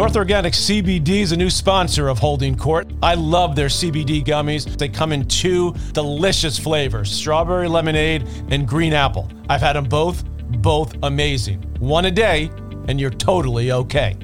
North 0.00 0.16
Organic 0.16 0.54
CBD 0.54 1.20
is 1.20 1.32
a 1.32 1.36
new 1.36 1.50
sponsor 1.50 2.08
of 2.08 2.18
Holding 2.18 2.56
Court. 2.56 2.90
I 3.02 3.12
love 3.12 3.54
their 3.54 3.66
CBD 3.66 4.24
gummies. 4.24 4.64
They 4.78 4.88
come 4.88 5.12
in 5.12 5.28
two 5.28 5.74
delicious 5.92 6.58
flavors 6.58 7.12
strawberry 7.12 7.68
lemonade 7.68 8.26
and 8.48 8.66
green 8.66 8.94
apple. 8.94 9.30
I've 9.50 9.60
had 9.60 9.74
them 9.74 9.84
both, 9.84 10.24
both 10.62 10.94
amazing. 11.02 11.60
One 11.80 12.06
a 12.06 12.10
day, 12.10 12.50
and 12.88 12.98
you're 12.98 13.10
totally 13.10 13.72
okay. 13.72 14.16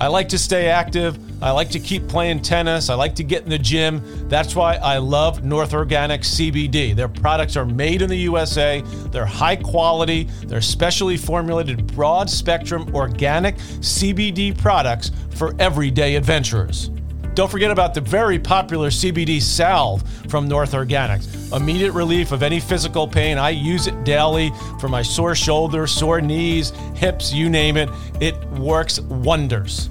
I 0.00 0.08
like 0.08 0.28
to 0.30 0.38
stay 0.38 0.66
active. 0.68 1.16
I 1.42 1.52
like 1.52 1.70
to 1.70 1.80
keep 1.80 2.06
playing 2.06 2.42
tennis. 2.42 2.90
I 2.90 2.94
like 2.94 3.14
to 3.14 3.24
get 3.24 3.44
in 3.44 3.48
the 3.48 3.58
gym. 3.58 4.02
That's 4.28 4.54
why 4.54 4.76
I 4.76 4.98
love 4.98 5.42
North 5.42 5.72
Organic 5.72 6.20
CBD. 6.20 6.94
Their 6.94 7.08
products 7.08 7.56
are 7.56 7.64
made 7.64 8.02
in 8.02 8.08
the 8.08 8.16
USA, 8.16 8.82
they're 9.10 9.24
high 9.24 9.56
quality, 9.56 10.24
they're 10.46 10.60
specially 10.60 11.16
formulated 11.16 11.86
broad 11.94 12.28
spectrum 12.28 12.94
organic 12.94 13.56
CBD 13.56 14.56
products 14.56 15.12
for 15.30 15.54
everyday 15.58 16.16
adventurers. 16.16 16.90
Don't 17.34 17.50
forget 17.50 17.70
about 17.70 17.94
the 17.94 18.00
very 18.00 18.38
popular 18.38 18.90
CBD 18.90 19.40
salve 19.40 20.02
from 20.28 20.48
North 20.48 20.72
Organics. 20.72 21.56
Immediate 21.56 21.92
relief 21.92 22.32
of 22.32 22.42
any 22.42 22.60
physical 22.60 23.06
pain. 23.08 23.38
I 23.38 23.50
use 23.50 23.86
it 23.86 24.04
daily 24.04 24.52
for 24.80 24.88
my 24.88 25.00
sore 25.00 25.34
shoulders, 25.34 25.92
sore 25.92 26.20
knees, 26.20 26.70
hips, 26.94 27.32
you 27.32 27.48
name 27.48 27.76
it. 27.76 27.88
It 28.20 28.36
works 28.50 29.00
wonders. 29.00 29.88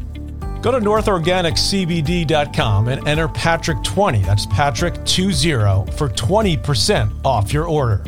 Go 0.61 0.71
to 0.71 0.79
northorganiccbd.com 0.79 2.87
and 2.89 3.07
enter 3.07 3.29
Patrick20. 3.29 4.25
That's 4.25 4.45
Patrick20 4.47 5.93
for 5.93 6.09
20% 6.09 7.25
off 7.25 7.53
your 7.53 7.65
order. 7.65 8.03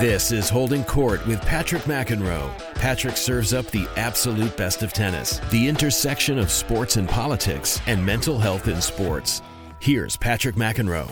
This 0.00 0.32
is 0.32 0.50
Holding 0.50 0.84
Court 0.84 1.24
with 1.26 1.40
Patrick 1.42 1.82
McEnroe. 1.82 2.50
Patrick 2.74 3.16
serves 3.16 3.54
up 3.54 3.70
the 3.70 3.88
absolute 3.96 4.54
best 4.54 4.82
of 4.82 4.92
tennis, 4.92 5.38
the 5.50 5.66
intersection 5.66 6.38
of 6.38 6.50
sports 6.50 6.96
and 6.96 7.08
politics, 7.08 7.80
and 7.86 8.04
mental 8.04 8.38
health 8.38 8.68
in 8.68 8.82
sports. 8.82 9.40
Here's 9.80 10.16
Patrick 10.16 10.56
McEnroe. 10.56 11.08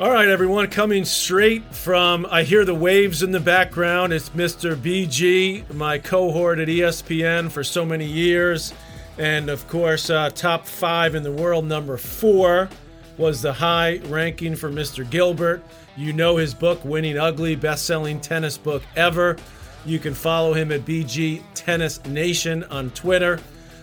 All 0.00 0.10
right, 0.10 0.28
everyone, 0.30 0.68
coming 0.68 1.04
straight 1.04 1.62
from, 1.74 2.26
I 2.30 2.42
hear 2.42 2.64
the 2.64 2.74
waves 2.74 3.22
in 3.22 3.32
the 3.32 3.38
background. 3.38 4.14
It's 4.14 4.30
Mr. 4.30 4.74
BG, 4.74 5.74
my 5.74 5.98
cohort 5.98 6.58
at 6.58 6.68
ESPN 6.68 7.50
for 7.50 7.62
so 7.62 7.84
many 7.84 8.06
years. 8.06 8.72
And 9.18 9.50
of 9.50 9.68
course, 9.68 10.08
uh, 10.08 10.30
top 10.30 10.66
five 10.66 11.14
in 11.14 11.22
the 11.22 11.30
world, 11.30 11.66
number 11.66 11.98
four 11.98 12.70
was 13.18 13.42
the 13.42 13.52
high 13.52 13.98
ranking 14.06 14.56
for 14.56 14.70
Mr. 14.70 15.08
Gilbert. 15.08 15.62
You 15.98 16.14
know 16.14 16.38
his 16.38 16.54
book, 16.54 16.82
Winning 16.82 17.18
Ugly, 17.18 17.56
best 17.56 17.84
selling 17.84 18.22
tennis 18.22 18.56
book 18.56 18.82
ever. 18.96 19.36
You 19.84 19.98
can 19.98 20.14
follow 20.14 20.54
him 20.54 20.72
at 20.72 20.86
BG 20.86 21.42
Tennis 21.52 22.02
Nation 22.06 22.64
on 22.64 22.88
Twitter. 22.92 23.38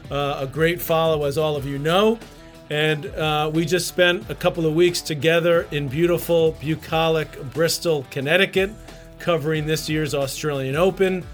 Uh, 0.09 0.39
a 0.39 0.47
great 0.47 0.81
follow, 0.81 1.25
as 1.25 1.37
all 1.37 1.55
of 1.55 1.67
you 1.67 1.77
know. 1.77 2.17
And 2.69 3.05
uh, 3.05 3.49
we 3.53 3.65
just 3.65 3.87
spent 3.87 4.29
a 4.29 4.35
couple 4.35 4.65
of 4.65 4.73
weeks 4.73 5.01
together 5.01 5.67
in 5.71 5.87
beautiful, 5.87 6.51
bucolic 6.59 7.41
Bristol, 7.53 8.05
Connecticut, 8.11 8.71
covering 9.19 9.65
this 9.65 9.89
year's 9.89 10.13
Australian 10.13 10.75
Open. 10.75 11.25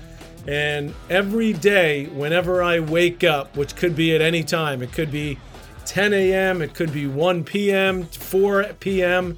And 0.47 0.93
every 1.09 1.53
day, 1.53 2.05
whenever 2.07 2.61
I 2.61 2.79
wake 2.79 3.23
up, 3.23 3.55
which 3.55 3.75
could 3.75 3.95
be 3.95 4.13
at 4.13 4.21
any 4.21 4.43
time, 4.43 4.81
it 4.81 4.91
could 4.91 5.11
be 5.11 5.39
10 5.85 6.13
a.m., 6.13 6.61
it 6.61 6.73
could 6.73 6.93
be 6.93 7.07
1 7.07 7.43
p.m., 7.43 8.03
4 8.03 8.65
p.m., 8.79 9.37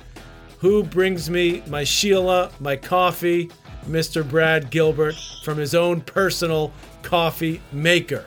who 0.60 0.84
brings 0.84 1.30
me 1.30 1.62
my 1.68 1.84
Sheila, 1.84 2.52
my 2.60 2.76
coffee, 2.76 3.52
Mr. 3.86 4.28
Brad 4.28 4.72
Gilbert, 4.72 5.16
from 5.44 5.58
his 5.58 5.76
own 5.76 6.02
personal 6.02 6.74
coffee 7.04 7.62
maker. 7.72 8.26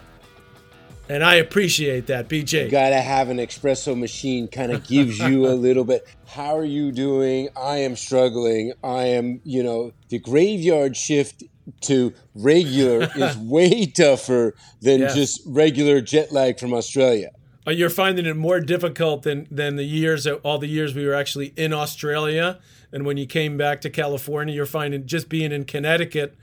And 1.09 1.23
I 1.23 1.35
appreciate 1.35 2.05
that, 2.07 2.29
BG. 2.29 2.65
You 2.65 2.69
gotta 2.69 3.01
have 3.01 3.29
an 3.29 3.37
espresso 3.37 3.97
machine, 3.97 4.47
kind 4.47 4.71
of 4.71 4.87
gives 4.87 5.17
you 5.17 5.47
a 5.47 5.53
little 5.55 5.83
bit. 5.83 6.07
How 6.27 6.55
are 6.55 6.65
you 6.65 6.91
doing? 6.91 7.49
I 7.57 7.77
am 7.77 7.95
struggling. 7.95 8.73
I 8.83 9.05
am, 9.05 9.41
you 9.43 9.63
know, 9.63 9.91
the 10.09 10.19
graveyard 10.19 10.95
shift 10.95 11.43
to 11.81 12.13
regular 12.35 13.09
is 13.15 13.37
way 13.37 13.87
tougher 13.87 14.53
than 14.81 15.01
yes. 15.01 15.15
just 15.15 15.41
regular 15.47 15.99
jet 15.99 16.31
lag 16.31 16.59
from 16.59 16.75
Australia. 16.75 17.31
Uh, 17.65 17.71
you're 17.71 17.89
finding 17.89 18.27
it 18.27 18.35
more 18.35 18.59
difficult 18.59 19.23
than 19.23 19.47
than 19.49 19.77
the 19.77 19.83
years 19.83 20.27
all 20.27 20.59
the 20.59 20.67
years 20.67 20.93
we 20.93 21.05
were 21.05 21.15
actually 21.15 21.53
in 21.57 21.73
Australia 21.73 22.59
and 22.91 23.05
when 23.05 23.17
you 23.17 23.25
came 23.25 23.57
back 23.57 23.81
to 23.81 23.89
California 23.89 24.53
you're 24.53 24.65
finding 24.65 25.05
just 25.05 25.27
being 25.27 25.51
in 25.51 25.65
Connecticut 25.65 26.35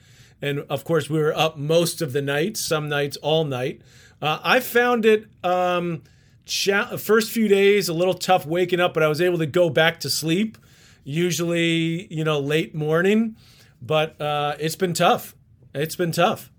and 0.42 0.60
of 0.68 0.84
course 0.84 1.08
we 1.08 1.18
were 1.18 1.36
up 1.36 1.56
most 1.56 2.02
of 2.02 2.12
the 2.12 2.22
nights 2.22 2.60
some 2.60 2.88
nights 2.88 3.16
all 3.18 3.44
night 3.44 3.80
uh, 4.22 4.38
I 4.42 4.60
found 4.60 5.04
it 5.04 5.26
um, 5.44 6.02
cha- 6.44 6.96
first 6.96 7.30
few 7.30 7.48
days 7.48 7.88
a 7.88 7.94
little 7.94 8.14
tough 8.14 8.46
waking 8.46 8.80
up 8.80 8.94
but 8.94 9.02
I 9.02 9.08
was 9.08 9.20
able 9.20 9.38
to 9.38 9.46
go 9.46 9.70
back 9.70 10.00
to 10.00 10.10
sleep 10.10 10.58
usually 11.06 12.12
you 12.12 12.24
know 12.24 12.38
late 12.38 12.74
morning. 12.74 13.36
But 13.80 14.20
uh, 14.20 14.56
it's 14.58 14.76
been 14.76 14.94
tough. 14.94 15.34
It's 15.74 15.96
been 15.96 16.12
tough. 16.12 16.50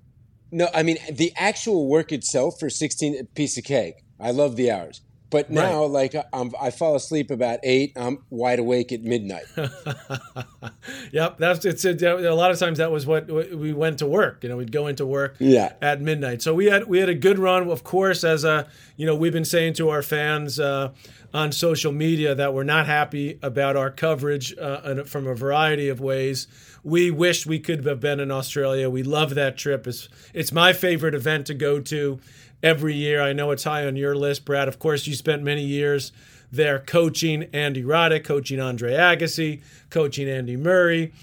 No 0.52 0.70
I 0.74 0.82
mean 0.82 0.98
the 1.12 1.34
actual 1.36 1.88
work 1.88 2.12
itself 2.12 2.60
for 2.60 2.70
16 2.70 3.28
piece 3.36 3.58
of 3.58 3.64
cake. 3.64 4.04
I 4.20 4.32
love 4.32 4.56
the 4.56 4.72
hours. 4.72 5.02
But 5.30 5.50
now, 5.50 5.82
right. 5.82 5.92
like 5.92 6.16
I'm, 6.32 6.54
I 6.60 6.72
fall 6.72 6.96
asleep 6.96 7.32
about 7.32 7.60
eight. 7.64 7.92
I'm 7.98 8.20
wide 8.30 8.60
awake 8.60 8.94
at 8.94 9.02
midnight. 9.02 9.44
yep, 11.12 11.38
that's 11.38 11.66
it's 11.66 11.84
a, 11.84 11.92
a, 11.92 12.34
lot 12.34 12.52
of 12.52 12.60
times 12.60 12.78
that 12.78 12.92
was 12.92 13.06
what 13.06 13.28
we 13.28 13.74
went 13.74 14.00
to 14.00 14.08
work. 14.08 14.44
You 14.44 14.50
know, 14.50 14.58
we'd 14.58 14.72
go 14.72 14.88
into 14.88 15.06
work 15.06 15.36
yeah. 15.40 15.74
at 15.82 16.00
midnight. 16.00 16.42
So 16.42 16.54
we 16.54 16.68
had 16.68 16.88
we 16.88 17.00
had 17.00 17.10
a 17.10 17.16
good 17.16 17.40
run, 17.40 17.70
of 17.70 17.84
course. 17.84 18.24
As 18.24 18.46
a 18.46 18.70
you 18.96 19.06
know, 19.06 19.16
we've 19.16 19.34
been 19.34 19.44
saying 19.44 19.74
to 19.74 19.90
our 19.90 20.02
fans 20.02 20.62
uh, 20.62 20.94
on 21.34 21.52
social 21.52 21.92
media 21.92 22.34
that 22.34 22.54
we're 22.54 22.64
not 22.64 22.86
happy 22.86 23.38
about 23.44 23.76
our 23.76 23.92
coverage 23.92 24.58
uh, 24.58 25.04
from 25.04 25.28
a 25.28 25.36
variety 25.36 25.90
of 25.90 26.00
ways. 26.00 26.48
We 26.84 27.12
wish 27.12 27.46
we 27.46 27.60
could 27.60 27.86
have 27.86 28.00
been 28.00 28.22
in 28.22 28.32
Australia. 28.32 28.90
We 28.90 29.04
love 29.04 29.36
that 29.36 29.58
trip. 29.58 29.88
It's 29.88 30.08
it's 30.34 30.54
my 30.54 30.72
favorite 30.72 31.16
event 31.16 31.48
to 31.48 31.54
go 31.54 31.82
to 31.82 32.20
every 32.64 32.96
year. 32.96 33.22
I 33.22 33.34
know 33.34 33.52
it's 33.52 33.64
high 33.64 33.86
on 33.86 33.96
your 33.96 34.16
list, 34.16 34.46
Brad. 34.46 34.68
Of 34.68 34.80
course, 34.80 35.08
you 35.08 35.16
spent 35.16 35.44
many 35.44 35.64
years 35.64 36.12
there 36.52 36.80
coaching 36.80 37.44
Andy 37.54 37.84
Roddick, 37.84 38.24
coaching 38.24 38.60
Andre 38.60 38.94
Agassi, 38.94 39.62
coaching 39.90 40.30
Andy 40.30 40.56
Murray. 40.56 41.14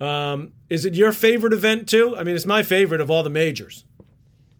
Um, 0.00 0.52
is 0.68 0.84
it 0.84 0.94
your 0.94 1.12
favorite 1.12 1.52
event 1.52 1.88
too? 1.88 2.16
I 2.16 2.24
mean, 2.24 2.34
it's 2.34 2.46
my 2.46 2.62
favorite 2.62 3.00
of 3.00 3.10
all 3.10 3.22
the 3.22 3.30
majors. 3.30 3.84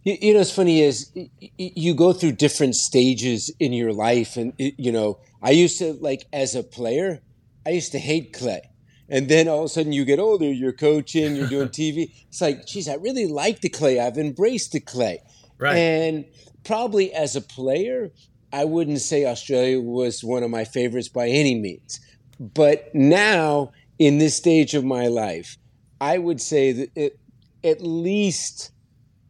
You, 0.03 0.17
you 0.21 0.33
know, 0.33 0.41
what's 0.41 0.51
funny 0.51 0.83
is 0.83 1.11
you 1.59 1.95
go 1.95 2.13
through 2.13 2.33
different 2.33 2.77
stages 2.77 3.51
in 3.59 3.73
your 3.73 3.93
life, 3.93 4.37
and 4.37 4.53
you 4.59 4.93
know, 4.93 5.19
I 5.43 5.51
used 5.51 5.79
to 5.79 5.95
like 5.95 6.27
as 6.33 6.55
a 6.55 6.63
player, 6.63 7.21
I 7.67 7.71
used 7.71 7.93
to 7.93 7.99
hate 7.99 8.33
clay. 8.33 8.71
And 9.09 9.29
then 9.29 9.49
all 9.49 9.61
of 9.61 9.65
a 9.67 9.69
sudden 9.69 9.93
you 9.93 10.05
get 10.05 10.19
older, 10.19 10.51
you're 10.51 10.73
coaching, 10.73 11.37
you're 11.37 11.49
doing 11.49 11.69
TV. 11.71 12.11
It's 12.29 12.41
like, 12.41 12.67
geez, 12.67 12.89
I 12.89 12.95
really 12.95 13.27
like 13.27 13.61
the 13.61 13.69
clay. 13.69 14.01
I've 14.01 14.17
embraced 14.17 14.73
the 14.73 14.81
clay. 14.81 15.23
Right. 15.59 15.77
And 15.77 16.25
probably 16.65 17.13
as 17.13 17.37
a 17.37 17.41
player, 17.41 18.11
I 18.53 18.65
wouldn't 18.65 19.01
say 19.01 19.27
Australia 19.27 19.81
was 19.81 20.23
one 20.23 20.43
of 20.43 20.51
my 20.51 20.65
favorites 20.65 21.09
by 21.09 21.29
any 21.29 21.55
means. 21.55 22.01
But 22.39 22.95
now, 22.95 23.73
in 23.99 24.19
this 24.19 24.37
stage 24.37 24.75
of 24.75 24.85
my 24.85 25.07
life, 25.07 25.57
I 26.01 26.19
would 26.19 26.41
say 26.41 26.73
that 26.73 26.91
it, 26.97 27.19
at 27.63 27.81
least 27.81 28.73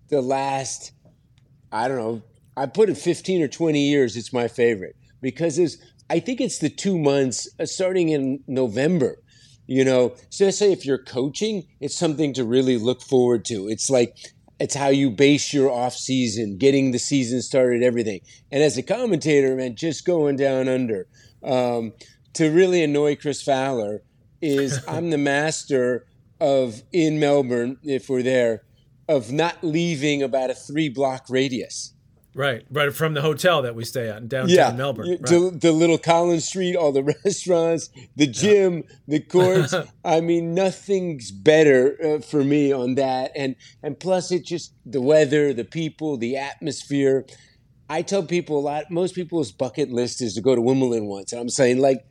the 0.08 0.20
last, 0.20 0.92
I 1.72 1.88
don't 1.88 1.98
know, 1.98 2.22
I 2.56 2.66
put 2.66 2.88
it 2.88 2.96
15 2.96 3.42
or 3.42 3.48
20 3.48 3.80
years, 3.80 4.16
it's 4.16 4.32
my 4.32 4.48
favorite 4.48 4.96
because 5.20 5.58
it's, 5.58 5.78
I 6.10 6.20
think 6.20 6.40
it's 6.40 6.58
the 6.58 6.68
two 6.68 6.98
months 6.98 7.48
uh, 7.58 7.66
starting 7.66 8.10
in 8.10 8.42
November. 8.46 9.18
You 9.66 9.84
know, 9.84 10.14
so 10.28 10.50
say 10.50 10.72
if 10.72 10.84
you're 10.84 10.98
coaching, 10.98 11.66
it's 11.80 11.96
something 11.96 12.34
to 12.34 12.44
really 12.44 12.76
look 12.76 13.00
forward 13.00 13.46
to. 13.46 13.68
It's 13.68 13.88
like 13.88 14.14
it's 14.64 14.74
how 14.74 14.88
you 14.88 15.10
base 15.10 15.52
your 15.52 15.70
off 15.70 15.92
season, 15.92 16.56
getting 16.56 16.90
the 16.90 16.98
season 16.98 17.42
started, 17.42 17.82
everything. 17.82 18.22
And 18.50 18.62
as 18.62 18.78
a 18.78 18.82
commentator, 18.82 19.54
man, 19.54 19.76
just 19.76 20.06
going 20.06 20.36
down 20.36 20.68
under. 20.68 21.06
Um, 21.42 21.92
to 22.32 22.50
really 22.50 22.82
annoy 22.82 23.16
Chris 23.16 23.42
Fowler 23.42 24.00
is 24.40 24.82
I'm 24.88 25.10
the 25.10 25.18
master 25.18 26.06
of 26.40 26.82
in 26.92 27.20
Melbourne, 27.20 27.76
if 27.82 28.08
we're 28.08 28.22
there, 28.22 28.62
of 29.06 29.30
not 29.30 29.62
leaving 29.62 30.22
about 30.22 30.48
a 30.48 30.54
three 30.54 30.88
block 30.88 31.26
radius. 31.28 31.92
Right, 32.34 32.66
right 32.68 32.92
from 32.92 33.14
the 33.14 33.22
hotel 33.22 33.62
that 33.62 33.76
we 33.76 33.84
stay 33.84 34.08
at 34.08 34.18
in 34.18 34.26
downtown 34.26 34.56
yeah, 34.56 34.72
Melbourne. 34.72 35.10
Right. 35.10 35.22
The, 35.22 35.56
the, 35.60 35.70
little 35.70 35.98
Collins 35.98 36.44
Street, 36.44 36.74
all 36.74 36.90
the 36.90 37.04
restaurants, 37.24 37.90
the 38.16 38.26
gym, 38.26 38.76
yeah. 38.76 38.96
the 39.06 39.20
courts. 39.20 39.74
I 40.04 40.20
mean, 40.20 40.52
nothing's 40.52 41.30
better 41.30 41.96
uh, 42.02 42.20
for 42.20 42.42
me 42.42 42.72
on 42.72 42.96
that. 42.96 43.30
And 43.36 43.54
and 43.82 43.98
plus, 43.98 44.32
it 44.32 44.44
just 44.44 44.74
the 44.84 45.00
weather, 45.00 45.52
the 45.52 45.64
people, 45.64 46.16
the 46.16 46.36
atmosphere. 46.36 47.24
I 47.88 48.02
tell 48.02 48.24
people 48.24 48.58
a 48.58 48.60
lot. 48.60 48.90
Most 48.90 49.14
people's 49.14 49.52
bucket 49.52 49.90
list 49.90 50.20
is 50.20 50.34
to 50.34 50.40
go 50.40 50.56
to 50.56 50.60
Wimbledon 50.60 51.06
once, 51.06 51.32
and 51.32 51.40
I'm 51.40 51.50
saying 51.50 51.78
like, 51.78 52.04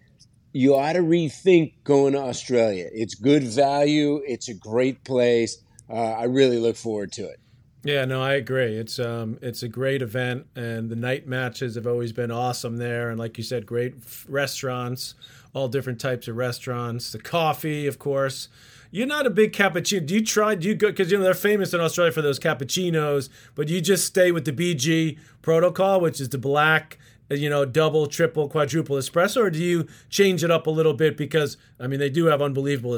you 0.53 0.75
ought 0.75 0.93
to 0.93 0.99
rethink 0.99 1.73
going 1.83 2.13
to 2.13 2.19
Australia. 2.19 2.87
It's 2.93 3.15
good 3.15 3.43
value. 3.43 4.21
It's 4.25 4.47
a 4.47 4.53
great 4.53 5.03
place. 5.03 5.57
Uh, 5.89 5.95
I 5.95 6.25
really 6.25 6.59
look 6.59 6.77
forward 6.77 7.11
to 7.13 7.23
it. 7.23 7.39
Yeah, 7.83 8.05
no, 8.05 8.21
I 8.21 8.33
agree. 8.35 8.77
It's 8.77 8.97
um, 8.97 9.37
it's 9.41 9.61
a 9.61 9.67
great 9.67 10.01
event, 10.01 10.47
and 10.55 10.89
the 10.89 10.95
night 10.95 11.27
matches 11.27 11.75
have 11.75 11.85
always 11.85 12.13
been 12.13 12.31
awesome 12.31 12.77
there. 12.77 13.09
And 13.09 13.19
like 13.19 13.37
you 13.37 13.43
said, 13.43 13.65
great 13.65 13.95
f- 13.97 14.25
restaurants, 14.29 15.15
all 15.53 15.67
different 15.67 15.99
types 15.99 16.29
of 16.29 16.37
restaurants. 16.37 17.11
The 17.11 17.19
coffee, 17.19 17.85
of 17.87 17.99
course. 17.99 18.47
You're 18.89 19.07
not 19.07 19.25
a 19.25 19.31
big 19.31 19.53
cappuccino. 19.53 20.05
Do 20.05 20.13
you 20.13 20.23
try? 20.23 20.55
Do 20.55 20.67
you 20.67 20.75
go? 20.75 20.87
Because 20.87 21.11
you 21.11 21.17
know 21.17 21.23
they're 21.25 21.33
famous 21.33 21.73
in 21.73 21.81
Australia 21.81 22.13
for 22.13 22.21
those 22.21 22.39
cappuccinos, 22.39 23.27
but 23.53 23.67
you 23.67 23.81
just 23.81 24.05
stay 24.05 24.31
with 24.31 24.45
the 24.45 24.53
BG 24.53 25.17
protocol, 25.41 25.99
which 25.99 26.21
is 26.21 26.29
the 26.29 26.37
black, 26.37 26.99
uh, 27.29 27.35
you 27.35 27.49
know, 27.49 27.65
double, 27.65 28.05
triple, 28.05 28.47
quadruple 28.47 28.95
espresso, 28.95 29.41
or 29.41 29.49
do 29.49 29.59
you 29.59 29.87
change 30.09 30.43
it 30.43 30.51
up 30.51 30.67
a 30.67 30.69
little 30.69 30.93
bit? 30.93 31.17
Because 31.17 31.57
I 31.79 31.87
mean, 31.87 31.99
they 31.99 32.11
do 32.11 32.25
have 32.27 32.41
unbelievable 32.41 32.93
uh, 32.93 32.97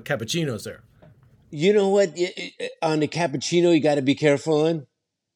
cappuccinos 0.00 0.64
there. 0.64 0.82
You 1.50 1.72
know 1.72 1.88
what? 1.88 2.18
On 2.82 3.00
the 3.00 3.08
cappuccino, 3.08 3.74
you 3.74 3.80
got 3.80 3.94
to 3.96 4.02
be 4.02 4.14
careful 4.14 4.66
on, 4.66 4.86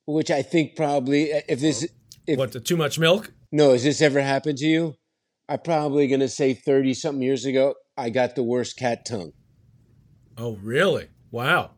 which 0.07 0.31
I 0.31 0.43
think 0.43 0.77
probably 0.77 1.31
if 1.49 1.61
this 1.61 1.89
if 2.27 2.39
what 2.39 2.65
too 2.65 2.77
much 2.77 2.99
milk. 2.99 3.33
No, 3.53 3.73
has 3.73 3.85
this 3.85 4.01
ever 4.01 4.21
happened 4.21 4.59
to 4.59 4.67
you? 4.67 4.97
I'm 5.49 5.61
probably 5.61 6.07
gonna 6.09 6.29
say 6.29 6.55
thirty 6.55 6.95
something 6.95 7.23
years 7.23 7.45
ago. 7.45 7.75
I 7.97 8.11
got 8.11 8.35
the 8.35 8.43
worst 8.43 8.77
cat 8.79 9.05
tongue. 9.05 9.33
Oh, 10.39 10.57
really? 10.63 11.09
Wow. 11.31 11.73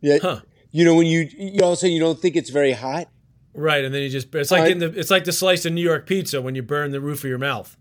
Yeah. 0.00 0.18
Huh. 0.20 0.40
You 0.70 0.84
know 0.84 0.94
when 0.94 1.06
you 1.06 1.28
you 1.36 1.60
also 1.62 1.86
you 1.86 2.00
don't 2.00 2.18
think 2.18 2.36
it's 2.36 2.50
very 2.50 2.72
hot. 2.72 3.08
Right, 3.54 3.84
and 3.84 3.94
then 3.94 4.02
you 4.02 4.08
just 4.08 4.34
it's 4.34 4.50
like 4.50 4.62
uh, 4.62 4.72
in 4.72 4.78
the 4.78 4.98
it's 4.98 5.10
like 5.10 5.24
the 5.24 5.32
slice 5.32 5.64
of 5.64 5.72
New 5.72 5.82
York 5.82 6.06
pizza 6.06 6.40
when 6.40 6.54
you 6.54 6.62
burn 6.62 6.90
the 6.90 7.00
roof 7.00 7.24
of 7.24 7.28
your 7.28 7.38
mouth. 7.38 7.76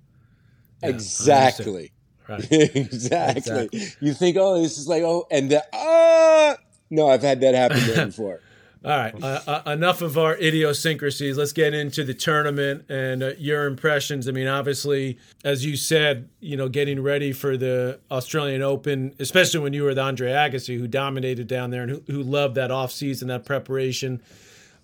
Yeah, 0.83 0.89
exactly. 0.89 1.92
Right. 2.31 2.48
exactly. 2.51 3.66
exactly. 3.66 3.88
You 4.00 4.13
think, 4.13 4.38
oh, 4.39 4.62
this 4.62 4.78
is 4.78 4.88
like, 4.88 5.04
oh, 5.04 5.28
and 5.30 5.51
the, 5.51 5.63
ah, 5.74 6.56
no, 6.89 7.07
I've 7.10 7.22
had 7.22 7.42
that 7.42 7.56
happen 7.56 8.06
before. 8.07 8.39
All 8.83 8.89
right, 8.89 9.13
uh, 9.22 9.42
uh, 9.45 9.72
enough 9.72 10.01
of 10.01 10.18
our 10.18 10.36
idiosyncrasies. 10.38 11.38
Let's 11.38 11.54
get 11.54 11.75
into 11.75 12.04
the 12.04 12.16
tournament 12.16 12.89
and 12.89 13.22
uh, 13.22 13.31
your 13.38 13.68
impressions. 13.68 14.28
I 14.28 14.31
mean, 14.31 14.48
obviously, 14.48 15.19
as 15.44 15.63
you 15.63 15.75
said, 15.75 16.30
you 16.39 16.57
know, 16.57 16.68
getting 16.68 17.04
ready 17.04 17.31
for 17.31 17.57
the 17.57 18.00
Australian 18.10 18.63
Open, 18.63 19.13
especially 19.19 19.60
when 19.60 19.74
you 19.74 19.83
were 19.83 19.89
with 19.89 20.00
Andre 20.00 20.31
Agassi, 20.31 20.80
who 20.80 20.88
dominated 20.88 21.45
down 21.45 21.69
there 21.69 21.83
and 21.83 21.92
who, 21.92 22.04
who 22.07 22.24
loved 22.24 22.56
that 22.56 22.72
offseason, 22.72 23.28
that 23.28 23.45
preparation. 23.45 24.19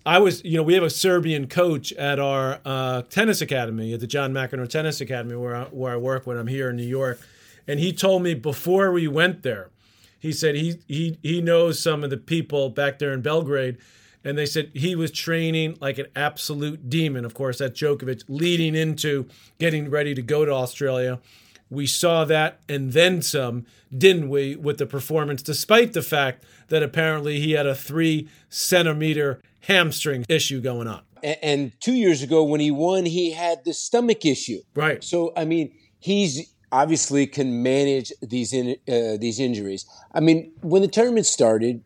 I 0.06 0.20
was, 0.20 0.44
you 0.44 0.56
know, 0.56 0.62
we 0.62 0.74
have 0.74 0.84
a 0.84 0.90
Serbian 0.90 1.48
coach 1.48 1.92
at 1.94 2.20
our 2.20 2.60
uh, 2.64 3.02
tennis 3.02 3.40
academy, 3.40 3.92
at 3.94 3.98
the 3.98 4.06
John 4.06 4.32
McEnroe 4.32 4.68
Tennis 4.68 5.00
Academy, 5.00 5.34
where 5.34 5.56
I, 5.56 5.64
where 5.64 5.92
I 5.92 5.96
work 5.96 6.24
when 6.24 6.36
I'm 6.36 6.46
here 6.46 6.70
in 6.70 6.76
New 6.76 6.86
York 6.86 7.20
and 7.68 7.78
he 7.78 7.92
told 7.92 8.22
me 8.22 8.34
before 8.34 8.90
we 8.90 9.06
went 9.06 9.42
there, 9.42 9.70
he 10.18 10.32
said 10.32 10.56
he 10.56 10.80
he 10.88 11.18
he 11.22 11.40
knows 11.40 11.78
some 11.78 12.02
of 12.02 12.10
the 12.10 12.16
people 12.16 12.70
back 12.70 12.98
there 12.98 13.12
in 13.12 13.20
Belgrade, 13.20 13.76
and 14.24 14.36
they 14.36 14.46
said 14.46 14.70
he 14.74 14.96
was 14.96 15.12
training 15.12 15.76
like 15.80 15.98
an 15.98 16.06
absolute 16.16 16.90
demon. 16.90 17.24
Of 17.24 17.34
course, 17.34 17.58
that 17.58 17.74
Djokovic 17.74 18.24
leading 18.28 18.74
into 18.74 19.28
getting 19.58 19.90
ready 19.90 20.14
to 20.14 20.22
go 20.22 20.44
to 20.44 20.52
Australia. 20.52 21.20
We 21.70 21.86
saw 21.86 22.24
that 22.24 22.60
and 22.66 22.94
then 22.94 23.20
some, 23.20 23.66
didn't 23.96 24.30
we, 24.30 24.56
with 24.56 24.78
the 24.78 24.86
performance, 24.86 25.42
despite 25.42 25.92
the 25.92 26.00
fact 26.00 26.42
that 26.68 26.82
apparently 26.82 27.40
he 27.40 27.52
had 27.52 27.66
a 27.66 27.74
three 27.74 28.26
centimeter 28.48 29.42
hamstring 29.60 30.24
issue 30.30 30.62
going 30.62 30.88
on. 30.88 31.02
And 31.22 31.72
two 31.78 31.92
years 31.92 32.22
ago, 32.22 32.42
when 32.42 32.60
he 32.60 32.70
won, 32.70 33.04
he 33.04 33.32
had 33.32 33.64
the 33.66 33.74
stomach 33.74 34.24
issue. 34.24 34.60
Right. 34.74 35.04
So, 35.04 35.32
I 35.36 35.44
mean, 35.44 35.72
he's 35.98 36.54
obviously 36.72 37.26
can 37.26 37.62
manage 37.62 38.12
these 38.20 38.52
in, 38.52 38.76
uh, 38.88 39.16
these 39.18 39.40
injuries. 39.40 39.86
I 40.12 40.20
mean, 40.20 40.52
when 40.60 40.82
the 40.82 40.88
tournament 40.88 41.26
started, 41.26 41.82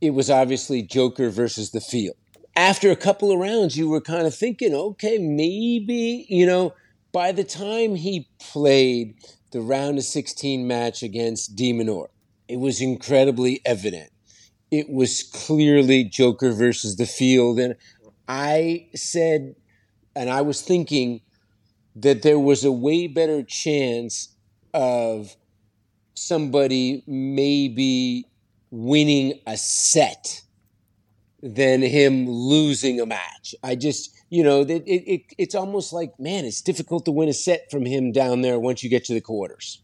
it 0.00 0.10
was 0.10 0.30
obviously 0.30 0.82
Joker 0.82 1.30
versus 1.30 1.70
the 1.70 1.80
field. 1.80 2.16
After 2.54 2.90
a 2.90 2.96
couple 2.96 3.32
of 3.32 3.38
rounds, 3.38 3.76
you 3.76 3.88
were 3.88 4.00
kind 4.00 4.26
of 4.26 4.34
thinking, 4.34 4.74
okay, 4.74 5.18
maybe 5.18 6.26
you 6.28 6.46
know. 6.46 6.74
By 7.12 7.32
the 7.32 7.44
time 7.44 7.94
he 7.94 8.26
played 8.40 9.16
the 9.50 9.60
round 9.60 9.98
of 9.98 10.04
16 10.04 10.66
match 10.66 11.02
against 11.02 11.54
de 11.54 11.74
Minaur, 11.74 12.08
it 12.48 12.58
was 12.58 12.80
incredibly 12.80 13.60
evident. 13.66 14.10
It 14.70 14.88
was 14.88 15.22
clearly 15.22 16.04
Joker 16.04 16.52
versus 16.52 16.96
the 16.96 17.04
field, 17.04 17.58
and 17.58 17.76
I 18.28 18.88
said, 18.94 19.54
and 20.16 20.30
I 20.30 20.40
was 20.40 20.62
thinking 20.62 21.20
that 21.96 22.22
there 22.22 22.38
was 22.38 22.64
a 22.64 22.72
way 22.72 23.06
better 23.06 23.42
chance 23.42 24.34
of 24.72 25.36
somebody 26.14 27.02
maybe 27.06 28.26
winning 28.70 29.38
a 29.46 29.56
set 29.56 30.42
than 31.42 31.82
him 31.82 32.28
losing 32.28 33.00
a 33.00 33.06
match. 33.06 33.54
I 33.62 33.74
just, 33.74 34.16
you 34.30 34.42
know, 34.42 34.60
it, 34.60 34.82
it, 34.86 35.22
it's 35.36 35.54
almost 35.54 35.92
like, 35.92 36.18
man, 36.18 36.44
it's 36.44 36.62
difficult 36.62 37.04
to 37.06 37.10
win 37.10 37.28
a 37.28 37.32
set 37.32 37.70
from 37.70 37.84
him 37.84 38.12
down 38.12 38.42
there 38.42 38.58
once 38.58 38.82
you 38.82 38.88
get 38.88 39.04
to 39.06 39.14
the 39.14 39.20
quarters. 39.20 39.82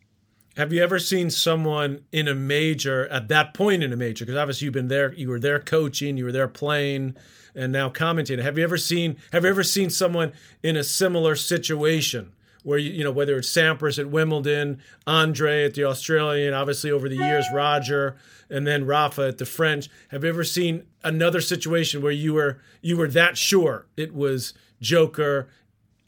Have 0.57 0.73
you 0.73 0.83
ever 0.83 0.99
seen 0.99 1.31
someone 1.31 2.05
in 2.11 2.27
a 2.27 2.35
major 2.35 3.07
at 3.09 3.29
that 3.29 3.55
point 3.55 3.83
in 3.83 3.93
a 3.93 3.97
major? 3.97 4.25
Because 4.25 4.39
obviously 4.39 4.65
you've 4.65 4.75
been 4.75 4.89
there, 4.89 5.13
you 5.13 5.29
were 5.29 5.39
there 5.39 5.61
coaching, 5.61 6.17
you 6.17 6.25
were 6.25 6.33
there 6.33 6.49
playing 6.49 7.17
and 7.59 7.73
now 7.73 7.91
commentating. 7.91 8.43
Have 8.43 8.57
you 8.57 8.65
ever 8.65 8.79
seen 8.79 9.17
have 9.33 9.45
you 9.45 9.51
ever 9.51 9.65
seen 9.65 9.91
someone 9.91 10.33
in 10.63 10.77
a 10.77 10.85
similar 10.85 11.35
situation 11.35 12.33
where 12.63 12.79
you, 12.79 12.91
you 12.93 13.05
know 13.05 13.11
whether 13.11 13.37
it's 13.37 13.49
Sampras 13.49 13.99
at 13.99 14.09
Wimbledon, 14.09 14.81
Andre 15.07 15.65
at 15.65 15.75
the 15.75 15.85
Australian, 15.85 16.55
obviously 16.55 16.91
over 16.91 17.09
the 17.09 17.17
years 17.17 17.47
Roger, 17.53 18.17
and 18.49 18.67
then 18.67 18.87
Rafa 18.87 19.29
at 19.29 19.39
the 19.39 19.45
French. 19.45 19.91
Have 20.09 20.23
you 20.23 20.31
ever 20.31 20.45
seen 20.45 20.85
another 21.03 21.41
situation 21.41 22.01
where 22.01 22.13
you 22.13 22.35
were 22.35 22.61
you 22.81 22.97
were 22.97 23.09
that 23.09 23.37
sure 23.37 23.87
it 23.97 24.15
was 24.15 24.55
Joker 24.81 25.49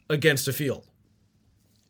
against 0.09 0.45
the 0.45 0.53
field? 0.53 0.87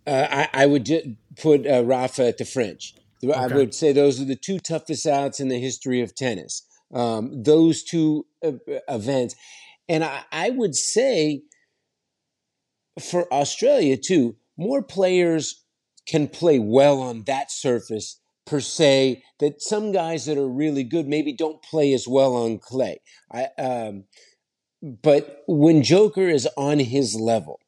Uh, 0.07 0.27
I, 0.31 0.63
I, 0.63 0.65
would 0.65 1.15
put 1.39 1.67
uh, 1.67 1.83
Rafa 1.85 2.25
at 2.25 2.39
the 2.39 2.45
French. 2.45 2.95
Okay. 3.23 3.31
I 3.31 3.45
would 3.45 3.75
say 3.75 3.93
those 3.93 4.19
are 4.19 4.25
the 4.25 4.35
two 4.35 4.57
toughest 4.57 5.05
outs 5.05 5.39
in 5.39 5.47
the 5.47 5.59
history 5.59 6.01
of 6.01 6.15
tennis 6.15 6.63
um, 6.93 7.43
those 7.43 7.83
two 7.83 8.25
uh, 8.43 8.51
events. 8.87 9.35
And 9.87 10.03
I, 10.03 10.21
I 10.31 10.49
would 10.51 10.75
say 10.75 11.43
for 12.99 13.31
Australia 13.33 13.97
too, 13.97 14.35
more 14.57 14.81
players 14.81 15.63
can 16.07 16.27
play 16.27 16.59
well 16.59 17.01
on 17.01 17.23
that 17.23 17.51
surface 17.51 18.19
per 18.45 18.59
se 18.59 19.23
that 19.39 19.61
some 19.61 19.91
guys 19.91 20.25
that 20.25 20.37
are 20.37 20.47
really 20.47 20.83
good 20.83 21.07
maybe 21.07 21.33
don't 21.33 21.61
play 21.61 21.93
as 21.93 22.07
well 22.07 22.35
on 22.35 22.57
clay. 22.57 22.99
I, 23.31 23.47
um, 23.57 24.05
but 24.81 25.43
when 25.47 25.83
Joker 25.83 26.27
is 26.27 26.47
on 26.57 26.79
his 26.79 27.15
level, 27.15 27.59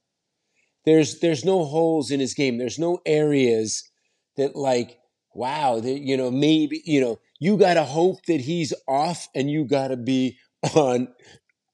there's 0.85 1.19
there's 1.19 1.45
no 1.45 1.63
holes 1.63 2.11
in 2.11 2.19
his 2.19 2.33
game. 2.33 2.57
There's 2.57 2.79
no 2.79 2.99
areas 3.05 3.89
that 4.35 4.55
like 4.55 4.97
wow, 5.35 5.79
that 5.79 5.99
you 5.99 6.17
know 6.17 6.31
maybe 6.31 6.81
you 6.85 7.01
know 7.01 7.19
you 7.39 7.57
got 7.57 7.75
to 7.75 7.83
hope 7.83 8.25
that 8.25 8.41
he's 8.41 8.73
off 8.87 9.27
and 9.35 9.49
you 9.49 9.65
got 9.65 9.89
to 9.89 9.97
be 9.97 10.37
on 10.75 11.07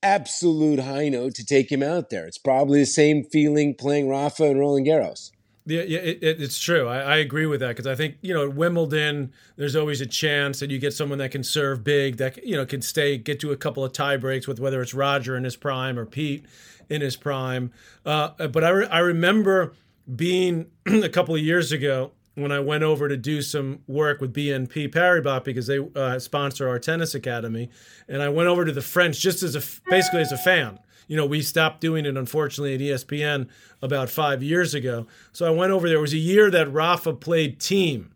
absolute 0.01 0.79
high 0.79 1.09
note 1.09 1.35
to 1.35 1.45
take 1.45 1.71
him 1.71 1.83
out 1.83 2.09
there. 2.09 2.25
It's 2.25 2.37
probably 2.37 2.79
the 2.79 2.85
same 2.85 3.23
feeling 3.23 3.75
playing 3.75 4.09
Rafa 4.09 4.45
and 4.45 4.59
Roland 4.59 4.87
Garros. 4.87 5.31
Yeah, 5.65 5.83
yeah 5.83 5.99
it, 5.99 6.23
it, 6.23 6.41
it's 6.41 6.59
true. 6.59 6.87
I, 6.87 6.99
I, 6.99 7.17
agree 7.17 7.45
with 7.45 7.59
that 7.59 7.69
because 7.69 7.85
I 7.85 7.93
think 7.95 8.15
you 8.21 8.33
know 8.33 8.45
at 8.45 8.55
Wimbledon, 8.55 9.31
there's 9.55 9.75
always 9.75 10.01
a 10.01 10.05
chance 10.05 10.59
that 10.61 10.71
you 10.71 10.79
get 10.79 10.93
someone 10.93 11.19
that 11.19 11.31
can 11.31 11.43
serve 11.43 11.83
big, 11.83 12.17
that 12.17 12.43
you 12.45 12.55
know 12.55 12.65
can 12.65 12.81
stay, 12.81 13.17
get 13.17 13.39
to 13.41 13.51
a 13.51 13.57
couple 13.57 13.83
of 13.83 13.93
tie 13.93 14.17
breaks 14.17 14.47
with 14.47 14.59
whether 14.59 14.81
it's 14.81 14.93
Roger 14.93 15.37
in 15.37 15.43
his 15.43 15.55
prime 15.55 15.99
or 15.99 16.05
Pete 16.05 16.45
in 16.89 17.01
his 17.01 17.15
prime. 17.15 17.71
Uh, 18.05 18.47
but 18.47 18.63
I, 18.63 18.69
re- 18.69 18.87
I 18.87 18.99
remember 18.99 19.73
being 20.15 20.67
a 20.87 21.09
couple 21.09 21.35
of 21.35 21.41
years 21.41 21.71
ago 21.71 22.11
when 22.41 22.51
I 22.51 22.59
went 22.59 22.83
over 22.83 23.07
to 23.07 23.17
do 23.17 23.41
some 23.41 23.79
work 23.87 24.21
with 24.21 24.33
BNP 24.33 24.93
Paribas 24.93 25.43
because 25.43 25.67
they 25.67 25.79
uh, 25.95 26.19
sponsor 26.19 26.67
our 26.67 26.79
tennis 26.79 27.15
academy, 27.15 27.69
and 28.07 28.21
I 28.21 28.29
went 28.29 28.49
over 28.49 28.65
to 28.65 28.71
the 28.71 28.81
French 28.81 29.19
just 29.19 29.43
as 29.43 29.55
a 29.55 29.61
basically 29.89 30.21
as 30.21 30.31
a 30.31 30.37
fan. 30.37 30.79
You 31.07 31.17
know, 31.17 31.25
we 31.25 31.41
stopped 31.41 31.81
doing 31.81 32.05
it 32.05 32.15
unfortunately 32.15 32.75
at 32.75 32.81
ESPN 32.81 33.47
about 33.81 34.09
five 34.09 34.43
years 34.43 34.75
ago. 34.75 35.07
So 35.31 35.47
I 35.47 35.49
went 35.49 35.71
over 35.71 35.87
there. 35.87 35.97
It 35.97 36.01
was 36.01 36.13
a 36.13 36.17
year 36.17 36.51
that 36.51 36.71
Rafa 36.71 37.13
played 37.13 37.59
Thiem 37.59 38.09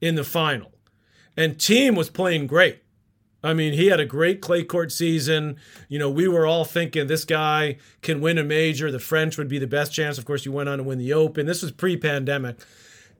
in 0.00 0.14
the 0.14 0.24
final, 0.24 0.72
and 1.36 1.56
Thiem 1.56 1.96
was 1.96 2.10
playing 2.10 2.46
great. 2.46 2.82
I 3.42 3.54
mean, 3.54 3.72
he 3.72 3.86
had 3.86 4.00
a 4.00 4.06
great 4.06 4.40
clay 4.40 4.64
court 4.64 4.92
season. 4.92 5.56
You 5.88 5.98
know, 5.98 6.10
we 6.10 6.28
were 6.28 6.46
all 6.46 6.64
thinking 6.64 7.06
this 7.06 7.24
guy 7.24 7.78
can 8.02 8.20
win 8.20 8.38
a 8.38 8.44
major. 8.44 8.90
The 8.90 8.98
French 8.98 9.38
would 9.38 9.48
be 9.48 9.58
the 9.58 9.66
best 9.66 9.94
chance. 9.94 10.18
Of 10.18 10.24
course, 10.26 10.42
he 10.42 10.50
went 10.50 10.68
on 10.68 10.78
to 10.78 10.84
win 10.84 10.98
the 10.98 11.12
Open. 11.12 11.46
This 11.46 11.62
was 11.62 11.72
pre-pandemic. 11.72 12.58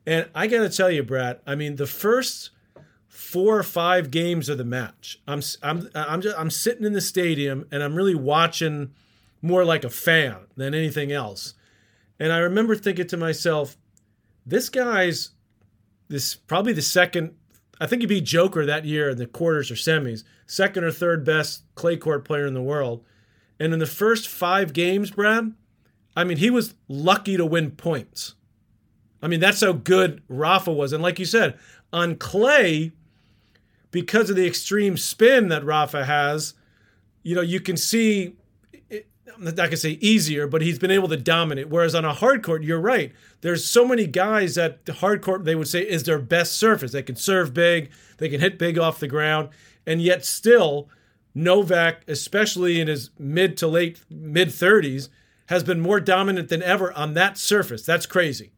And 0.07 0.29
I 0.35 0.47
got 0.47 0.61
to 0.61 0.71
tell 0.71 0.91
you, 0.91 1.03
Brad, 1.03 1.41
I 1.47 1.55
mean, 1.55 1.77
the 1.77 1.87
first 1.87 2.51
four 3.07 3.59
or 3.59 3.63
five 3.63 4.11
games 4.11 4.49
of 4.49 4.59
the 4.59 4.65
match, 4.65 5.21
I'm 5.27 5.43
I'm 5.63 5.89
I'm 5.95 6.21
just 6.21 6.39
I'm 6.39 6.51
sitting 6.51 6.85
in 6.85 6.93
the 6.93 7.01
stadium 7.01 7.67
and 7.71 7.83
I'm 7.83 7.95
really 7.95 8.15
watching 8.15 8.93
more 9.43 9.65
like 9.65 9.85
a 9.85 9.91
fan 9.91 10.37
than 10.57 10.75
anything 10.75 11.13
else. 11.13 11.55
And 12.19 12.33
I 12.33 12.39
remember 12.39 12.75
thinking 12.75 13.07
to 13.09 13.17
myself, 13.17 13.77
this 14.45 14.69
guy's 14.69 15.31
this 16.09 16.35
probably 16.35 16.73
the 16.73 16.83
second. 16.83 17.35
I 17.81 17.87
think 17.87 18.03
he 18.03 18.07
beat 18.07 18.25
Joker 18.25 18.67
that 18.67 18.85
year 18.85 19.11
in 19.11 19.19
the 19.19 19.27
quarters 19.27 19.71
or 19.71 19.75
semis, 19.75 20.25
second 20.47 20.85
or 20.85 20.91
third 20.91 21.25
best 21.25 21.63
clay 21.75 21.97
court 21.97 22.25
player 22.25 22.47
in 22.47 22.55
the 22.55 22.61
world. 22.63 23.05
And 23.59 23.73
in 23.73 23.79
the 23.79 23.87
first 23.87 24.29
five 24.29 24.73
games, 24.73 25.11
Brad, 25.11 25.55
I 26.17 26.25
mean, 26.25 26.39
he 26.39 26.51
was 26.51 26.75
lucky 26.89 27.37
to 27.37 27.47
win 27.47 27.71
points. 27.73 28.35
I 29.23 29.29
mean, 29.29 29.41
that's 29.41 29.61
how 29.61 29.73
good 29.73 30.23
Rafa 30.29 30.73
was. 30.73 30.93
And 30.93 31.03
like 31.03 31.19
you 31.19 31.25
said, 31.25 31.59
on 31.93 32.17
clay, 32.17 32.93
because 33.91 34.31
of 34.31 34.37
the 34.37 34.47
extreme 34.47 34.97
spin 34.97 35.49
that 35.49 35.65
Rafa 35.65 36.05
has, 36.05 36.55
you 37.23 37.35
know, 37.35 37.43
you 37.43 37.61
can 37.61 37.77
see, 37.77 38.35
I'm 38.91 39.45
not 39.45 39.57
going 39.57 39.71
to 39.71 39.77
say 39.77 39.99
easier, 40.01 40.47
but 40.47 40.63
he's 40.63 40.79
been 40.79 40.91
able 40.91 41.09
to 41.09 41.17
dominate. 41.17 41.69
Whereas 41.69 41.95
on 41.95 42.05
a 42.05 42.15
hard 42.15 42.43
court, 42.43 42.63
you're 42.63 42.81
right. 42.81 43.13
There's 43.43 43.65
so 43.65 43.87
many 43.87 44.07
guys 44.07 44.55
that 44.55 44.87
the 44.87 44.95
hard 44.95 45.23
court, 45.23 45.45
they 45.45 45.55
would 45.55 45.69
say, 45.69 45.83
is 45.83 46.05
their 46.05 46.19
best 46.19 46.53
surface. 46.53 46.93
They 46.93 47.03
can 47.03 47.17
serve 47.17 47.53
big, 47.53 47.91
they 48.19 48.29
can 48.29 48.41
hit 48.41 48.59
big 48.59 48.79
off 48.79 49.01
the 49.01 49.09
ground. 49.09 49.51
And 49.87 50.01
yet, 50.01 50.25
still, 50.25 50.89
Novak, 51.35 52.03
especially 52.07 52.81
in 52.81 52.89
his 52.89 53.11
mid 53.19 53.57
to 53.59 53.67
late 53.67 54.03
mid 54.11 54.49
30s, 54.49 55.09
has 55.47 55.65
been 55.65 55.81
more 55.81 56.01
dominant 56.01 56.49
than 56.49 56.63
ever 56.63 56.93
on 56.93 57.15
that 57.15 57.37
surface. 57.39 57.85
That's 57.85 58.07
crazy. 58.07 58.53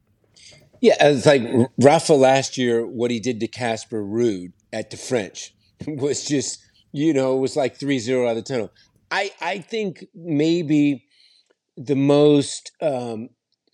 Yeah, 0.82 0.96
it's 1.00 1.26
like 1.26 1.44
Rafa 1.80 2.12
last 2.12 2.58
year, 2.58 2.84
what 2.84 3.12
he 3.12 3.20
did 3.20 3.38
to 3.38 3.46
Casper 3.46 4.02
Ruud 4.02 4.52
at 4.72 4.90
the 4.90 4.96
French 4.96 5.54
was 5.86 6.24
just, 6.24 6.58
you 6.90 7.14
know, 7.14 7.36
it 7.36 7.40
was 7.40 7.56
like 7.56 7.76
3 7.76 8.00
0 8.00 8.26
out 8.26 8.30
of 8.30 8.36
the 8.36 8.42
tunnel. 8.42 8.72
I, 9.08 9.30
I 9.40 9.58
think 9.58 10.04
maybe 10.12 11.06
the 11.76 11.94
most, 11.94 12.72
um, 12.82 13.28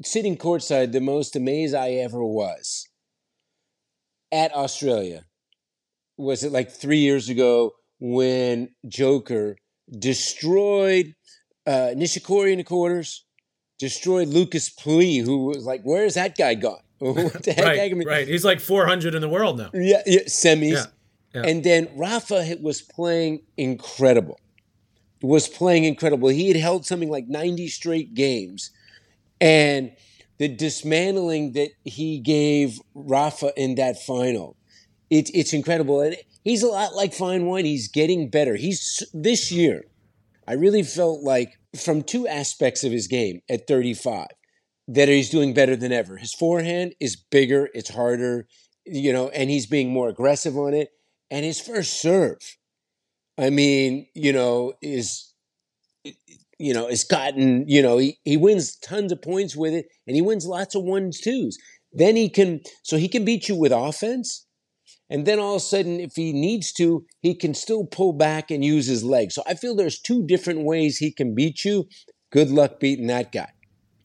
sitting 0.05 0.37
courtside, 0.37 0.93
the 0.93 1.01
most 1.01 1.35
amazed 1.35 1.75
I 1.75 1.93
ever 1.93 2.23
was 2.23 2.87
at 4.31 4.55
Australia 4.55 5.25
was 6.19 6.45
it 6.45 6.53
like 6.53 6.71
three 6.71 6.99
years 6.99 7.31
ago 7.31 7.73
when 8.01 8.69
Joker 8.87 9.57
destroyed 9.99 11.15
uh, 11.67 11.95
Nishikori 11.97 12.53
in 12.53 12.59
the 12.59 12.65
quarters, 12.65 13.25
destroyed 13.79 14.29
Lucas 14.29 14.69
Pouille, 14.69 15.25
who 15.25 15.47
was 15.47 15.65
like, 15.65 15.83
"Where's 15.85 16.15
that 16.15 16.37
guy 16.37 16.55
gone? 16.55 16.83
What 16.99 17.43
the 17.45 17.53
heck? 17.53 17.65
right, 17.65 18.07
right. 18.07 18.29
He's 18.29 18.45
like 18.45 18.61
400 18.61 19.15
in 19.15 19.21
the 19.21 19.29
world 19.29 19.59
now. 19.59 19.71
Yeah, 19.73 20.03
yeah 20.07 20.21
semis. 20.23 20.73
Yeah, 20.73 20.85
yeah. 21.35 21.43
And 21.49 21.63
then 21.63 21.89
Rafa 21.97 22.57
was 22.61 22.83
playing 22.83 23.43
incredible. 23.57 24.41
Was 25.23 25.49
playing 25.49 25.85
incredible. 25.85 26.29
He 26.29 26.49
had 26.49 26.57
held 26.57 26.87
something 26.87 27.11
like 27.11 27.27
90 27.29 27.69
straight 27.69 28.15
games, 28.15 28.71
and 29.41 29.93
the 30.39 30.49
dismantling 30.49 31.53
that 31.53 31.71
he 31.85 32.21
gave 32.21 32.81
Rafa 32.95 33.53
in 33.57 33.75
that 33.75 34.01
final, 34.01 34.57
it, 35.11 35.31
it's 35.35 35.53
incredible. 35.53 36.01
And 36.01 36.17
he's 36.45 36.63
a 36.63 36.69
lot 36.69 36.95
like 36.95 37.13
fine 37.13 37.47
wine. 37.47 37.65
He's 37.65 37.89
getting 37.89 38.31
better. 38.31 38.55
He's 38.55 39.03
this 39.13 39.51
year. 39.51 39.85
I 40.47 40.55
really 40.55 40.85
felt 40.85 41.23
like 41.23 41.59
from 41.77 42.03
two 42.03 42.27
aspects 42.27 42.85
of 42.85 42.93
his 42.93 43.07
game 43.07 43.43
at 43.51 43.67
35 43.67 44.29
that 44.89 45.09
he's 45.09 45.31
doing 45.31 45.53
better 45.53 45.77
than 45.77 45.93
ever. 45.93 46.17
His 46.17 46.35
forehand 46.35 46.95
is 46.99 47.15
bigger, 47.17 47.69
it's 47.75 47.91
harder, 47.91 48.49
you 48.87 49.13
know, 49.13 49.29
and 49.29 49.51
he's 49.51 49.67
being 49.67 49.91
more 49.91 50.09
aggressive 50.09 50.57
on 50.57 50.75
it. 50.75 50.89
And 51.31 51.45
his 51.45 51.61
first 51.61 52.01
serve, 52.01 52.39
I 53.37 53.51
mean, 53.51 54.07
you 54.15 54.33
know, 54.33 54.73
is 54.83 55.35
you 56.59 56.75
know, 56.75 56.89
has 56.89 57.05
gotten, 57.05 57.69
you 57.69 57.81
know, 57.83 57.99
he, 57.99 58.19
he 58.25 58.37
wins 58.37 58.77
tons 58.77 59.13
of 59.13 59.23
points 59.23 59.55
with 59.55 59.73
it 59.75 59.87
and 60.07 60.17
he 60.17 60.23
wins 60.23 60.47
lots 60.47 60.75
of 60.75 60.83
ones 60.83 61.21
twos. 61.21 61.57
Then 61.93 62.17
he 62.17 62.29
can 62.29 62.61
so 62.83 62.97
he 62.97 63.09
can 63.09 63.25
beat 63.25 63.49
you 63.49 63.55
with 63.55 63.73
offense. 63.73 64.47
And 65.11 65.25
then 65.25 65.39
all 65.39 65.57
of 65.57 65.63
a 65.63 65.65
sudden, 65.65 66.01
if 66.01 66.17
he 66.17 66.33
needs 66.33 66.73
to, 66.75 67.07
he 67.21 67.35
can 67.35 67.55
still 67.55 67.85
pull 67.85 68.13
back 68.13 68.51
and 68.51 68.65
use 68.65 68.87
his 68.87 69.05
legs. 69.05 69.35
So 69.35 69.43
I 69.47 69.55
feel 69.55 69.75
there's 69.75 70.01
two 70.01 70.27
different 70.27 70.65
ways 70.65 70.99
he 70.99 71.13
can 71.13 71.35
beat 71.35 71.65
you. 71.65 71.89
Good 72.31 72.51
luck 72.51 72.81
beating 72.81 73.07
that 73.07 73.33
guy. 73.33 73.49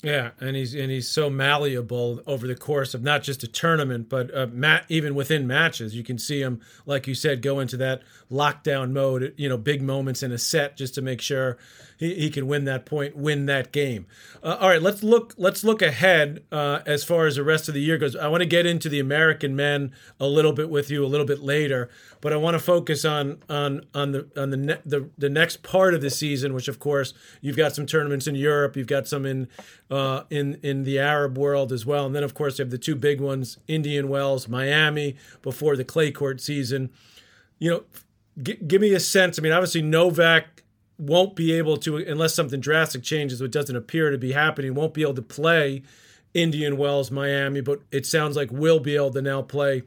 Yeah, 0.04 0.32
and 0.42 0.54
he's 0.58 0.76
and 0.76 0.92
he's 0.92 1.08
so 1.08 1.30
malleable 1.30 2.22
over 2.28 2.46
the 2.46 2.56
course 2.56 2.94
of 2.94 3.04
not 3.04 3.24
just 3.24 3.42
a 3.42 3.48
tournament, 3.48 4.10
but 4.10 4.36
uh, 4.36 4.48
even 4.90 5.16
within 5.16 5.48
matches. 5.48 5.96
You 5.96 6.04
can 6.04 6.18
see 6.18 6.42
him, 6.42 6.60
like 6.86 7.08
you 7.08 7.16
said, 7.16 7.42
go 7.42 7.62
into 7.62 7.78
that 7.78 8.02
lockdown 8.30 8.92
mode. 8.92 9.34
You 9.38 9.48
know, 9.48 9.58
big 9.58 9.82
moments 9.82 10.22
in 10.22 10.34
a 10.34 10.38
set 10.38 10.76
just 10.76 10.96
to 10.96 11.02
make 11.02 11.22
sure 11.22 11.58
he, 12.04 12.16
he 12.16 12.30
can 12.30 12.48
win 12.48 12.66
that 12.66 12.86
point, 12.86 13.16
win 13.16 13.46
that 13.46 13.72
game. 13.72 14.06
Uh, 14.44 14.58
all 14.60 14.68
right, 14.68 14.82
let's 14.82 15.02
look. 15.04 15.34
Let's 15.38 15.64
look 15.64 15.82
ahead 15.82 16.44
uh, 16.52 16.80
as 16.86 17.04
far 17.06 17.26
as 17.28 17.38
the 17.38 17.44
rest 17.44 17.70
of 17.70 17.74
the 17.74 17.82
year 17.82 17.98
goes. 17.98 18.14
I 18.16 18.28
want 18.28 18.42
to 18.42 18.46
get 18.46 18.66
into 18.66 18.90
the 18.90 19.00
American 19.00 19.56
men 19.56 19.94
a 20.20 20.28
little 20.28 20.52
bit 20.52 20.70
with 20.70 20.92
you 20.92 21.06
a 21.06 21.08
little 21.08 21.26
bit 21.26 21.40
later, 21.40 21.90
but 22.20 22.34
I 22.34 22.36
want 22.36 22.56
to 22.56 22.60
focus 22.60 23.06
on 23.06 23.42
on 23.50 23.86
on 23.94 24.12
the 24.12 24.28
on 24.36 24.50
the 24.50 24.58
ne- 24.58 24.82
the, 24.86 25.10
the 25.18 25.30
next 25.30 25.64
part 25.64 25.94
of 25.94 26.02
the 26.02 26.10
season, 26.10 26.54
which 26.54 26.68
of 26.68 26.78
course 26.78 27.14
you've 27.40 27.56
got 27.56 27.74
some 27.74 27.86
tournaments 27.86 28.28
in 28.28 28.36
Europe, 28.36 28.76
you've 28.76 28.88
got 28.88 29.08
some 29.08 29.26
in 29.26 29.48
uh, 29.90 30.24
in 30.30 30.60
in 30.62 30.84
the 30.84 31.00
Arab 31.00 31.38
world 31.38 31.72
as 31.72 31.86
well, 31.86 32.06
and 32.06 32.14
then 32.14 32.24
of 32.24 32.34
course 32.34 32.60
you 32.60 32.64
have 32.64 32.72
the 32.72 32.78
two 32.78 32.96
big 32.96 33.22
ones: 33.22 33.60
Indian 33.70 34.10
Wells, 34.10 34.50
Miami, 34.50 35.16
before 35.42 35.78
the 35.78 35.86
clay 35.86 36.12
court 36.12 36.42
season. 36.42 36.90
You 37.60 37.70
know, 37.70 37.84
g- 38.42 38.60
give 38.68 38.82
me 38.82 38.94
a 38.94 39.00
sense. 39.00 39.40
I 39.40 39.42
mean, 39.42 39.54
obviously 39.54 39.82
Novak 39.82 40.63
won't 41.04 41.36
be 41.36 41.54
able 41.54 41.78
to, 41.78 41.98
unless 41.98 42.34
something 42.34 42.60
drastic 42.60 43.04
changes, 43.04 43.42
which 43.42 43.52
doesn't 43.52 43.76
appear 43.76 44.12
to 44.12 44.18
be 44.18 44.32
happening, 44.32 44.74
won't 44.74 44.94
be 44.94 45.02
able 45.02 45.16
to 45.16 45.22
play 45.22 45.84
Indian 46.34 46.78
Wells, 46.78 47.12
Miami, 47.12 47.62
but 47.62 47.82
it 47.92 48.06
sounds 48.06 48.36
like 48.36 48.52
will 48.52 48.80
be 48.80 48.96
able 48.96 49.12
to 49.12 49.22
now 49.22 49.42
play 49.42 49.84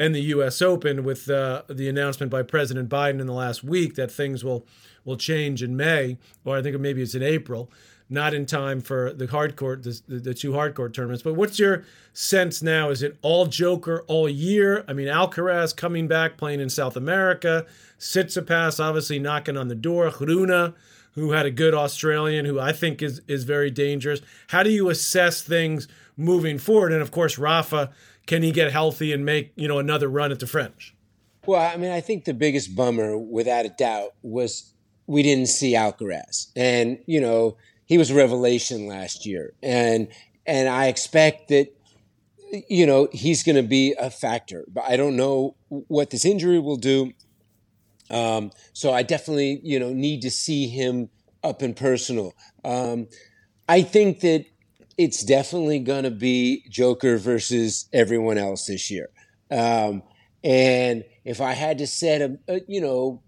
in 0.00 0.12
the 0.12 0.22
U.S. 0.22 0.60
Open 0.60 1.04
with 1.04 1.30
uh, 1.30 1.62
the 1.68 1.88
announcement 1.88 2.30
by 2.30 2.42
President 2.42 2.88
Biden 2.88 3.20
in 3.20 3.26
the 3.26 3.32
last 3.32 3.62
week 3.62 3.94
that 3.94 4.10
things 4.10 4.44
will 4.44 4.66
will 5.04 5.16
change 5.18 5.62
in 5.62 5.76
May, 5.76 6.16
or 6.44 6.56
I 6.56 6.62
think 6.62 6.80
maybe 6.80 7.02
it's 7.02 7.14
in 7.14 7.22
April 7.22 7.70
not 8.14 8.32
in 8.32 8.46
time 8.46 8.80
for 8.80 9.12
the 9.12 9.26
hard 9.26 9.56
court, 9.56 9.82
the, 9.82 10.00
the 10.06 10.32
two 10.32 10.54
hard 10.54 10.74
court 10.74 10.94
tournaments. 10.94 11.22
But 11.22 11.34
what's 11.34 11.58
your 11.58 11.84
sense 12.12 12.62
now? 12.62 12.90
Is 12.90 13.02
it 13.02 13.18
all 13.20 13.46
Joker 13.46 14.04
all 14.06 14.28
year? 14.28 14.84
I 14.88 14.92
mean, 14.92 15.08
Alcaraz 15.08 15.76
coming 15.76 16.08
back, 16.08 16.36
playing 16.36 16.60
in 16.60 16.70
South 16.70 16.96
America, 16.96 17.66
Tsitsipas 17.98 18.82
obviously 18.82 19.18
knocking 19.18 19.56
on 19.56 19.68
the 19.68 19.74
door, 19.74 20.12
Rune, 20.20 20.74
who 21.12 21.32
had 21.32 21.46
a 21.46 21.50
good 21.50 21.74
Australian, 21.74 22.44
who 22.44 22.58
I 22.58 22.72
think 22.72 23.02
is 23.02 23.20
is 23.28 23.44
very 23.44 23.70
dangerous. 23.70 24.20
How 24.48 24.62
do 24.62 24.70
you 24.70 24.88
assess 24.88 25.42
things 25.42 25.88
moving 26.16 26.58
forward? 26.58 26.92
And 26.92 27.02
of 27.02 27.10
course, 27.10 27.38
Rafa, 27.38 27.90
can 28.26 28.42
he 28.42 28.52
get 28.52 28.72
healthy 28.72 29.12
and 29.12 29.24
make 29.24 29.52
you 29.56 29.68
know 29.68 29.78
another 29.78 30.08
run 30.08 30.32
at 30.32 30.40
the 30.40 30.46
French? 30.46 30.94
Well, 31.46 31.60
I 31.60 31.76
mean, 31.76 31.90
I 31.90 32.00
think 32.00 32.24
the 32.24 32.34
biggest 32.34 32.74
bummer, 32.74 33.18
without 33.18 33.66
a 33.66 33.68
doubt, 33.68 34.14
was 34.22 34.72
we 35.06 35.22
didn't 35.22 35.48
see 35.48 35.74
Alcaraz, 35.74 36.50
and 36.56 36.98
you 37.06 37.20
know 37.20 37.56
he 37.94 37.98
was 37.98 38.10
a 38.10 38.14
revelation 38.16 38.88
last 38.88 39.24
year, 39.24 39.52
and 39.62 40.08
and 40.46 40.68
I 40.68 40.88
expect 40.88 41.46
that 41.50 41.68
you 42.68 42.86
know 42.86 43.06
he's 43.12 43.44
going 43.44 43.54
to 43.54 43.62
be 43.62 43.94
a 43.96 44.10
factor. 44.10 44.64
But 44.66 44.82
I 44.88 44.96
don't 44.96 45.14
know 45.14 45.54
what 45.68 46.10
this 46.10 46.24
injury 46.24 46.58
will 46.58 46.74
do. 46.74 47.12
Um, 48.10 48.50
so 48.72 48.92
I 48.92 49.04
definitely 49.04 49.60
you 49.62 49.78
know 49.78 49.92
need 49.92 50.22
to 50.22 50.30
see 50.32 50.66
him 50.66 51.08
up 51.44 51.62
and 51.62 51.76
personal. 51.76 52.34
Um, 52.64 53.06
I 53.68 53.82
think 53.82 54.18
that 54.22 54.44
it's 54.98 55.22
definitely 55.22 55.78
going 55.78 56.02
to 56.02 56.10
be 56.10 56.64
Joker 56.68 57.16
versus 57.16 57.88
everyone 57.92 58.38
else 58.38 58.66
this 58.66 58.90
year. 58.90 59.08
Um, 59.52 60.02
and 60.42 61.04
if 61.24 61.40
I 61.40 61.52
had 61.52 61.78
to 61.78 61.86
set 61.86 62.22
a, 62.22 62.38
a 62.48 62.60
you 62.66 62.80
know 62.80 63.22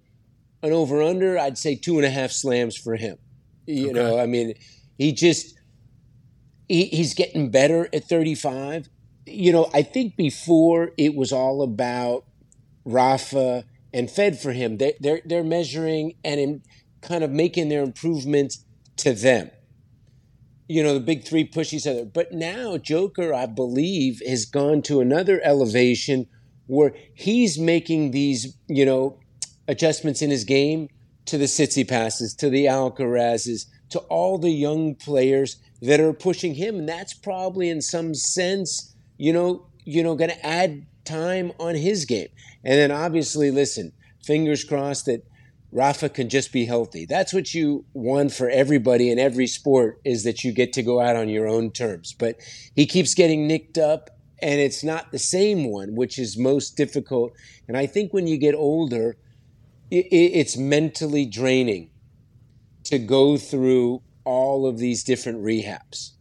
an 0.65 0.73
over 0.73 1.03
under, 1.03 1.39
I'd 1.39 1.57
say 1.57 1.77
two 1.77 1.99
and 1.99 2.05
a 2.05 2.11
half 2.11 2.33
slams 2.33 2.77
for 2.77 2.97
him. 2.97 3.19
You 3.67 3.91
okay. 3.91 3.93
know, 3.93 4.19
I 4.19 4.27
mean, 4.27 4.55
he 4.99 5.13
just 5.13 5.59
he, 6.69 6.85
he's 6.87 7.15
getting 7.15 7.51
better 7.51 7.89
at 7.93 8.05
35. 8.05 8.89
You 9.27 9.53
know, 9.53 9.71
I 9.75 9.83
think 9.83 10.17
before 10.17 10.91
it 10.97 11.15
was 11.15 11.33
all 11.33 11.63
about 11.63 12.25
Rafa 12.85 13.65
and 13.93 14.11
Fed 14.11 14.39
for 14.39 14.53
him. 14.53 14.79
They, 14.79 14.95
they're 15.01 15.21
they're 15.25 15.45
measuring 15.45 16.15
and 16.25 16.41
in, 16.41 16.63
kind 17.01 17.25
of 17.25 17.31
making 17.31 17.69
their 17.69 17.83
improvements 17.83 18.65
to 18.99 19.13
them. 19.13 19.51
You 20.69 20.83
know, 20.83 20.95
the 20.95 21.01
big 21.01 21.25
three 21.25 21.45
push 21.45 21.73
each 21.73 21.87
other. 21.87 22.05
But 22.05 22.33
now 22.33 22.77
Joker, 22.77 23.33
I 23.35 23.47
believe, 23.47 24.21
has 24.27 24.45
gone 24.45 24.83
to 24.83 25.01
another 25.01 25.41
elevation 25.45 26.27
where 26.67 26.95
he's 27.15 27.59
making 27.59 28.11
these, 28.11 28.57
you 28.69 28.85
know, 28.85 29.19
adjustments 29.69 30.23
in 30.23 30.31
his 30.31 30.45
game 30.45 30.89
to 31.27 31.39
the 31.39 31.45
Tsitsipas's, 31.45 32.35
to 32.35 32.49
the 32.51 32.67
Alcarazes, 32.67 33.67
to 33.91 33.99
all 34.01 34.39
the 34.39 34.51
young 34.51 34.95
players 34.95 35.57
that 35.83 36.01
are 36.01 36.13
pushing 36.13 36.55
him. 36.55 36.77
And 36.77 36.89
that's 36.89 37.15
probably 37.15 37.69
in 37.69 37.81
some 37.81 38.15
sense, 38.15 38.95
you 39.19 39.33
know, 39.33 39.67
you 39.85 40.03
know, 40.03 40.15
going 40.15 40.31
to 40.31 40.47
add 40.47 40.87
time 41.05 41.53
on 41.61 41.75
his 41.75 42.05
game. 42.05 42.29
And 42.65 42.75
then 42.79 42.91
obviously, 42.91 43.51
listen, 43.51 43.93
fingers 44.25 44.65
crossed 44.65 45.07
that 45.07 45.25
Rafa 45.73 46.09
can 46.09 46.29
just 46.29 46.53
be 46.53 46.65
healthy. 46.65 47.07
That's 47.07 47.33
what 47.33 47.55
you 47.55 47.85
want 47.93 48.33
for 48.33 48.49
everybody 48.49 49.11
in 49.11 49.19
every 49.19 49.47
sport 49.47 50.01
is 50.05 50.25
that 50.25 50.43
you 50.43 50.53
get 50.53 50.73
to 50.75 50.83
go 50.83 51.01
out 51.01 51.17
on 51.17 51.29
your 51.29 51.47
own 51.47 51.71
terms. 51.71 52.13
But 52.13 52.37
he 52.75 52.87
keeps 52.87 53.15
getting 53.15 53.47
nicked 53.47 53.79
up 53.79 54.11
and 54.41 54.61
it's 54.61 54.85
not 54.85 55.13
the 55.13 55.19
same 55.19 55.71
one, 55.71 55.95
which 55.95 56.19
is 56.19 56.37
most 56.37 56.77
difficult. 56.77 57.33
And 57.69 57.77
I 57.77 57.87
think 57.87 58.13
when 58.13 58.27
you 58.27 58.37
get 58.37 58.55
older, 58.55 59.17
it, 59.91 60.07
it's 60.11 60.57
mentally 60.57 61.27
draining 61.27 61.91
to 62.85 62.99
go 62.99 63.37
through 63.37 64.03
all 64.25 64.67
of 64.67 64.79
these 64.79 65.05
different 65.05 65.43
rehabs. 65.43 66.13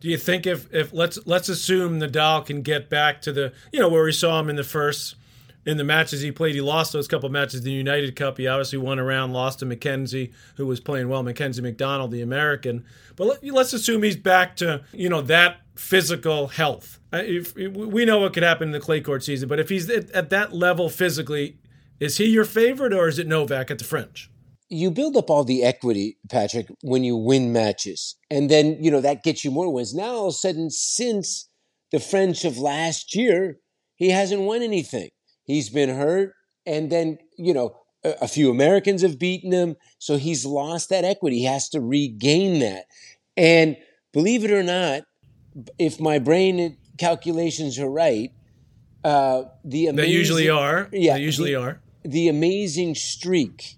Do 0.00 0.08
you 0.08 0.18
think 0.18 0.46
if, 0.46 0.72
if 0.72 0.92
let's 0.92 1.18
let's 1.26 1.48
assume 1.48 2.00
Nadal 2.00 2.44
can 2.44 2.62
get 2.62 2.90
back 2.90 3.22
to 3.22 3.32
the 3.32 3.52
you 3.72 3.80
know 3.80 3.88
where 3.88 4.04
we 4.04 4.12
saw 4.12 4.38
him 4.38 4.50
in 4.50 4.56
the 4.56 4.64
first 4.64 5.16
in 5.64 5.78
the 5.78 5.84
matches 5.84 6.20
he 6.20 6.30
played, 6.30 6.54
he 6.54 6.60
lost 6.60 6.92
those 6.92 7.08
couple 7.08 7.28
matches 7.28 7.60
in 7.60 7.64
the 7.64 7.72
United 7.72 8.14
Cup. 8.14 8.38
He 8.38 8.46
obviously 8.46 8.78
won 8.78 9.00
around, 9.00 9.32
lost 9.32 9.58
to 9.58 9.66
Mackenzie, 9.66 10.32
who 10.54 10.64
was 10.64 10.78
playing 10.78 11.08
well, 11.08 11.24
Mackenzie 11.24 11.60
McDonald, 11.60 12.12
the 12.12 12.22
American. 12.22 12.84
But 13.16 13.42
let, 13.42 13.56
us 13.56 13.72
assume 13.72 14.04
he's 14.04 14.16
back 14.16 14.54
to 14.56 14.84
you 14.92 15.08
know 15.08 15.22
that 15.22 15.60
physical 15.74 16.48
health. 16.48 17.00
Uh, 17.12 17.22
if, 17.24 17.56
if, 17.56 17.72
we 17.72 18.04
know 18.04 18.20
what 18.20 18.32
could 18.32 18.42
happen 18.42 18.68
in 18.68 18.72
the 18.72 18.80
clay 18.80 19.00
court 19.00 19.24
season, 19.24 19.48
but 19.48 19.58
if 19.58 19.68
he's 19.68 19.90
at, 19.90 20.10
at 20.10 20.30
that 20.30 20.52
level 20.52 20.88
physically, 20.88 21.58
is 22.00 22.18
he 22.18 22.26
your 22.26 22.44
favorite 22.44 22.92
or 22.92 23.08
is 23.08 23.18
it 23.18 23.26
Novak 23.26 23.70
at 23.70 23.78
the 23.78 23.84
French? 23.84 24.30
you 24.68 24.90
build 24.90 25.16
up 25.16 25.30
all 25.30 25.44
the 25.44 25.62
equity, 25.62 26.18
Patrick, 26.28 26.66
when 26.82 27.04
you 27.04 27.16
win 27.16 27.52
matches. 27.52 28.16
And 28.30 28.50
then, 28.50 28.76
you 28.80 28.90
know, 28.90 29.00
that 29.00 29.22
gets 29.22 29.44
you 29.44 29.50
more 29.50 29.72
wins. 29.72 29.94
Now, 29.94 30.14
all 30.14 30.26
of 30.28 30.30
a 30.30 30.32
sudden, 30.32 30.70
since 30.70 31.48
the 31.92 32.00
French 32.00 32.44
of 32.44 32.58
last 32.58 33.14
year, 33.14 33.58
he 33.94 34.10
hasn't 34.10 34.42
won 34.42 34.62
anything. 34.62 35.10
He's 35.44 35.70
been 35.70 35.90
hurt. 35.90 36.34
And 36.66 36.90
then, 36.90 37.18
you 37.38 37.54
know, 37.54 37.76
a, 38.04 38.14
a 38.22 38.28
few 38.28 38.50
Americans 38.50 39.02
have 39.02 39.18
beaten 39.18 39.52
him. 39.52 39.76
So 39.98 40.16
he's 40.16 40.44
lost 40.44 40.88
that 40.88 41.04
equity. 41.04 41.38
He 41.38 41.44
has 41.44 41.68
to 41.70 41.80
regain 41.80 42.58
that. 42.58 42.86
And 43.36 43.76
believe 44.12 44.44
it 44.44 44.50
or 44.50 44.64
not, 44.64 45.02
if 45.78 46.00
my 46.00 46.18
brain 46.18 46.76
calculations 46.98 47.78
are 47.78 47.90
right, 47.90 48.30
uh, 49.04 49.44
the 49.64 49.86
amazing, 49.86 50.10
they 50.10 50.18
usually 50.18 50.48
are. 50.48 50.88
Yeah, 50.92 51.14
they 51.14 51.22
usually 51.22 51.52
the, 51.52 51.60
are. 51.60 51.80
The 52.06 52.28
amazing 52.28 52.94
streak 52.94 53.76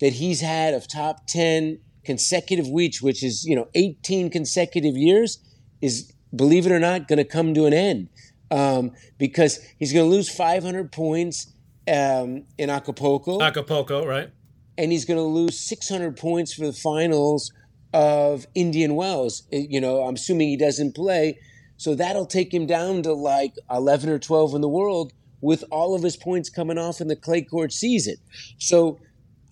that 0.00 0.14
he's 0.14 0.40
had 0.40 0.74
of 0.74 0.86
top 0.86 1.26
10 1.26 1.78
consecutive 2.04 2.68
weeks, 2.68 3.02
which 3.02 3.22
is, 3.22 3.44
you 3.44 3.56
know, 3.56 3.68
18 3.74 4.30
consecutive 4.30 4.96
years, 4.96 5.38
is, 5.80 6.12
believe 6.34 6.66
it 6.66 6.72
or 6.72 6.78
not, 6.78 7.08
going 7.08 7.18
to 7.18 7.24
come 7.24 7.54
to 7.54 7.66
an 7.66 7.72
end 7.72 8.08
um, 8.50 8.92
because 9.18 9.58
he's 9.78 9.92
going 9.92 10.08
to 10.08 10.14
lose 10.14 10.28
500 10.28 10.92
points 10.92 11.52
um, 11.88 12.44
in 12.58 12.70
Acapulco. 12.70 13.40
Acapulco, 13.40 14.06
right. 14.06 14.30
And 14.78 14.92
he's 14.92 15.04
going 15.04 15.18
to 15.18 15.24
lose 15.24 15.58
600 15.58 16.16
points 16.16 16.52
for 16.52 16.66
the 16.66 16.72
finals 16.72 17.52
of 17.92 18.46
Indian 18.54 18.94
Wells. 18.94 19.44
Uh, 19.52 19.56
you 19.56 19.80
know, 19.80 20.02
I'm 20.02 20.14
assuming 20.14 20.48
he 20.48 20.56
doesn't 20.56 20.94
play. 20.94 21.38
So 21.78 21.94
that'll 21.94 22.26
take 22.26 22.52
him 22.52 22.66
down 22.66 23.02
to 23.02 23.12
like 23.12 23.54
11 23.70 24.10
or 24.10 24.18
12 24.18 24.54
in 24.54 24.60
the 24.60 24.68
world 24.68 25.12
with 25.40 25.64
all 25.70 25.94
of 25.94 26.02
his 26.02 26.16
points 26.16 26.48
coming 26.48 26.78
off 26.78 27.00
in 27.00 27.08
the 27.08 27.16
clay 27.16 27.42
court 27.42 27.72
season. 27.72 28.16
So 28.58 28.98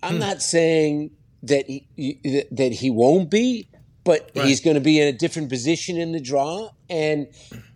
I'm 0.03 0.15
hmm. 0.15 0.21
not 0.21 0.43
saying 0.43 1.11
that 1.43 1.67
he, 1.67 2.47
that 2.51 2.73
he 2.73 2.91
won't 2.91 3.31
be, 3.31 3.69
but 4.05 4.31
right. 4.35 4.47
he's 4.47 4.61
going 4.61 4.75
to 4.75 4.81
be 4.81 5.01
in 5.01 5.09
a 5.09 5.17
different 5.17 5.49
position 5.49 5.97
in 5.97 6.13
the 6.13 6.21
draw. 6.21 6.71
And 6.89 7.29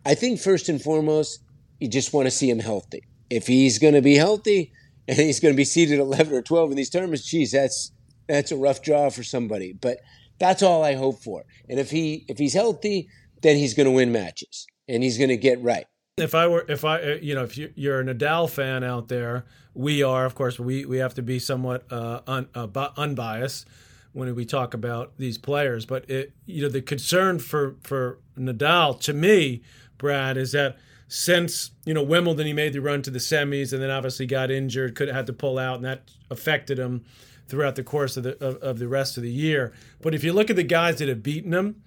I 0.05 0.15
think 0.15 0.41
first 0.41 0.69
and 0.69 0.81
foremost, 0.81 1.41
you 1.81 1.89
just 1.89 2.13
want 2.13 2.27
to 2.27 2.31
see 2.31 2.51
him 2.51 2.59
healthy. 2.59 3.05
If 3.31 3.47
he's 3.47 3.79
going 3.79 3.95
to 3.95 4.03
be 4.03 4.15
healthy 4.15 4.73
and 5.09 5.19
he's 5.19 5.41
going 5.41 5.55
to 5.55 5.57
be 5.57 5.65
seated 5.65 5.99
11 5.99 6.35
or 6.35 6.43
12 6.43 6.71
in 6.71 6.77
these 6.77 6.91
tournaments, 6.91 7.27
geez, 7.27 7.53
that's 7.53 7.93
that's 8.27 8.53
a 8.53 8.57
rough 8.57 8.83
draw 8.83 9.09
for 9.09 9.23
somebody. 9.23 9.73
But 9.73 10.01
that's 10.39 10.63
all 10.63 10.85
I 10.85 10.95
hope 10.95 11.23
for. 11.23 11.45
And 11.69 11.79
if 11.79 11.91
he 11.91 12.25
if 12.29 12.39
he's 12.39 12.55
healthy, 12.55 13.09
then 13.43 13.57
he's 13.57 13.75
going 13.75 13.87
to 13.87 13.93
win 13.93 14.13
matches 14.13 14.67
and 14.89 15.03
he's 15.03 15.19
going 15.19 15.31
to 15.31 15.37
get 15.37 15.63
right 15.63 15.87
if 16.21 16.35
I 16.35 16.47
were, 16.47 16.65
if 16.69 16.85
I, 16.85 17.01
uh, 17.01 17.19
you 17.21 17.35
know, 17.35 17.45
if 17.45 17.57
you, 17.57 17.91
are 17.91 18.01
a 18.01 18.05
Nadal 18.05 18.49
fan 18.49 18.85
out 18.85 19.09
there, 19.09 19.45
we 19.75 20.03
are, 20.03 20.25
of 20.25 20.35
course, 20.35 20.59
we 20.59 20.85
we 20.85 20.99
have 20.99 21.15
to 21.15 21.23
be 21.23 21.39
somewhat 21.39 21.85
uh, 21.91 22.21
un, 22.27 22.49
uh, 22.55 22.89
unbiased 22.97 23.67
when 24.13 24.35
we 24.35 24.45
talk 24.45 24.75
about 24.75 25.13
these 25.19 25.39
players. 25.39 25.87
But 25.87 26.09
it, 26.11 26.33
you 26.47 26.63
know, 26.63 26.69
the 26.69 26.83
concern 26.83 27.39
for 27.39 27.77
for 27.83 28.19
Nadal, 28.37 28.99
to 29.01 29.13
me, 29.13 29.63
Brad, 29.97 30.37
is 30.37 30.53
that 30.53 30.77
since 31.09 31.71
you 31.85 31.95
know 31.95 32.03
Wimbledon, 32.03 32.47
he 32.47 32.53
made 32.53 32.73
the 32.73 32.81
run 32.81 33.03
to 33.03 33.11
the 33.11 33.19
semis, 33.19 33.73
and 33.73 33.83
then 33.83 33.91
obviously 33.91 34.27
got 34.27 34.51
injured, 34.51 34.95
could 34.95 35.09
had 35.09 35.27
to 35.27 35.33
pull 35.33 35.59
out, 35.59 35.77
and 35.77 35.85
that 35.85 36.11
affected 36.31 36.79
him 36.79 37.05
throughout 37.49 37.77
the 37.77 37.83
course 37.83 38.17
of 38.17 38.23
the 38.25 38.45
of, 38.45 38.57
of 38.57 38.79
the 38.79 38.89
rest 38.89 39.17
of 39.17 39.23
the 39.23 39.31
year. 39.31 39.73
But 40.01 40.15
if 40.15 40.23
you 40.23 40.33
look 40.33 40.51
at 40.51 40.57
the 40.57 40.63
guys 40.63 40.97
that 40.99 41.09
have 41.09 41.23
beaten 41.23 41.53
him, 41.53 41.83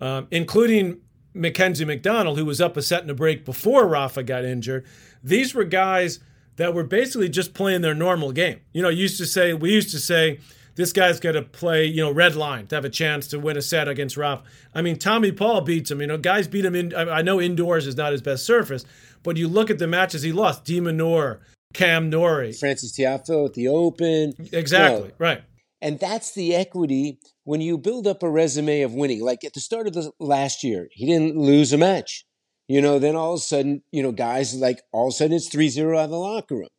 um, 0.00 0.26
including 0.30 1.00
Mackenzie 1.34 1.84
McDonald, 1.84 2.38
who 2.38 2.44
was 2.44 2.60
up 2.60 2.76
a 2.76 2.82
set 2.82 3.02
and 3.02 3.10
a 3.10 3.14
break 3.14 3.44
before 3.44 3.86
Rafa 3.86 4.22
got 4.22 4.44
injured. 4.44 4.86
These 5.22 5.54
were 5.54 5.64
guys 5.64 6.20
that 6.56 6.72
were 6.72 6.84
basically 6.84 7.28
just 7.28 7.52
playing 7.54 7.82
their 7.82 7.94
normal 7.94 8.32
game. 8.32 8.60
You 8.72 8.82
know, 8.82 8.88
used 8.88 9.18
to 9.18 9.26
say 9.26 9.52
we 9.52 9.72
used 9.72 9.90
to 9.90 9.98
say 9.98 10.38
this 10.76 10.92
guy's 10.92 11.20
got 11.20 11.32
to 11.32 11.42
play, 11.42 11.86
you 11.86 12.02
know, 12.02 12.12
red 12.12 12.36
line 12.36 12.66
to 12.68 12.74
have 12.76 12.84
a 12.84 12.90
chance 12.90 13.26
to 13.28 13.38
win 13.38 13.56
a 13.56 13.62
set 13.62 13.88
against 13.88 14.16
Rafa. 14.16 14.44
I 14.74 14.82
mean, 14.82 14.96
Tommy 14.96 15.32
Paul 15.32 15.62
beats 15.62 15.90
him. 15.90 16.00
You 16.00 16.06
know, 16.06 16.18
guys 16.18 16.48
beat 16.48 16.64
him 16.64 16.74
in. 16.74 16.94
I 16.94 17.22
know 17.22 17.40
indoors 17.40 17.86
is 17.86 17.96
not 17.96 18.12
his 18.12 18.22
best 18.22 18.44
surface, 18.44 18.84
but 19.22 19.36
you 19.36 19.48
look 19.48 19.70
at 19.70 19.78
the 19.78 19.86
matches 19.86 20.22
he 20.22 20.32
lost: 20.32 20.64
de 20.64 20.80
Minaur, 20.80 21.40
Cam 21.72 22.10
Norrie, 22.10 22.52
Frances 22.52 22.92
Tiafoe 22.92 23.46
at 23.46 23.54
the 23.54 23.68
Open. 23.68 24.34
Exactly 24.52 25.10
right. 25.18 25.42
And 25.84 26.00
that's 26.00 26.32
the 26.32 26.54
equity 26.54 27.18
when 27.44 27.60
you 27.60 27.76
build 27.76 28.06
up 28.06 28.22
a 28.22 28.30
resume 28.30 28.80
of 28.80 28.94
winning. 28.94 29.22
Like 29.22 29.44
at 29.44 29.52
the 29.52 29.60
start 29.60 29.86
of 29.86 29.92
the 29.92 30.10
last 30.18 30.64
year, 30.64 30.88
he 30.90 31.04
didn't 31.04 31.36
lose 31.36 31.74
a 31.74 31.78
match. 31.78 32.24
You 32.66 32.80
know, 32.80 32.98
then 32.98 33.16
all 33.16 33.34
of 33.34 33.40
a 33.40 33.42
sudden, 33.42 33.82
you 33.92 34.02
know, 34.02 34.10
guys 34.10 34.54
like 34.54 34.80
all 34.92 35.08
of 35.08 35.12
a 35.12 35.16
sudden 35.16 35.36
it's 35.36 35.48
3 35.48 35.68
0 35.68 35.98
out 35.98 36.04
of 36.04 36.10
the 36.10 36.16
locker 36.16 36.54
room. 36.54 36.70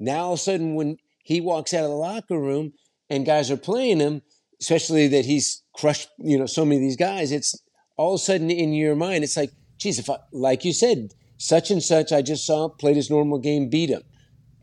Now 0.00 0.24
all 0.24 0.32
of 0.32 0.40
a 0.40 0.42
sudden, 0.42 0.74
when 0.74 0.96
he 1.22 1.40
walks 1.40 1.72
out 1.72 1.84
of 1.84 1.90
the 1.90 1.96
locker 1.96 2.36
room 2.36 2.72
and 3.08 3.24
guys 3.24 3.48
are 3.48 3.56
playing 3.56 4.00
him, 4.00 4.22
especially 4.60 5.06
that 5.06 5.24
he's 5.24 5.62
crushed, 5.76 6.08
you 6.18 6.36
know, 6.36 6.46
so 6.46 6.64
many 6.64 6.78
of 6.78 6.82
these 6.82 6.96
guys, 6.96 7.30
it's 7.30 7.62
all 7.96 8.14
of 8.14 8.20
a 8.20 8.24
sudden 8.24 8.50
in 8.50 8.72
your 8.72 8.96
mind, 8.96 9.22
it's 9.22 9.36
like, 9.36 9.52
geez, 9.78 10.00
if 10.00 10.10
I, 10.10 10.18
like 10.32 10.64
you 10.64 10.72
said, 10.72 11.14
such 11.36 11.70
and 11.70 11.80
such, 11.80 12.10
I 12.10 12.22
just 12.22 12.44
saw 12.44 12.68
played 12.68 12.96
his 12.96 13.08
normal 13.08 13.38
game, 13.38 13.68
beat 13.70 13.90
him. 13.90 14.02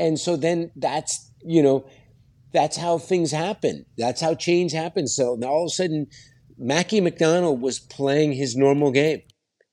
And 0.01 0.19
so 0.19 0.36
then 0.36 0.71
that's, 0.75 1.31
you 1.45 1.63
know, 1.63 1.86
that's 2.55 2.77
how 2.77 2.97
things 2.97 3.31
happen. 3.31 3.85
That's 3.97 4.21
how 4.21 4.33
change 4.33 4.71
happens. 4.71 5.13
So 5.13 5.35
now 5.35 5.47
all 5.47 5.63
of 5.63 5.67
a 5.67 5.69
sudden, 5.69 6.07
Mackie 6.57 7.01
McDonald 7.01 7.61
was 7.61 7.79
playing 7.79 8.31
his 8.31 8.55
normal 8.55 8.91
game. 8.91 9.21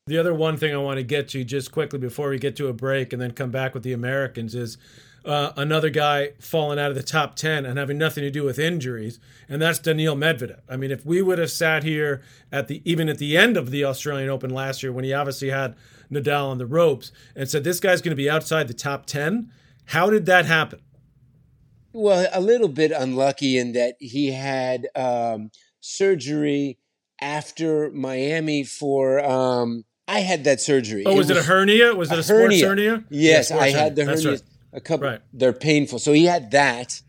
The 0.08 0.18
other 0.18 0.34
one 0.34 0.56
thing 0.56 0.74
I 0.74 0.78
want 0.78 0.96
to 0.96 1.04
get 1.04 1.28
to 1.28 1.44
just 1.44 1.70
quickly 1.70 2.00
before 2.00 2.28
we 2.30 2.38
get 2.40 2.56
to 2.56 2.66
a 2.66 2.72
break 2.72 3.12
and 3.12 3.22
then 3.22 3.30
come 3.30 3.52
back 3.52 3.72
with 3.72 3.84
the 3.84 3.92
Americans 3.92 4.56
is 4.56 4.76
uh, 5.24 5.52
another 5.56 5.90
guy 5.90 6.32
falling 6.40 6.80
out 6.80 6.90
of 6.90 6.96
the 6.96 7.04
top 7.04 7.36
10 7.36 7.64
and 7.64 7.78
having 7.78 7.98
nothing 7.98 8.22
to 8.22 8.30
do 8.30 8.42
with 8.42 8.58
injuries, 8.58 9.20
and 9.48 9.62
that's 9.62 9.78
Daniil 9.78 10.16
Medvedev. 10.16 10.58
I 10.68 10.76
mean, 10.76 10.90
if 10.90 11.06
we 11.06 11.22
would 11.22 11.38
have 11.38 11.52
sat 11.52 11.84
here 11.84 12.20
at 12.50 12.66
the 12.66 12.82
even 12.84 13.08
at 13.08 13.18
the 13.18 13.36
end 13.36 13.56
of 13.56 13.70
the 13.70 13.84
Australian 13.84 14.28
Open 14.28 14.50
last 14.50 14.82
year 14.82 14.90
when 14.90 15.04
he 15.04 15.12
obviously 15.12 15.50
had 15.50 15.76
Nadal 16.10 16.48
on 16.48 16.58
the 16.58 16.66
ropes 16.66 17.12
and 17.36 17.48
said 17.48 17.62
this 17.62 17.78
guy's 17.78 18.02
going 18.02 18.10
to 18.10 18.16
be 18.16 18.28
outside 18.28 18.66
the 18.66 18.74
top 18.74 19.06
10, 19.06 19.52
how 19.86 20.10
did 20.10 20.26
that 20.26 20.46
happen? 20.46 20.80
Well, 21.92 22.28
a 22.32 22.40
little 22.40 22.68
bit 22.68 22.90
unlucky 22.90 23.58
in 23.58 23.72
that 23.72 23.96
he 23.98 24.32
had 24.32 24.88
um, 24.94 25.50
surgery 25.80 26.78
after 27.20 27.90
Miami 27.90 28.64
for. 28.64 29.24
Um, 29.24 29.84
I 30.08 30.20
had 30.20 30.44
that 30.44 30.60
surgery. 30.60 31.04
Oh, 31.06 31.14
was 31.14 31.30
it, 31.30 31.36
was 31.36 31.44
it 31.44 31.48
a 31.48 31.52
hernia? 31.52 31.94
Was 31.94 32.10
it 32.10 32.16
a, 32.16 32.20
a 32.20 32.22
sports 32.22 32.60
hernia? 32.60 32.66
hernia? 32.66 33.04
Yes, 33.10 33.50
yeah, 33.50 33.56
I 33.56 33.70
had 33.70 33.96
the 33.96 34.04
hernia. 34.04 34.30
Right. 34.30 34.42
A 34.72 34.80
couple. 34.80 35.08
Right. 35.08 35.20
They're 35.32 35.52
painful. 35.52 35.98
So 35.98 36.12
he 36.12 36.24
had 36.24 36.50
that. 36.52 37.00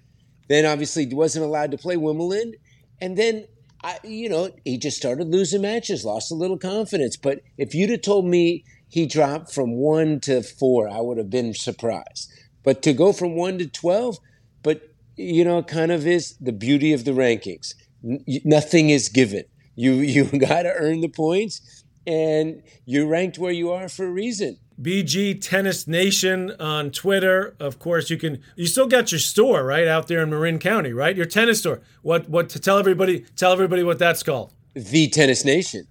Then 0.49 0.65
obviously 0.65 1.07
wasn't 1.07 1.45
allowed 1.45 1.71
to 1.71 1.77
play 1.77 1.95
Wimbledon, 1.95 2.53
and 2.99 3.17
then 3.17 3.45
I, 3.81 3.97
you 4.03 4.29
know, 4.29 4.51
he 4.65 4.77
just 4.77 4.97
started 4.97 5.29
losing 5.29 5.61
matches, 5.61 6.05
lost 6.05 6.31
a 6.31 6.35
little 6.35 6.57
confidence. 6.57 7.15
But 7.15 7.39
if 7.57 7.73
you'd 7.73 7.89
have 7.89 8.01
told 8.01 8.25
me 8.25 8.65
he 8.89 9.05
dropped 9.05 9.53
from 9.53 9.75
one 9.75 10.19
to 10.21 10.43
four, 10.43 10.89
I 10.89 10.99
would 10.99 11.17
have 11.17 11.29
been 11.29 11.53
surprised. 11.53 12.31
But 12.63 12.81
to 12.83 12.93
go 12.93 13.13
from 13.13 13.35
one 13.35 13.57
to 13.57 13.67
twelve 13.67 14.19
but, 14.63 14.81
you 15.15 15.43
know, 15.43 15.61
kind 15.61 15.91
of 15.91 16.07
is 16.07 16.35
the 16.39 16.51
beauty 16.51 16.93
of 16.93 17.05
the 17.05 17.11
rankings. 17.11 17.75
N- 18.03 18.23
nothing 18.43 18.89
is 18.89 19.09
given. 19.09 19.43
You, 19.75 19.91
you 19.93 20.25
got 20.25 20.63
to 20.63 20.73
earn 20.73 21.01
the 21.01 21.09
points, 21.09 21.83
and 22.07 22.63
you're 22.85 23.07
ranked 23.07 23.37
where 23.37 23.51
you 23.51 23.71
are 23.71 23.87
for 23.87 24.05
a 24.05 24.11
reason. 24.11 24.57
BG 24.81 25.39
Tennis 25.39 25.87
Nation 25.87 26.51
on 26.59 26.89
Twitter. 26.89 27.55
Of 27.59 27.77
course, 27.77 28.09
you 28.09 28.17
can. 28.17 28.41
You 28.55 28.65
still 28.65 28.87
got 28.87 29.11
your 29.11 29.19
store 29.19 29.63
right 29.63 29.87
out 29.87 30.07
there 30.07 30.23
in 30.23 30.31
Marin 30.31 30.57
County, 30.57 30.91
right? 30.93 31.15
Your 31.15 31.27
tennis 31.27 31.59
store. 31.59 31.81
What? 32.01 32.27
What 32.27 32.49
to 32.49 32.59
tell 32.59 32.79
everybody? 32.79 33.19
Tell 33.35 33.51
everybody 33.51 33.83
what 33.83 33.99
that's 33.99 34.23
called. 34.23 34.51
The 34.73 35.07
Tennis 35.09 35.45
Nation 35.45 35.87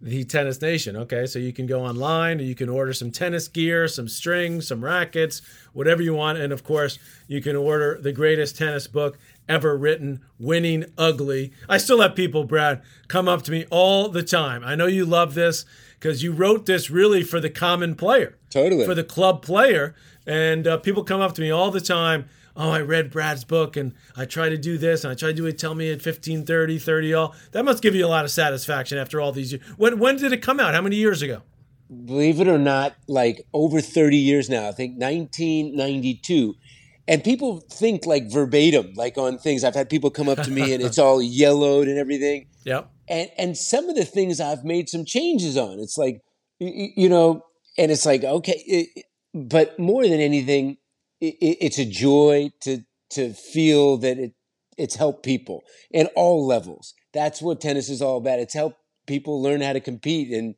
the 0.00 0.24
Tennis 0.24 0.60
Nation. 0.60 0.96
Okay, 0.96 1.26
so 1.26 1.38
you 1.38 1.52
can 1.52 1.66
go 1.66 1.84
online 1.84 2.38
you 2.38 2.54
can 2.54 2.68
order 2.68 2.92
some 2.92 3.10
tennis 3.10 3.48
gear, 3.48 3.88
some 3.88 4.08
strings, 4.08 4.68
some 4.68 4.84
rackets, 4.84 5.42
whatever 5.72 6.02
you 6.02 6.14
want. 6.14 6.38
And 6.38 6.52
of 6.52 6.62
course, 6.64 6.98
you 7.26 7.40
can 7.40 7.56
order 7.56 7.98
the 8.00 8.12
greatest 8.12 8.56
tennis 8.56 8.86
book 8.86 9.18
ever 9.48 9.76
written, 9.76 10.20
Winning 10.38 10.84
Ugly. 10.98 11.52
I 11.68 11.78
still 11.78 12.00
have 12.00 12.14
people, 12.14 12.44
Brad, 12.44 12.82
come 13.08 13.28
up 13.28 13.42
to 13.42 13.50
me 13.50 13.64
all 13.70 14.08
the 14.08 14.22
time. 14.22 14.62
I 14.64 14.74
know 14.74 14.86
you 14.86 15.04
love 15.06 15.34
this. 15.34 15.64
because 15.98 16.22
you 16.22 16.32
wrote 16.32 16.66
this 16.66 16.90
really 16.90 17.22
for 17.22 17.40
the 17.40 17.50
common 17.50 17.94
player, 17.94 18.36
totally 18.50 18.84
for 18.84 18.94
the 18.94 19.04
club 19.04 19.42
player. 19.42 19.94
And 20.26 20.66
uh, 20.66 20.76
people 20.78 21.04
come 21.04 21.20
up 21.20 21.34
to 21.34 21.40
me 21.40 21.50
all 21.50 21.70
the 21.70 21.80
time. 21.80 22.28
Oh, 22.56 22.70
I 22.70 22.80
read 22.80 23.10
Brad's 23.10 23.44
book 23.44 23.76
and 23.76 23.92
I 24.16 24.24
try 24.24 24.48
to 24.48 24.56
do 24.56 24.78
this 24.78 25.04
and 25.04 25.12
I 25.12 25.14
try 25.14 25.28
to 25.28 25.34
do 25.34 25.46
it. 25.46 25.58
Tell 25.58 25.74
me 25.74 25.92
at 25.92 26.00
15, 26.00 26.46
30, 26.46 26.78
30 26.78 27.14
all. 27.14 27.34
That 27.52 27.64
must 27.64 27.82
give 27.82 27.94
you 27.94 28.06
a 28.06 28.08
lot 28.08 28.24
of 28.24 28.30
satisfaction 28.30 28.96
after 28.98 29.20
all 29.20 29.32
these 29.32 29.52
years. 29.52 29.64
When, 29.76 29.98
when 29.98 30.16
did 30.16 30.32
it 30.32 30.42
come 30.42 30.58
out? 30.58 30.74
How 30.74 30.80
many 30.80 30.96
years 30.96 31.22
ago? 31.22 31.42
Believe 31.88 32.40
it 32.40 32.48
or 32.48 32.58
not, 32.58 32.96
like 33.06 33.46
over 33.52 33.80
30 33.80 34.16
years 34.16 34.48
now. 34.48 34.68
I 34.68 34.72
think 34.72 34.98
1992 35.00 36.54
and 37.08 37.22
people 37.22 37.60
think 37.70 38.06
like 38.06 38.30
verbatim, 38.30 38.92
like 38.94 39.16
on 39.16 39.38
things. 39.38 39.64
I've 39.64 39.74
had 39.74 39.88
people 39.88 40.10
come 40.10 40.28
up 40.28 40.42
to 40.42 40.50
me 40.50 40.74
and 40.74 40.82
it's 40.82 40.98
all 40.98 41.22
yellowed 41.22 41.88
and 41.88 41.98
everything. 41.98 42.46
Yep. 42.64 42.90
And 43.08 43.30
and 43.38 43.56
some 43.56 43.88
of 43.88 43.94
the 43.94 44.04
things 44.04 44.40
I've 44.40 44.64
made 44.64 44.88
some 44.88 45.04
changes 45.04 45.56
on. 45.56 45.78
It's 45.78 45.96
like 45.96 46.20
you 46.58 47.08
know, 47.08 47.42
and 47.78 47.92
it's 47.92 48.04
like 48.04 48.24
okay, 48.24 48.62
it, 48.66 49.04
but 49.34 49.78
more 49.78 50.02
than 50.06 50.20
anything, 50.20 50.78
it, 51.20 51.36
it's 51.40 51.78
a 51.78 51.84
joy 51.84 52.50
to 52.62 52.84
to 53.10 53.32
feel 53.32 53.96
that 53.98 54.18
it 54.18 54.32
it's 54.76 54.96
helped 54.96 55.24
people 55.24 55.62
in 55.90 56.06
all 56.16 56.46
levels. 56.46 56.94
That's 57.14 57.40
what 57.40 57.60
tennis 57.60 57.88
is 57.88 58.02
all 58.02 58.18
about. 58.18 58.40
It's 58.40 58.54
helped 58.54 58.76
people 59.06 59.40
learn 59.40 59.60
how 59.60 59.72
to 59.72 59.80
compete, 59.80 60.32
and 60.32 60.54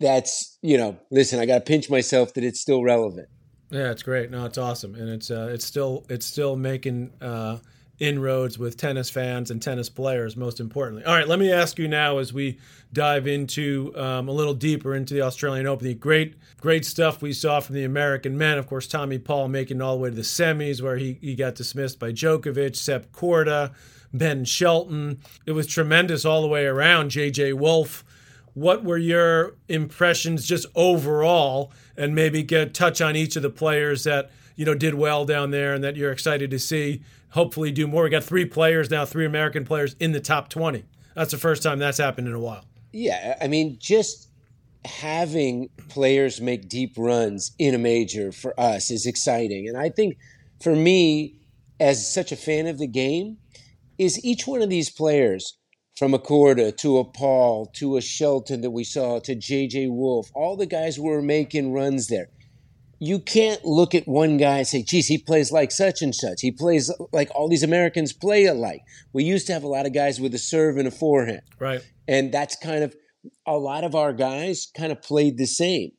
that's 0.00 0.58
you 0.62 0.76
know, 0.76 0.98
listen, 1.10 1.38
I 1.38 1.46
got 1.46 1.54
to 1.54 1.60
pinch 1.60 1.88
myself 1.90 2.34
that 2.34 2.44
it's 2.44 2.60
still 2.60 2.82
relevant. 2.82 3.28
Yeah, 3.70 3.90
it's 3.90 4.02
great. 4.02 4.30
No, 4.30 4.44
it's 4.44 4.58
awesome, 4.58 4.94
and 4.94 5.08
it's 5.08 5.30
uh, 5.30 5.48
it's 5.50 5.64
still 5.64 6.06
it's 6.08 6.26
still 6.26 6.56
making 6.56 7.12
uh, 7.20 7.58
inroads 7.98 8.58
with 8.58 8.76
tennis 8.76 9.08
fans 9.10 9.50
and 9.50 9.60
tennis 9.60 9.88
players. 9.88 10.36
Most 10.36 10.60
importantly, 10.60 11.04
all 11.04 11.14
right. 11.14 11.28
Let 11.28 11.38
me 11.38 11.52
ask 11.52 11.78
you 11.78 11.88
now 11.88 12.18
as 12.18 12.32
we 12.32 12.58
dive 12.92 13.26
into 13.26 13.92
um, 13.96 14.28
a 14.28 14.32
little 14.32 14.54
deeper 14.54 14.94
into 14.94 15.14
the 15.14 15.22
Australian 15.22 15.66
Open. 15.66 15.86
The 15.86 15.94
great 15.94 16.34
great 16.60 16.84
stuff 16.84 17.22
we 17.22 17.32
saw 17.32 17.60
from 17.60 17.74
the 17.74 17.84
American 17.84 18.36
men. 18.36 18.58
Of 18.58 18.66
course, 18.66 18.86
Tommy 18.86 19.18
Paul 19.18 19.48
making 19.48 19.80
all 19.80 19.96
the 19.96 20.02
way 20.02 20.10
to 20.10 20.16
the 20.16 20.22
semis 20.22 20.82
where 20.82 20.96
he 20.96 21.18
he 21.20 21.34
got 21.34 21.54
dismissed 21.54 21.98
by 21.98 22.12
Djokovic, 22.12 22.76
Seb 22.76 23.12
Korda, 23.12 23.72
Ben 24.12 24.44
Shelton. 24.44 25.20
It 25.46 25.52
was 25.52 25.66
tremendous 25.66 26.24
all 26.24 26.42
the 26.42 26.48
way 26.48 26.66
around. 26.66 27.10
J.J. 27.10 27.54
Wolf 27.54 28.04
what 28.56 28.82
were 28.82 28.96
your 28.96 29.54
impressions 29.68 30.46
just 30.46 30.64
overall 30.74 31.70
and 31.94 32.14
maybe 32.14 32.42
get 32.42 32.72
touch 32.72 33.02
on 33.02 33.14
each 33.14 33.36
of 33.36 33.42
the 33.42 33.50
players 33.50 34.04
that 34.04 34.30
you 34.56 34.64
know 34.64 34.74
did 34.74 34.94
well 34.94 35.24
down 35.24 35.50
there 35.50 35.74
and 35.74 35.84
that 35.84 35.96
you're 35.96 36.10
excited 36.10 36.50
to 36.50 36.58
see 36.58 37.02
hopefully 37.30 37.70
do 37.70 37.86
more. 37.86 38.04
We 38.04 38.10
got 38.10 38.24
three 38.24 38.44
players 38.44 38.90
now 38.90 39.04
three 39.04 39.26
american 39.26 39.64
players 39.64 39.94
in 40.00 40.12
the 40.12 40.20
top 40.20 40.48
20 40.48 40.84
that's 41.14 41.30
the 41.30 41.38
first 41.38 41.62
time 41.62 41.78
that's 41.78 41.98
happened 41.98 42.28
in 42.28 42.34
a 42.34 42.40
while. 42.40 42.64
Yeah 42.92 43.36
i 43.40 43.46
mean 43.46 43.76
just 43.78 44.28
having 44.84 45.68
players 45.88 46.40
make 46.40 46.68
deep 46.68 46.94
runs 46.96 47.52
in 47.58 47.74
a 47.74 47.78
major 47.78 48.30
for 48.32 48.58
us 48.58 48.90
is 48.90 49.06
exciting. 49.06 49.68
And 49.68 49.76
i 49.76 49.88
think 49.88 50.18
for 50.60 50.74
me 50.74 51.36
as 51.78 52.12
such 52.12 52.32
a 52.32 52.36
fan 52.36 52.66
of 52.66 52.78
the 52.78 52.86
game 52.86 53.36
is 53.98 54.22
each 54.24 54.46
one 54.46 54.62
of 54.62 54.70
these 54.70 54.90
players 54.90 55.58
from 55.96 56.12
a 56.12 56.18
Korda 56.18 56.76
to 56.76 56.98
a 56.98 57.04
Paul 57.04 57.66
to 57.74 57.96
a 57.96 58.02
Shelton 58.02 58.60
that 58.60 58.70
we 58.70 58.84
saw 58.84 59.18
to 59.20 59.34
JJ 59.34 59.90
Wolf, 59.90 60.30
all 60.34 60.56
the 60.56 60.66
guys 60.66 60.98
were 61.00 61.22
making 61.22 61.72
runs 61.72 62.08
there. 62.08 62.28
You 62.98 63.18
can't 63.18 63.64
look 63.64 63.94
at 63.94 64.08
one 64.08 64.38
guy 64.38 64.58
and 64.58 64.66
say, 64.66 64.82
geez, 64.82 65.06
he 65.06 65.18
plays 65.18 65.52
like 65.52 65.70
such 65.70 66.00
and 66.00 66.14
such. 66.14 66.40
He 66.40 66.50
plays 66.50 66.90
like 67.12 67.30
all 67.34 67.48
these 67.48 67.62
Americans 67.62 68.12
play 68.12 68.46
alike. 68.46 68.80
We 69.12 69.24
used 69.24 69.46
to 69.48 69.52
have 69.52 69.64
a 69.64 69.68
lot 69.68 69.86
of 69.86 69.92
guys 69.92 70.20
with 70.20 70.34
a 70.34 70.38
serve 70.38 70.78
and 70.78 70.88
a 70.88 70.90
forehand. 70.90 71.42
Right. 71.58 71.82
And 72.08 72.32
that's 72.32 72.56
kind 72.56 72.82
of 72.82 72.94
a 73.46 73.56
lot 73.58 73.84
of 73.84 73.94
our 73.94 74.12
guys 74.12 74.68
kind 74.76 74.92
of 74.92 75.02
played 75.02 75.36
the 75.36 75.46
same. 75.46 75.90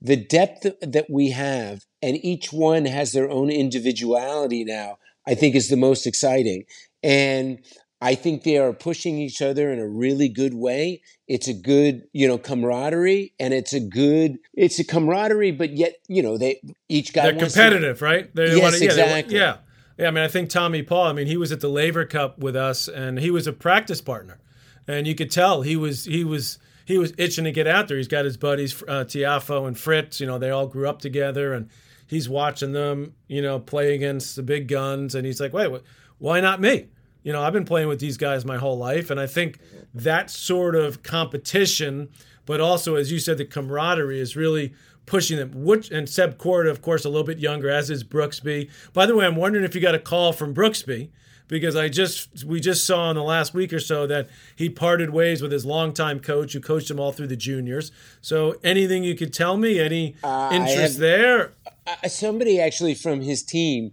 The 0.00 0.16
depth 0.16 0.66
that 0.80 1.06
we 1.10 1.30
have, 1.30 1.84
and 2.00 2.24
each 2.24 2.52
one 2.52 2.86
has 2.86 3.12
their 3.12 3.28
own 3.28 3.50
individuality 3.50 4.64
now, 4.64 4.98
I 5.26 5.34
think 5.34 5.54
is 5.54 5.68
the 5.68 5.76
most 5.76 6.06
exciting. 6.06 6.64
And 7.02 7.58
I 8.00 8.14
think 8.14 8.44
they 8.44 8.58
are 8.58 8.72
pushing 8.72 9.18
each 9.18 9.42
other 9.42 9.72
in 9.72 9.80
a 9.80 9.88
really 9.88 10.28
good 10.28 10.54
way. 10.54 11.02
It's 11.26 11.48
a 11.48 11.54
good, 11.54 12.04
you 12.12 12.28
know, 12.28 12.38
camaraderie, 12.38 13.34
and 13.40 13.52
it's 13.52 13.72
a 13.72 13.80
good, 13.80 14.38
it's 14.54 14.78
a 14.78 14.84
camaraderie, 14.84 15.50
but 15.50 15.76
yet, 15.76 15.96
you 16.06 16.22
know, 16.22 16.38
they 16.38 16.60
each 16.88 17.12
guy 17.12 17.24
they're 17.24 17.40
competitive, 17.40 17.98
to, 17.98 18.04
right? 18.04 18.34
They, 18.34 18.54
yes, 18.54 18.62
wanna, 18.62 18.76
yeah, 18.78 18.84
exactly. 18.84 19.32
They, 19.32 19.40
yeah, 19.40 19.56
yeah. 19.98 20.08
I 20.08 20.10
mean, 20.12 20.22
I 20.22 20.28
think 20.28 20.48
Tommy 20.48 20.82
Paul. 20.82 21.08
I 21.08 21.12
mean, 21.12 21.26
he 21.26 21.36
was 21.36 21.50
at 21.50 21.60
the 21.60 21.68
Laver 21.68 22.04
Cup 22.04 22.38
with 22.38 22.54
us, 22.54 22.86
and 22.86 23.18
he 23.18 23.32
was 23.32 23.48
a 23.48 23.52
practice 23.52 24.00
partner, 24.00 24.38
and 24.86 25.06
you 25.06 25.16
could 25.16 25.30
tell 25.30 25.62
he 25.62 25.74
was 25.74 26.04
he 26.04 26.22
was 26.22 26.58
he 26.84 26.98
was 26.98 27.12
itching 27.18 27.44
to 27.44 27.52
get 27.52 27.66
out 27.66 27.88
there. 27.88 27.96
He's 27.96 28.08
got 28.08 28.24
his 28.24 28.36
buddies 28.36 28.80
uh, 28.86 29.04
Tiafoe 29.04 29.66
and 29.66 29.76
Fritz. 29.76 30.20
You 30.20 30.28
know, 30.28 30.38
they 30.38 30.50
all 30.50 30.68
grew 30.68 30.88
up 30.88 31.00
together, 31.00 31.52
and 31.52 31.68
he's 32.06 32.28
watching 32.28 32.72
them, 32.72 33.14
you 33.26 33.42
know, 33.42 33.58
play 33.58 33.94
against 33.96 34.36
the 34.36 34.44
big 34.44 34.68
guns, 34.68 35.16
and 35.16 35.26
he's 35.26 35.40
like, 35.40 35.52
wait, 35.52 35.82
why 36.18 36.40
not 36.40 36.60
me? 36.60 36.86
You 37.22 37.32
know, 37.32 37.42
I've 37.42 37.52
been 37.52 37.64
playing 37.64 37.88
with 37.88 38.00
these 38.00 38.16
guys 38.16 38.44
my 38.44 38.56
whole 38.56 38.78
life, 38.78 39.10
and 39.10 39.18
I 39.20 39.26
think 39.26 39.58
that 39.94 40.30
sort 40.30 40.74
of 40.74 41.02
competition, 41.02 42.08
but 42.46 42.60
also, 42.60 42.94
as 42.94 43.10
you 43.10 43.18
said, 43.18 43.38
the 43.38 43.44
camaraderie 43.44 44.20
is 44.20 44.36
really 44.36 44.72
pushing 45.06 45.36
them. 45.36 45.50
Which 45.54 45.90
and 45.90 46.08
Seb 46.08 46.38
Korda, 46.38 46.70
of 46.70 46.80
course, 46.82 47.04
a 47.04 47.08
little 47.08 47.26
bit 47.26 47.38
younger, 47.38 47.68
as 47.68 47.90
is 47.90 48.04
Brooksby. 48.04 48.70
By 48.92 49.06
the 49.06 49.16
way, 49.16 49.26
I'm 49.26 49.36
wondering 49.36 49.64
if 49.64 49.74
you 49.74 49.80
got 49.80 49.94
a 49.94 49.98
call 49.98 50.32
from 50.32 50.54
Brooksby 50.54 51.10
because 51.48 51.74
I 51.74 51.88
just 51.88 52.44
we 52.44 52.60
just 52.60 52.86
saw 52.86 53.10
in 53.10 53.16
the 53.16 53.22
last 53.22 53.54
week 53.54 53.72
or 53.72 53.80
so 53.80 54.06
that 54.06 54.28
he 54.54 54.68
parted 54.68 55.10
ways 55.10 55.42
with 55.42 55.50
his 55.50 55.66
longtime 55.66 56.20
coach 56.20 56.52
who 56.52 56.60
coached 56.60 56.90
him 56.90 57.00
all 57.00 57.10
through 57.10 57.26
the 57.26 57.36
juniors. 57.36 57.90
So 58.20 58.56
anything 58.62 59.02
you 59.02 59.16
could 59.16 59.32
tell 59.32 59.56
me, 59.56 59.80
any 59.80 60.14
uh, 60.22 60.50
interest 60.52 60.94
have, 60.94 60.96
there? 60.96 61.52
Uh, 61.86 62.08
somebody 62.08 62.60
actually 62.60 62.94
from 62.94 63.22
his 63.22 63.42
team 63.42 63.92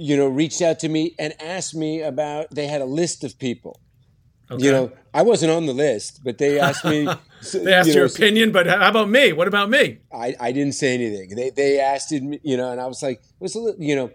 you 0.00 0.16
know, 0.16 0.26
reached 0.26 0.62
out 0.62 0.78
to 0.78 0.88
me 0.88 1.14
and 1.18 1.34
asked 1.42 1.74
me 1.74 2.00
about. 2.00 2.50
They 2.50 2.66
had 2.66 2.80
a 2.80 2.86
list 2.86 3.22
of 3.22 3.38
people. 3.38 3.78
Okay. 4.50 4.64
You 4.64 4.72
know, 4.72 4.92
I 5.12 5.22
wasn't 5.22 5.52
on 5.52 5.66
the 5.66 5.74
list, 5.74 6.22
but 6.24 6.38
they 6.38 6.58
asked 6.58 6.84
me. 6.86 7.04
they 7.52 7.72
asked 7.72 7.88
you 7.88 7.94
your 7.94 8.06
opinion, 8.06 8.50
but 8.50 8.66
how 8.66 8.88
about 8.88 9.10
me? 9.10 9.32
What 9.32 9.46
about 9.46 9.68
me? 9.68 9.98
I, 10.12 10.34
I 10.40 10.52
didn't 10.52 10.72
say 10.72 10.94
anything. 10.94 11.36
They 11.36 11.50
they 11.50 11.78
asked 11.78 12.10
me, 12.12 12.40
you 12.42 12.56
know, 12.56 12.72
and 12.72 12.80
I 12.80 12.86
was 12.86 13.02
like, 13.02 13.18
it 13.18 13.40
was 13.40 13.54
a 13.54 13.60
little, 13.60 13.80
you 13.80 13.94
know, 13.94 14.10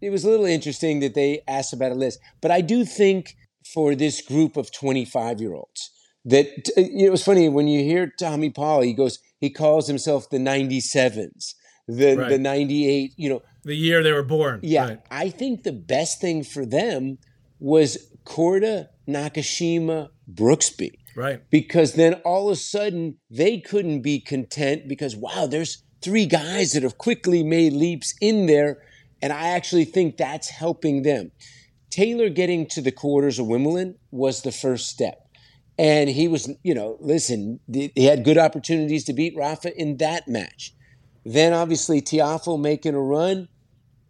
it 0.00 0.10
was 0.10 0.24
a 0.24 0.28
little 0.28 0.44
interesting 0.44 0.98
that 1.00 1.14
they 1.14 1.42
asked 1.46 1.72
about 1.72 1.92
a 1.92 1.94
list. 1.94 2.18
But 2.40 2.50
I 2.50 2.60
do 2.60 2.84
think 2.84 3.36
for 3.72 3.94
this 3.94 4.20
group 4.20 4.56
of 4.56 4.72
twenty 4.72 5.04
five 5.04 5.40
year 5.40 5.54
olds 5.54 5.90
that 6.24 6.46
uh, 6.76 6.80
you 6.80 7.02
know, 7.02 7.06
it 7.06 7.10
was 7.10 7.24
funny 7.24 7.48
when 7.48 7.68
you 7.68 7.84
hear 7.84 8.12
Tommy 8.18 8.50
Paul. 8.50 8.82
He 8.82 8.92
goes, 8.92 9.20
he 9.38 9.50
calls 9.50 9.86
himself 9.86 10.28
the 10.30 10.40
ninety 10.40 10.80
sevens, 10.80 11.54
the 11.86 12.16
right. 12.16 12.28
the 12.28 12.38
ninety 12.38 12.88
eight. 12.88 13.12
You 13.16 13.30
know, 13.30 13.42
the 13.64 13.76
year 13.76 14.02
they 14.02 14.12
were 14.12 14.22
born. 14.22 14.60
Yeah, 14.62 14.88
right. 14.88 15.00
I 15.10 15.28
think 15.28 15.62
the 15.62 15.72
best 15.72 16.20
thing 16.20 16.44
for 16.44 16.66
them 16.66 17.18
was 17.58 17.98
Korda, 18.24 18.88
Nakashima, 19.08 20.08
Brooksby. 20.32 20.92
Right. 21.14 21.42
Because 21.50 21.94
then 21.94 22.14
all 22.24 22.48
of 22.48 22.52
a 22.52 22.56
sudden 22.56 23.18
they 23.30 23.60
couldn't 23.60 24.00
be 24.00 24.20
content 24.20 24.88
because 24.88 25.14
wow, 25.14 25.46
there's 25.46 25.82
three 26.00 26.26
guys 26.26 26.72
that 26.72 26.82
have 26.82 26.98
quickly 26.98 27.42
made 27.42 27.72
leaps 27.72 28.14
in 28.20 28.46
there, 28.46 28.82
and 29.20 29.32
I 29.32 29.48
actually 29.48 29.84
think 29.84 30.16
that's 30.16 30.48
helping 30.48 31.02
them. 31.02 31.30
Taylor 31.90 32.30
getting 32.30 32.66
to 32.68 32.80
the 32.80 32.90
quarters 32.90 33.38
of 33.38 33.46
Wimbledon 33.46 33.96
was 34.10 34.42
the 34.42 34.52
first 34.52 34.88
step. 34.88 35.18
And 35.78 36.08
he 36.08 36.28
was, 36.28 36.50
you 36.62 36.74
know, 36.74 36.96
listen, 37.00 37.60
he 37.70 38.04
had 38.04 38.24
good 38.24 38.38
opportunities 38.38 39.04
to 39.04 39.12
beat 39.12 39.34
Rafa 39.36 39.78
in 39.78 39.98
that 39.98 40.28
match. 40.28 40.74
Then 41.24 41.52
obviously 41.52 42.00
Tiafoe 42.00 42.60
making 42.60 42.94
a 42.94 43.00
run 43.00 43.48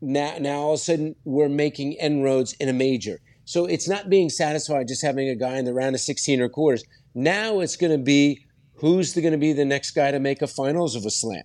now, 0.03 0.37
now 0.39 0.59
all 0.59 0.75
of 0.75 0.81
a 0.81 0.83
sudden 0.83 1.15
we're 1.25 1.49
making 1.49 1.93
inroads 1.93 2.55
in 2.55 2.69
a 2.69 2.73
major. 2.73 3.21
So 3.45 3.67
it's 3.67 3.89
not 3.89 4.11
being 4.11 4.29
satisfied 4.29 4.89
just 4.89 5.03
having 5.03 5.29
a 5.29 5.37
guy 5.37 5.57
in 5.57 5.65
the 5.65 5.73
round 5.73 5.95
of 5.95 6.01
16 6.01 6.41
or 6.41 6.49
quarters. 6.49 6.85
Now 7.15 7.61
it's 7.61 7.77
going 7.77 7.93
to 7.93 8.03
be 8.03 8.45
who's 8.75 9.15
going 9.15 9.33
to 9.33 9.39
be 9.39 9.53
the 9.53 9.65
next 9.65 9.93
guy 9.93 10.11
to 10.11 10.19
make 10.19 10.43
a 10.43 10.47
finals 10.47 10.97
of 10.97 11.07
a 11.07 11.11
slam. 11.11 11.45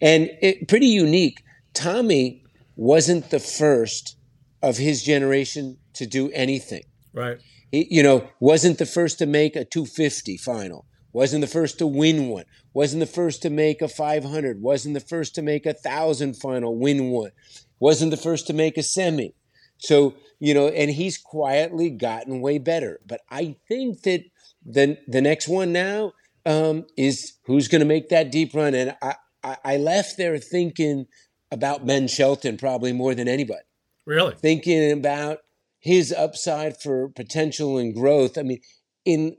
And 0.00 0.30
it, 0.40 0.68
pretty 0.68 0.86
unique. 0.86 1.42
Tommy 1.74 2.44
wasn't 2.76 3.30
the 3.30 3.40
first 3.40 4.16
of 4.62 4.76
his 4.76 5.02
generation 5.02 5.76
to 5.94 6.06
do 6.06 6.30
anything. 6.30 6.84
Right. 7.12 7.38
He, 7.72 7.88
you 7.90 8.02
know, 8.02 8.28
wasn't 8.40 8.78
the 8.78 8.86
first 8.86 9.18
to 9.18 9.26
make 9.26 9.56
a 9.56 9.64
250 9.64 10.36
final. 10.36 10.86
Wasn't 11.12 11.40
the 11.40 11.48
first 11.48 11.78
to 11.78 11.86
win 11.86 12.28
one. 12.28 12.44
Wasn't 12.74 13.00
the 13.00 13.06
first 13.06 13.42
to 13.42 13.50
make 13.50 13.82
a 13.82 13.88
500. 13.88 14.62
Wasn't 14.62 14.94
the 14.94 15.00
first 15.00 15.34
to 15.34 15.42
make 15.42 15.66
a 15.66 15.74
thousand 15.74 16.34
final, 16.34 16.78
win 16.78 17.10
one 17.10 17.32
wasn't 17.80 18.10
the 18.10 18.16
first 18.16 18.46
to 18.46 18.52
make 18.52 18.76
a 18.76 18.82
semi. 18.82 19.34
So, 19.78 20.14
you 20.40 20.54
know, 20.54 20.68
and 20.68 20.90
he's 20.90 21.18
quietly 21.18 21.90
gotten 21.90 22.40
way 22.40 22.58
better. 22.58 23.00
But 23.06 23.20
I 23.30 23.56
think 23.68 24.02
that 24.02 24.24
the, 24.64 24.98
the 25.06 25.20
next 25.20 25.48
one 25.48 25.72
now 25.72 26.12
um, 26.44 26.86
is 26.96 27.34
who's 27.44 27.68
going 27.68 27.80
to 27.80 27.86
make 27.86 28.08
that 28.08 28.32
deep 28.32 28.54
run. 28.54 28.74
And 28.74 28.96
I, 29.00 29.14
I, 29.42 29.56
I 29.64 29.76
left 29.76 30.16
there 30.16 30.38
thinking 30.38 31.06
about 31.50 31.86
Ben 31.86 32.08
Shelton 32.08 32.56
probably 32.56 32.92
more 32.92 33.14
than 33.14 33.28
anybody. 33.28 33.60
Really? 34.04 34.34
Thinking 34.34 34.90
about 34.92 35.38
his 35.78 36.12
upside 36.12 36.80
for 36.80 37.08
potential 37.08 37.78
and 37.78 37.94
growth. 37.94 38.36
I 38.36 38.42
mean, 38.42 38.60
in 39.04 39.36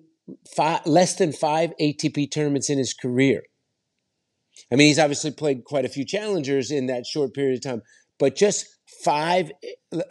five, 0.55 0.85
less 0.85 1.15
than 1.15 1.33
five 1.33 1.73
ATP 1.79 2.31
tournaments 2.31 2.69
in 2.69 2.77
his 2.77 2.93
career. 2.93 3.43
I 4.71 4.75
mean, 4.75 4.87
he's 4.87 4.99
obviously 4.99 5.31
played 5.31 5.63
quite 5.63 5.85
a 5.85 5.89
few 5.89 6.05
challengers 6.05 6.71
in 6.71 6.87
that 6.87 7.05
short 7.05 7.33
period 7.33 7.55
of 7.55 7.61
time, 7.63 7.81
but 8.19 8.35
just 8.35 8.67
five, 9.03 9.51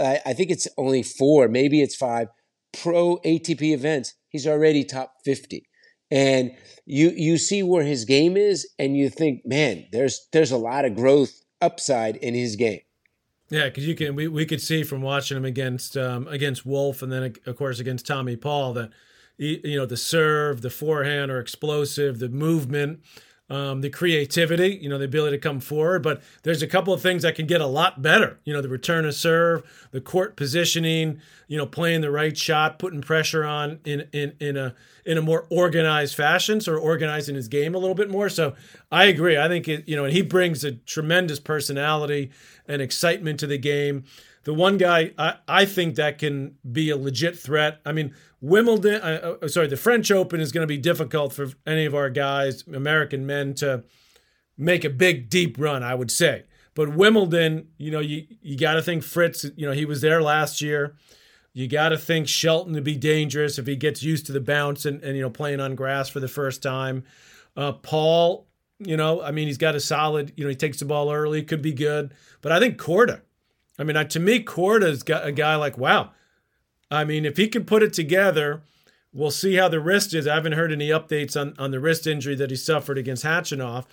I 0.00 0.32
think 0.32 0.50
it's 0.50 0.66
only 0.76 1.02
four, 1.02 1.48
maybe 1.48 1.82
it's 1.82 1.94
five 1.96 2.28
pro 2.72 3.18
ATP 3.18 3.72
events. 3.72 4.14
He's 4.28 4.46
already 4.46 4.84
top 4.84 5.14
50. 5.24 5.64
And 6.10 6.52
you 6.86 7.10
you 7.14 7.36
see 7.36 7.62
where 7.62 7.84
his 7.84 8.06
game 8.06 8.36
is 8.36 8.66
and 8.78 8.96
you 8.96 9.10
think, 9.10 9.42
man, 9.44 9.84
there's 9.92 10.26
there's 10.32 10.50
a 10.50 10.56
lot 10.56 10.86
of 10.86 10.94
growth 10.94 11.42
upside 11.60 12.16
in 12.16 12.34
his 12.34 12.56
game. 12.56 12.80
Yeah, 13.50 13.64
because 13.64 13.86
you 13.86 13.94
can 13.94 14.14
we, 14.14 14.26
we 14.26 14.46
could 14.46 14.62
see 14.62 14.84
from 14.84 15.02
watching 15.02 15.36
him 15.36 15.44
against 15.44 15.98
um, 15.98 16.26
against 16.28 16.64
Wolf 16.64 17.02
and 17.02 17.12
then 17.12 17.34
of 17.44 17.56
course 17.56 17.78
against 17.78 18.06
Tommy 18.06 18.36
Paul 18.36 18.72
that 18.72 18.90
you 19.36 19.76
know 19.76 19.84
the 19.84 19.98
serve, 19.98 20.62
the 20.62 20.70
forehand 20.70 21.30
are 21.30 21.40
explosive, 21.40 22.18
the 22.18 22.30
movement, 22.30 23.00
um, 23.50 23.80
the 23.80 23.90
creativity, 23.90 24.78
you 24.80 24.88
know, 24.88 24.98
the 24.98 25.06
ability 25.06 25.36
to 25.36 25.40
come 25.40 25.60
forward. 25.60 26.02
But 26.02 26.22
there's 26.42 26.62
a 26.62 26.66
couple 26.66 26.92
of 26.92 27.00
things 27.00 27.22
that 27.22 27.34
can 27.34 27.46
get 27.46 27.60
a 27.60 27.66
lot 27.66 28.02
better. 28.02 28.38
You 28.44 28.52
know, 28.52 28.60
the 28.60 28.68
return 28.68 29.06
of 29.06 29.14
serve, 29.14 29.62
the 29.90 30.00
court 30.00 30.36
positioning, 30.36 31.20
you 31.46 31.56
know, 31.56 31.66
playing 31.66 32.02
the 32.02 32.10
right 32.10 32.36
shot, 32.36 32.78
putting 32.78 33.00
pressure 33.00 33.44
on 33.44 33.80
in 33.84 34.06
in 34.12 34.34
in 34.38 34.56
a 34.56 34.74
in 35.04 35.16
a 35.16 35.22
more 35.22 35.46
organized 35.48 36.14
fashion, 36.14 36.60
sort 36.60 36.78
of 36.78 36.84
organizing 36.84 37.34
his 37.34 37.48
game 37.48 37.74
a 37.74 37.78
little 37.78 37.94
bit 37.94 38.10
more. 38.10 38.28
So 38.28 38.54
I 38.92 39.04
agree. 39.04 39.38
I 39.38 39.48
think 39.48 39.66
it, 39.66 39.88
you 39.88 39.96
know, 39.96 40.04
and 40.04 40.12
he 40.12 40.22
brings 40.22 40.64
a 40.64 40.72
tremendous 40.72 41.40
personality 41.40 42.30
and 42.66 42.82
excitement 42.82 43.40
to 43.40 43.46
the 43.46 43.58
game. 43.58 44.04
The 44.48 44.54
one 44.54 44.78
guy 44.78 45.12
I, 45.18 45.34
I 45.46 45.66
think 45.66 45.96
that 45.96 46.16
can 46.16 46.54
be 46.72 46.88
a 46.88 46.96
legit 46.96 47.38
threat. 47.38 47.82
I 47.84 47.92
mean, 47.92 48.14
Wimbledon, 48.40 49.02
uh, 49.02 49.36
uh, 49.42 49.48
sorry, 49.48 49.66
the 49.66 49.76
French 49.76 50.10
Open 50.10 50.40
is 50.40 50.52
going 50.52 50.62
to 50.62 50.66
be 50.66 50.78
difficult 50.78 51.34
for 51.34 51.48
any 51.66 51.84
of 51.84 51.94
our 51.94 52.08
guys, 52.08 52.64
American 52.66 53.26
men, 53.26 53.52
to 53.56 53.84
make 54.56 54.84
a 54.84 54.88
big, 54.88 55.28
deep 55.28 55.58
run, 55.58 55.82
I 55.82 55.94
would 55.94 56.10
say. 56.10 56.44
But 56.74 56.96
Wimbledon, 56.96 57.68
you 57.76 57.90
know, 57.90 58.00
you, 58.00 58.26
you 58.40 58.56
got 58.56 58.72
to 58.72 58.82
think 58.82 59.02
Fritz, 59.02 59.44
you 59.54 59.66
know, 59.66 59.72
he 59.72 59.84
was 59.84 60.00
there 60.00 60.22
last 60.22 60.62
year. 60.62 60.96
You 61.52 61.68
got 61.68 61.90
to 61.90 61.98
think 61.98 62.26
Shelton 62.26 62.72
to 62.72 62.80
be 62.80 62.96
dangerous 62.96 63.58
if 63.58 63.66
he 63.66 63.76
gets 63.76 64.02
used 64.02 64.24
to 64.28 64.32
the 64.32 64.40
bounce 64.40 64.86
and, 64.86 65.04
and 65.04 65.14
you 65.14 65.20
know, 65.20 65.28
playing 65.28 65.60
on 65.60 65.74
grass 65.74 66.08
for 66.08 66.20
the 66.20 66.26
first 66.26 66.62
time. 66.62 67.04
Uh, 67.54 67.72
Paul, 67.72 68.48
you 68.78 68.96
know, 68.96 69.20
I 69.20 69.30
mean, 69.30 69.46
he's 69.46 69.58
got 69.58 69.74
a 69.74 69.80
solid, 69.80 70.32
you 70.38 70.44
know, 70.44 70.48
he 70.48 70.56
takes 70.56 70.78
the 70.78 70.86
ball 70.86 71.12
early, 71.12 71.42
could 71.42 71.60
be 71.60 71.74
good. 71.74 72.14
But 72.40 72.52
I 72.52 72.60
think 72.60 72.78
Korda, 72.78 73.20
I 73.78 73.84
mean, 73.84 74.08
to 74.08 74.20
me, 74.20 74.42
Korda's 74.42 75.02
got 75.02 75.26
a 75.26 75.32
guy 75.32 75.56
like, 75.56 75.78
wow, 75.78 76.10
I 76.90 77.04
mean, 77.04 77.24
if 77.24 77.36
he 77.36 77.48
can 77.48 77.64
put 77.64 77.82
it 77.82 77.92
together, 77.92 78.62
we'll 79.12 79.30
see 79.30 79.54
how 79.54 79.68
the 79.68 79.80
wrist 79.80 80.14
is. 80.14 80.26
I 80.26 80.34
haven't 80.34 80.52
heard 80.52 80.72
any 80.72 80.88
updates 80.88 81.40
on, 81.40 81.54
on 81.58 81.70
the 81.70 81.80
wrist 81.80 82.06
injury 82.06 82.34
that 82.36 82.50
he 82.50 82.56
suffered 82.56 82.98
against 82.98 83.24
Khachanov. 83.24 83.84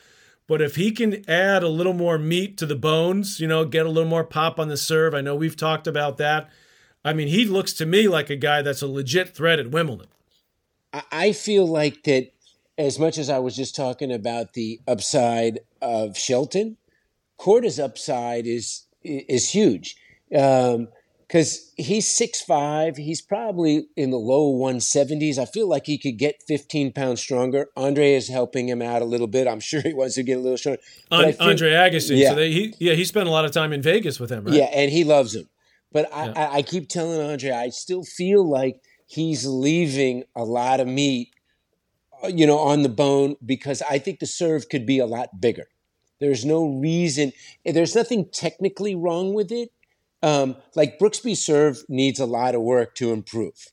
But 0.47 0.61
if 0.61 0.75
he 0.75 0.91
can 0.91 1.27
add 1.29 1.63
a 1.63 1.69
little 1.69 1.93
more 1.93 2.17
meat 2.17 2.57
to 2.59 2.65
the 2.65 2.75
bones, 2.75 3.39
you 3.39 3.47
know, 3.47 3.65
get 3.65 3.85
a 3.85 3.89
little 3.89 4.09
more 4.09 4.23
pop 4.23 4.59
on 4.59 4.67
the 4.67 4.77
serve, 4.77 5.13
I 5.13 5.21
know 5.21 5.35
we've 5.35 5.57
talked 5.57 5.87
about 5.87 6.17
that. 6.17 6.49
I 7.03 7.13
mean, 7.13 7.27
he 7.27 7.45
looks 7.45 7.73
to 7.73 7.85
me 7.85 8.07
like 8.07 8.29
a 8.29 8.35
guy 8.35 8.61
that's 8.61 8.81
a 8.81 8.87
legit 8.87 9.35
threat 9.35 9.59
at 9.59 9.71
Wimbledon. 9.71 10.07
I 11.11 11.33
feel 11.33 11.67
like 11.67 12.03
that 12.03 12.31
as 12.77 12.99
much 12.99 13.17
as 13.17 13.29
I 13.29 13.39
was 13.39 13.55
just 13.55 13.75
talking 13.75 14.11
about 14.11 14.53
the 14.53 14.79
upside 14.87 15.59
of 15.81 16.17
Shelton, 16.17 16.77
Korda's 17.39 17.79
upside 17.79 18.47
is 18.47 18.83
is 19.05 19.49
huge. 19.49 19.95
Um, 20.35 20.87
because 21.27 21.73
he's 21.75 22.07
six 22.07 22.41
five. 22.41 22.97
He's 22.97 23.21
probably 23.21 23.87
in 23.95 24.11
the 24.11 24.17
low 24.17 24.53
170s. 24.53 25.37
I 25.37 25.45
feel 25.45 25.67
like 25.67 25.85
he 25.85 25.97
could 25.97 26.17
get 26.17 26.43
15 26.47 26.93
pounds 26.93 27.19
stronger. 27.19 27.67
Andre 27.75 28.13
is 28.13 28.27
helping 28.27 28.69
him 28.69 28.81
out 28.81 29.01
a 29.01 29.05
little 29.05 29.27
bit. 29.27 29.47
I'm 29.47 29.59
sure 29.59 29.81
he 29.81 29.93
wants 29.93 30.15
to 30.15 30.23
get 30.23 30.37
a 30.37 30.39
little 30.39 30.57
stronger. 30.57 30.81
An- 31.11 31.33
feel, 31.33 31.47
Andre 31.47 31.71
Agassi. 31.71 32.17
Yeah. 32.17 32.29
So 32.29 32.35
they, 32.35 32.51
he, 32.51 32.75
yeah, 32.79 32.93
he 32.93 33.05
spent 33.05 33.27
a 33.27 33.31
lot 33.31 33.45
of 33.45 33.51
time 33.51 33.73
in 33.73 33.81
Vegas 33.81 34.19
with 34.19 34.29
him, 34.29 34.45
right? 34.45 34.53
Yeah, 34.53 34.65
and 34.65 34.91
he 34.91 35.03
loves 35.03 35.35
him. 35.35 35.49
But 35.91 36.13
I, 36.13 36.25
yeah. 36.25 36.33
I, 36.35 36.55
I 36.57 36.61
keep 36.61 36.89
telling 36.89 37.19
Andre, 37.19 37.51
I 37.51 37.69
still 37.69 38.03
feel 38.03 38.47
like 38.47 38.81
he's 39.07 39.45
leaving 39.45 40.23
a 40.35 40.43
lot 40.43 40.79
of 40.79 40.87
meat, 40.87 41.29
uh, 42.23 42.27
you 42.27 42.45
know, 42.45 42.59
on 42.59 42.83
the 42.83 42.89
bone 42.89 43.35
because 43.45 43.81
I 43.89 43.99
think 43.99 44.19
the 44.19 44.25
serve 44.25 44.69
could 44.69 44.85
be 44.85 44.99
a 44.99 45.05
lot 45.05 45.39
bigger. 45.39 45.67
There's 46.19 46.45
no 46.45 46.65
reason. 46.65 47.33
There's 47.65 47.95
nothing 47.95 48.29
technically 48.31 48.95
wrong 48.95 49.33
with 49.33 49.51
it 49.51 49.71
um, 50.25 50.55
like 50.75 50.97
Brooksby 50.97 51.37
serve 51.37 51.83
needs 51.87 52.19
a 52.19 52.25
lot 52.25 52.55
of 52.55 52.61
work 52.61 52.95
to 52.95 53.13
improve. 53.13 53.67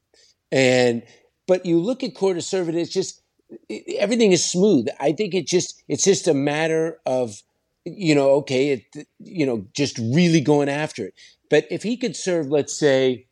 And 0.53 1.03
but 1.49 1.65
you 1.65 1.81
look 1.81 2.03
at 2.03 2.15
Korda 2.15 2.43
serve 2.43 2.69
and 2.69 2.77
it's 2.79 2.93
just 2.93 3.23
it, 3.71 3.97
everything 3.99 4.33
is 4.33 4.45
smooth. 4.45 4.89
I 5.01 5.13
think 5.13 5.35
it 5.35 5.47
just 5.47 5.83
it's 5.89 6.05
just 6.05 6.29
a 6.29 6.35
matter 6.35 7.01
of 7.07 7.43
you 7.85 8.15
know 8.15 8.31
okay 8.33 8.69
it 8.69 9.07
you 9.19 9.47
know 9.47 9.67
just 9.73 9.99
really 9.99 10.43
going 10.43 10.69
after 10.69 11.07
it. 11.07 11.15
But 11.49 11.67
if 11.71 11.83
he 11.83 11.97
could 11.97 12.17
serve, 12.17 12.49
let's 12.49 12.79
say, 12.79 13.27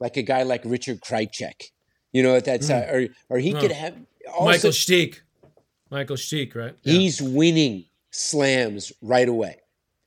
like 0.00 0.16
a 0.16 0.22
guy 0.22 0.42
like 0.42 0.62
Richard 0.64 1.00
Krajicek, 1.00 1.70
you 2.12 2.24
know, 2.24 2.34
at 2.34 2.44
that 2.46 2.60
mm. 2.60 2.92
or 2.92 3.08
or 3.28 3.38
he 3.38 3.52
could 3.52 3.70
have 3.70 3.94
also, 4.28 4.44
Michael 4.44 4.70
Stich, 4.70 5.20
Michael 5.90 6.16
Stich, 6.16 6.56
right? 6.56 6.76
Yeah. 6.82 6.92
He's 6.92 7.22
winning 7.22 7.84
slams 8.12 8.92
right 9.02 9.28
away. 9.28 9.56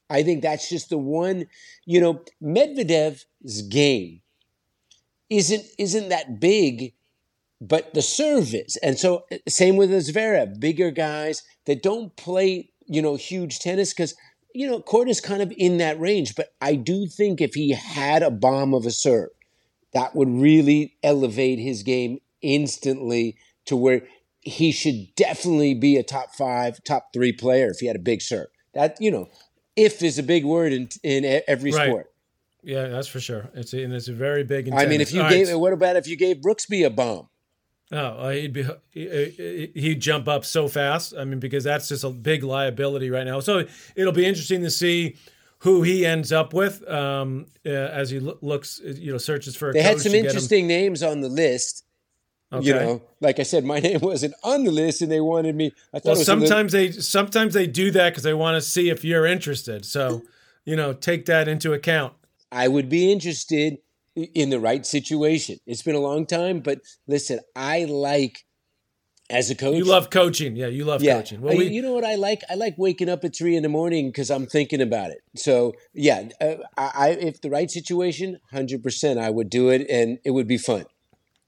I 0.09 0.23
think 0.23 0.41
that's 0.41 0.69
just 0.69 0.89
the 0.89 0.97
one, 0.97 1.47
you 1.85 1.99
know, 1.99 2.21
Medvedev's 2.41 3.61
game 3.63 4.21
isn't 5.29 5.65
isn't 5.79 6.09
that 6.09 6.39
big, 6.39 6.93
but 7.59 7.93
the 7.93 8.01
serve 8.01 8.53
is. 8.53 8.77
And 8.77 8.97
so 8.97 9.25
eh, 9.31 9.39
same 9.47 9.75
with 9.75 9.89
Zverev, 9.89 10.59
bigger 10.59 10.91
guys 10.91 11.43
that 11.65 11.81
don't 11.81 12.15
play, 12.15 12.69
you 12.85 13.01
know, 13.01 13.15
huge 13.15 13.59
tennis 13.59 13.93
because 13.93 14.15
you 14.53 14.67
know, 14.67 14.79
Court 14.79 15.09
is 15.09 15.19
kind 15.19 15.41
of 15.41 15.51
in 15.57 15.77
that 15.79 15.99
range, 15.99 16.33
but 16.33 16.53
I 16.61 16.75
do 16.75 17.07
think 17.07 17.41
if 17.41 17.55
he 17.55 17.71
had 17.73 18.23
a 18.23 18.31
bomb 18.31 18.73
of 18.73 18.85
a 18.85 18.91
serve, 18.91 19.27
that 19.91 20.15
would 20.15 20.29
really 20.29 20.95
elevate 21.03 21.59
his 21.59 21.83
game 21.83 22.19
instantly 22.41 23.35
to 23.65 23.75
where 23.75 24.03
he 24.45 24.71
should 24.71 25.13
definitely 25.15 25.73
be 25.73 25.97
a 25.97 26.03
top 26.03 26.33
five, 26.33 26.81
top 26.83 27.11
three 27.13 27.33
player 27.33 27.69
if 27.69 27.79
he 27.79 27.87
had 27.87 27.95
a 27.95 27.99
big 27.99 28.21
serve. 28.21 28.47
That, 28.73 28.95
you 29.01 29.11
know, 29.11 29.27
if 29.75 30.01
is 30.01 30.17
a 30.17 30.23
big 30.23 30.45
word 30.45 30.71
in 30.71 30.89
in 31.03 31.41
every 31.47 31.71
right. 31.71 31.87
sport. 31.89 32.11
Yeah, 32.63 32.87
that's 32.87 33.07
for 33.07 33.19
sure. 33.19 33.49
It's 33.53 33.73
a, 33.73 33.83
and 33.83 33.93
it's 33.93 34.07
a 34.07 34.13
very 34.13 34.43
big. 34.43 34.71
I 34.73 34.85
mean, 34.85 35.01
if 35.01 35.13
you 35.13 35.21
All 35.21 35.29
gave, 35.29 35.49
right. 35.49 35.55
what 35.55 35.73
about 35.73 35.97
if 35.97 36.07
you 36.07 36.15
gave 36.15 36.37
Brooksby 36.37 36.85
a 36.85 36.89
bomb? 36.89 37.29
Oh, 37.91 38.29
he'd 38.29 38.53
be 38.53 38.65
he'd 38.91 39.99
jump 39.99 40.27
up 40.27 40.43
so 40.43 40.67
fast. 40.67 41.13
I 41.17 41.23
mean, 41.23 41.39
because 41.39 41.63
that's 41.63 41.87
just 41.87 42.03
a 42.03 42.09
big 42.09 42.43
liability 42.43 43.11
right 43.11 43.25
now. 43.25 43.39
So 43.39 43.65
it'll 43.95 44.13
be 44.13 44.25
interesting 44.25 44.61
to 44.61 44.71
see 44.71 45.17
who 45.59 45.83
he 45.83 46.05
ends 46.05 46.31
up 46.31 46.53
with 46.53 46.87
um, 46.89 47.45
uh, 47.65 47.69
as 47.69 48.09
he 48.09 48.19
looks, 48.19 48.81
you 48.83 49.11
know, 49.11 49.17
searches 49.19 49.55
for. 49.55 49.71
they 49.71 49.83
had 49.83 49.99
some 49.99 50.13
interesting 50.13 50.67
names 50.67 51.03
on 51.03 51.21
the 51.21 51.29
list. 51.29 51.84
Okay. 52.55 52.67
You 52.67 52.73
know, 52.73 53.01
like 53.21 53.39
I 53.39 53.43
said, 53.43 53.65
my 53.65 53.79
name 53.87 53.99
wasn't 54.01 54.33
on 54.43 54.63
the 54.63 54.71
list, 54.71 55.01
and 55.01 55.11
they 55.11 55.21
wanted 55.21 55.55
me. 55.55 55.71
I 55.93 55.99
thought 55.99 56.15
well, 56.15 56.23
sometimes 56.23 56.71
they 56.71 56.91
sometimes 56.91 57.53
they 57.53 57.67
do 57.67 57.91
that 57.91 58.11
because 58.11 58.23
they 58.23 58.33
want 58.33 58.55
to 58.55 58.61
see 58.61 58.89
if 58.89 59.03
you're 59.03 59.25
interested. 59.25 59.85
So, 59.85 60.23
you 60.65 60.75
know, 60.75 60.93
take 60.93 61.25
that 61.25 61.47
into 61.47 61.73
account. 61.73 62.13
I 62.51 62.67
would 62.67 62.89
be 62.89 63.11
interested 63.11 63.79
in 64.15 64.49
the 64.49 64.59
right 64.59 64.85
situation. 64.85 65.59
It's 65.65 65.81
been 65.81 65.95
a 65.95 65.99
long 65.99 66.25
time, 66.25 66.61
but 66.61 66.79
listen, 67.07 67.39
I 67.55 67.85
like 67.85 68.45
as 69.29 69.49
a 69.49 69.55
coach. 69.55 69.75
You 69.75 69.85
love 69.85 70.09
coaching, 70.09 70.55
yeah. 70.55 70.67
You 70.67 70.85
love 70.85 71.01
yeah. 71.01 71.15
coaching. 71.15 71.41
Well, 71.41 71.57
we, 71.57 71.67
you 71.67 71.81
know 71.81 71.93
what 71.93 72.05
I 72.05 72.15
like? 72.15 72.41
I 72.49 72.55
like 72.55 72.75
waking 72.77 73.09
up 73.09 73.23
at 73.23 73.35
three 73.35 73.55
in 73.55 73.63
the 73.63 73.69
morning 73.69 74.07
because 74.09 74.29
I'm 74.29 74.45
thinking 74.45 74.81
about 74.81 75.11
it. 75.11 75.19
So 75.35 75.73
yeah, 75.93 76.29
uh, 76.39 76.55
I, 76.77 77.09
if 77.19 77.41
the 77.41 77.49
right 77.49 77.69
situation, 77.69 78.39
hundred 78.51 78.83
percent, 78.83 79.19
I 79.19 79.29
would 79.29 79.49
do 79.49 79.69
it, 79.69 79.85
and 79.89 80.19
it 80.23 80.31
would 80.31 80.47
be 80.47 80.57
fun. 80.57 80.85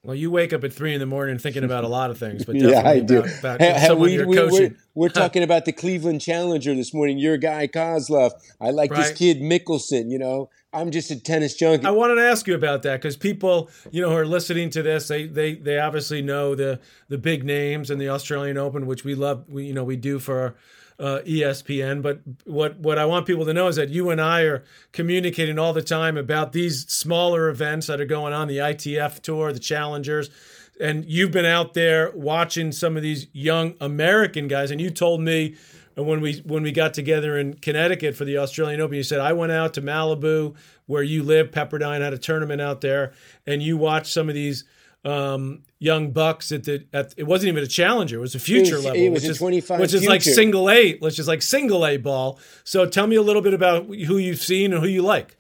Well, 0.04 0.16
you 0.16 0.32
wake 0.32 0.54
up 0.54 0.64
at 0.64 0.72
three 0.72 0.94
in 0.94 1.00
the 1.00 1.06
morning 1.06 1.38
thinking 1.38 1.64
about 1.64 1.84
a 1.84 1.88
lot 1.88 2.12
of 2.12 2.18
things, 2.18 2.46
but 2.46 2.56
yeah, 2.58 2.88
I 2.88 3.00
do. 3.00 3.20
About, 3.20 3.40
about 3.40 3.62
hey, 3.62 3.94
we, 3.94 4.24
we, 4.24 4.38
we're, 4.40 4.76
we're 4.94 5.10
talking 5.10 5.44
about 5.44 5.66
the 5.66 5.74
Cleveland 5.74 6.22
Challenger 6.22 6.74
this 6.76 6.94
morning. 6.94 7.18
Your 7.18 7.36
guy 7.38 7.68
Kozlov. 7.68 8.32
I 8.62 8.70
like 8.70 8.92
right. 8.92 9.00
this 9.00 9.18
kid 9.18 9.42
Michelsen. 9.42 10.10
You 10.10 10.20
know, 10.20 10.50
I'm 10.72 10.92
just 10.92 11.12
a 11.12 11.20
tennis 11.20 11.56
junkie. 11.56 11.86
I 11.86 11.92
wanted 11.92 12.16
to 12.16 12.22
ask 12.22 12.48
you 12.48 12.56
about 12.56 12.84
that 12.84 13.02
because 13.02 13.18
people, 13.18 13.70
you 13.92 14.02
know, 14.02 14.10
who 14.10 14.16
are 14.16 14.26
listening 14.26 14.70
to 14.72 14.84
this, 14.84 15.08
they 15.08 15.28
they 15.28 15.56
they 15.56 15.80
obviously 15.80 16.22
know 16.22 16.56
the 16.56 16.80
the 17.10 17.18
big 17.18 17.44
names 17.44 17.90
in 17.90 17.98
the 17.98 18.10
Australian 18.10 18.58
Open, 18.58 18.86
which 18.86 19.04
we 19.04 19.16
love. 19.16 19.46
We 19.50 19.66
you 19.66 19.74
know 19.74 19.84
we 19.84 19.98
do 19.98 20.20
for 20.20 20.56
uh, 21.00 21.20
ESPN. 21.26 22.02
But 22.02 22.22
what 22.46 22.78
what 22.80 22.98
I 22.98 23.06
want 23.06 23.26
people 23.26 23.46
to 23.46 23.54
know 23.54 23.68
is 23.68 23.76
that 23.76 23.90
you 23.90 24.10
and 24.10 24.20
I 24.20 24.42
are 24.42 24.64
communicating 24.92 25.60
all 25.60 25.74
the 25.74 25.82
time 25.82 26.18
about 26.18 26.54
these 26.54 26.88
smaller 26.88 27.50
events 27.50 27.88
that 27.88 28.02
are 28.02 28.06
going 28.06 28.34
on, 28.34 28.48
the 28.48 28.58
ITF 28.58 29.22
Tour, 29.22 29.54
the 29.54 29.60
Challengers. 29.60 30.30
And 30.80 31.06
you've 31.06 31.32
been 31.32 31.46
out 31.46 31.74
there 31.74 32.12
watching 32.12 32.72
some 32.72 32.98
of 32.98 33.04
these 33.04 33.28
young 33.34 33.76
American 33.82 34.48
guys, 34.48 34.70
and 34.70 34.80
you 34.80 34.92
told 34.92 35.22
me 35.22 35.56
when 35.96 36.22
we 36.22 36.38
when 36.46 36.62
we 36.62 36.72
got 36.72 36.94
together 36.94 37.38
in 37.38 37.56
Connecticut 37.56 38.16
for 38.16 38.26
the 38.26 38.38
Australian 38.38 38.82
Open, 38.82 38.96
you 38.96 39.04
said 39.04 39.20
I 39.20 39.34
went 39.34 39.52
out 39.52 39.74
to 39.76 39.82
Malibu 39.82 40.56
where 40.86 41.04
you 41.04 41.24
live. 41.24 41.52
Pepperdine 41.52 42.02
had 42.02 42.14
a 42.14 42.18
tournament 42.18 42.62
out 42.62 42.82
there, 42.82 43.14
and 43.48 43.64
you 43.64 43.78
watched 43.78 44.14
some 44.14 44.30
of 44.30 44.36
these 44.36 44.64
um, 45.08 45.64
young 45.80 46.12
bucks 46.12 46.52
at 46.52 46.64
the 46.66 46.86
at 46.94 47.14
it 47.18 47.24
wasn't 47.24 47.50
even 47.50 47.64
a 47.64 47.68
challenger; 47.68 48.18
it 48.18 48.22
was 48.22 48.36
a 48.36 48.40
future 48.40 48.76
was- 48.76 48.86
level, 48.86 49.02
it 49.02 49.10
was 49.10 49.22
which 49.24 49.30
a 49.30 49.32
is 49.32 49.38
25 49.38 49.80
which 49.80 49.94
is 49.94 50.06
like 50.06 50.22
single 50.22 50.70
A, 50.70 50.98
which 50.98 51.20
is 51.20 51.28
like 51.28 51.42
single 51.42 51.86
A 51.86 51.98
ball. 51.98 52.40
So 52.64 52.86
tell 52.86 53.08
me 53.08 53.16
a 53.16 53.22
little 53.22 53.42
bit 53.42 53.54
about 53.54 53.86
who 53.86 54.18
you've 54.18 54.42
seen 54.42 54.74
and 54.74 54.82
who 54.82 54.90
you 54.90 55.02
like. 55.02 55.38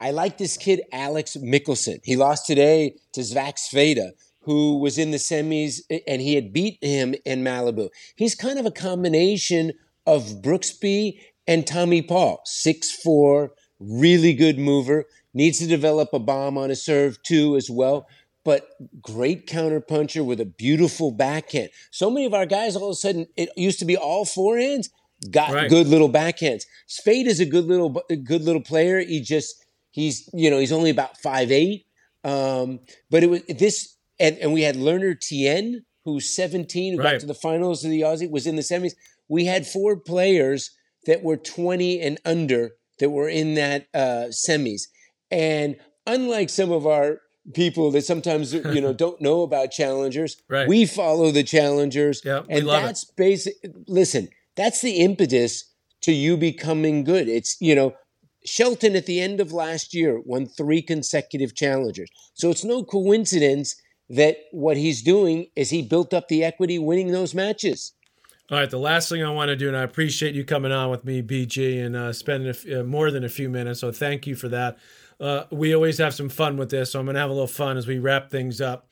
I 0.00 0.12
like 0.12 0.38
this 0.38 0.56
kid, 0.56 0.82
Alex 0.92 1.36
Michelsen. 1.36 2.00
He 2.04 2.16
lost 2.16 2.46
today 2.46 2.94
to 3.12 3.22
Zach 3.22 3.56
Svajda, 3.56 4.12
who 4.42 4.78
was 4.78 4.96
in 4.96 5.10
the 5.10 5.18
semis 5.18 5.80
and 6.06 6.22
he 6.22 6.34
had 6.34 6.52
beat 6.52 6.78
him 6.82 7.14
in 7.24 7.44
Malibu. 7.44 7.90
He's 8.16 8.34
kind 8.34 8.58
of 8.58 8.64
a 8.64 8.70
combination 8.70 9.72
of 10.06 10.40
Brooksby 10.42 11.20
and 11.46 11.66
Tommy 11.66 12.00
Paul. 12.02 12.40
six 12.44 12.90
four 12.90 13.52
really 13.80 14.34
good 14.34 14.58
mover, 14.58 15.06
needs 15.32 15.58
to 15.58 15.66
develop 15.66 16.10
a 16.12 16.18
bomb 16.18 16.58
on 16.58 16.68
his 16.68 16.84
serve 16.84 17.22
too 17.22 17.56
as 17.56 17.70
well. 17.70 18.06
But 18.44 18.68
great 19.02 19.46
counterpuncher 19.46 20.24
with 20.24 20.40
a 20.40 20.46
beautiful 20.46 21.10
backhand. 21.12 21.70
So 21.90 22.10
many 22.10 22.24
of 22.26 22.32
our 22.34 22.46
guys, 22.46 22.74
all 22.74 22.84
of 22.88 22.92
a 22.92 22.94
sudden, 22.94 23.26
it 23.36 23.50
used 23.56 23.78
to 23.80 23.84
be 23.84 23.96
all 23.96 24.24
forehands, 24.24 24.88
got 25.30 25.52
Right. 25.52 25.68
good 25.68 25.86
little 25.88 26.08
backhands. 26.08 26.64
Svajda 26.88 27.26
is 27.26 27.40
a 27.40 27.44
good 27.44 27.66
little, 27.66 27.90
good 28.24 28.42
little 28.42 28.62
player. 28.62 29.00
He 29.00 29.20
just 29.20 29.56
He's 29.92 30.30
you 30.32 30.50
know 30.50 30.60
he's 30.60 30.70
only 30.70 30.90
about 30.90 31.18
five 31.18 31.50
eight, 31.50 31.84
um, 32.22 32.78
but 33.10 33.24
it 33.24 33.26
was 33.28 33.42
this 33.48 33.96
and, 34.20 34.38
and 34.38 34.52
we 34.52 34.62
had 34.62 34.76
Lerner 34.76 35.18
Tien 35.18 35.84
who's 36.04 36.32
seventeen 36.34 36.94
who 36.94 37.00
Right. 37.00 37.12
got 37.14 37.20
to 37.20 37.26
the 37.26 37.34
finals 37.34 37.84
of 37.84 37.90
the 37.90 38.02
Aussie 38.02 38.30
was 38.30 38.46
in 38.46 38.54
the 38.54 38.62
semis. 38.62 38.92
We 39.28 39.46
had 39.46 39.66
four 39.66 39.96
players 39.96 40.70
that 41.06 41.24
were 41.24 41.36
twenty 41.36 42.00
and 42.00 42.18
under 42.24 42.70
that 43.00 43.10
were 43.10 43.28
in 43.28 43.54
that 43.54 43.88
uh, 43.92 44.28
semis, 44.30 44.82
and 45.30 45.74
unlike 46.06 46.50
some 46.50 46.70
of 46.70 46.86
our 46.86 47.20
people 47.54 47.90
that 47.92 48.04
sometimes 48.04 48.52
you 48.54 48.80
know 48.80 48.92
don't 49.04 49.20
know 49.20 49.42
about 49.42 49.70
challengers, 49.70 50.36
Right. 50.48 50.68
we 50.68 50.86
follow 50.86 51.30
the 51.30 51.42
challengers, 51.42 52.22
Yeah, 52.24 52.42
and 52.48 52.66
love 52.66 52.82
it. 52.82 52.86
that's 52.86 53.04
basic. 53.04 53.54
Listen, 53.86 54.28
that's 54.56 54.80
the 54.80 54.98
impetus 54.98 55.64
to 56.02 56.12
you 56.12 56.36
becoming 56.36 57.04
good. 57.04 57.28
It's 57.28 57.56
you 57.60 57.74
know 57.74 57.94
Shelton 58.44 58.96
at 58.96 59.06
the 59.06 59.20
end 59.20 59.40
of 59.40 59.52
last 59.52 59.92
year 59.94 60.20
won 60.24 60.46
three 60.46 60.82
consecutive 60.82 61.54
challengers. 61.54 62.08
So 62.34 62.50
it's 62.50 62.64
no 62.64 62.82
coincidence 62.84 63.76
that 64.08 64.36
what 64.50 64.76
he's 64.76 65.02
doing 65.02 65.46
is 65.54 65.70
he 65.70 65.82
built 65.82 66.12
up 66.14 66.28
the 66.28 66.42
equity 66.42 66.78
winning 66.78 67.12
those 67.12 67.34
matches. 67.34 67.92
All 68.50 68.58
right, 68.58 68.68
the 68.68 68.78
last 68.78 69.08
thing 69.08 69.22
I 69.22 69.30
want 69.30 69.50
to 69.50 69.54
do, 69.56 69.68
and 69.68 69.76
I 69.76 69.82
appreciate 69.84 70.34
you 70.34 70.44
coming 70.44 70.72
on 70.72 70.90
with 70.90 71.04
me, 71.04 71.22
BG, 71.22 71.84
and 71.86 71.94
uh, 71.94 72.12
spending 72.12 72.48
a 72.48 72.50
f- 72.50 72.66
uh, 72.68 72.82
more 72.82 73.12
than 73.12 73.22
a 73.22 73.28
few 73.28 73.48
minutes. 73.48 73.78
So 73.78 73.92
thank 73.92 74.26
you 74.26 74.34
for 74.34 74.48
that. 74.48 74.76
Uh, 75.20 75.44
we 75.50 75.74
always 75.74 75.98
have 75.98 76.14
some 76.14 76.30
fun 76.30 76.56
with 76.56 76.70
this, 76.70 76.92
so 76.92 76.98
I'm 76.98 77.04
going 77.04 77.14
to 77.14 77.20
have 77.20 77.30
a 77.30 77.34
little 77.34 77.46
fun 77.46 77.76
as 77.76 77.86
we 77.86 77.98
wrap 77.98 78.30
things 78.30 78.60
up. 78.60 78.88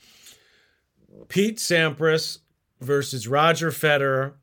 Pete 1.28 1.56
Sampras 1.56 2.38
versus 2.80 3.26
Roger 3.26 3.70
Federer 3.70 4.34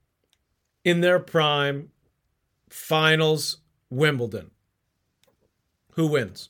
in 0.84 1.02
their 1.02 1.20
prime, 1.20 1.92
finals, 2.70 3.58
Wimbledon. 3.90 4.52
Who 5.94 6.08
wins? 6.08 6.50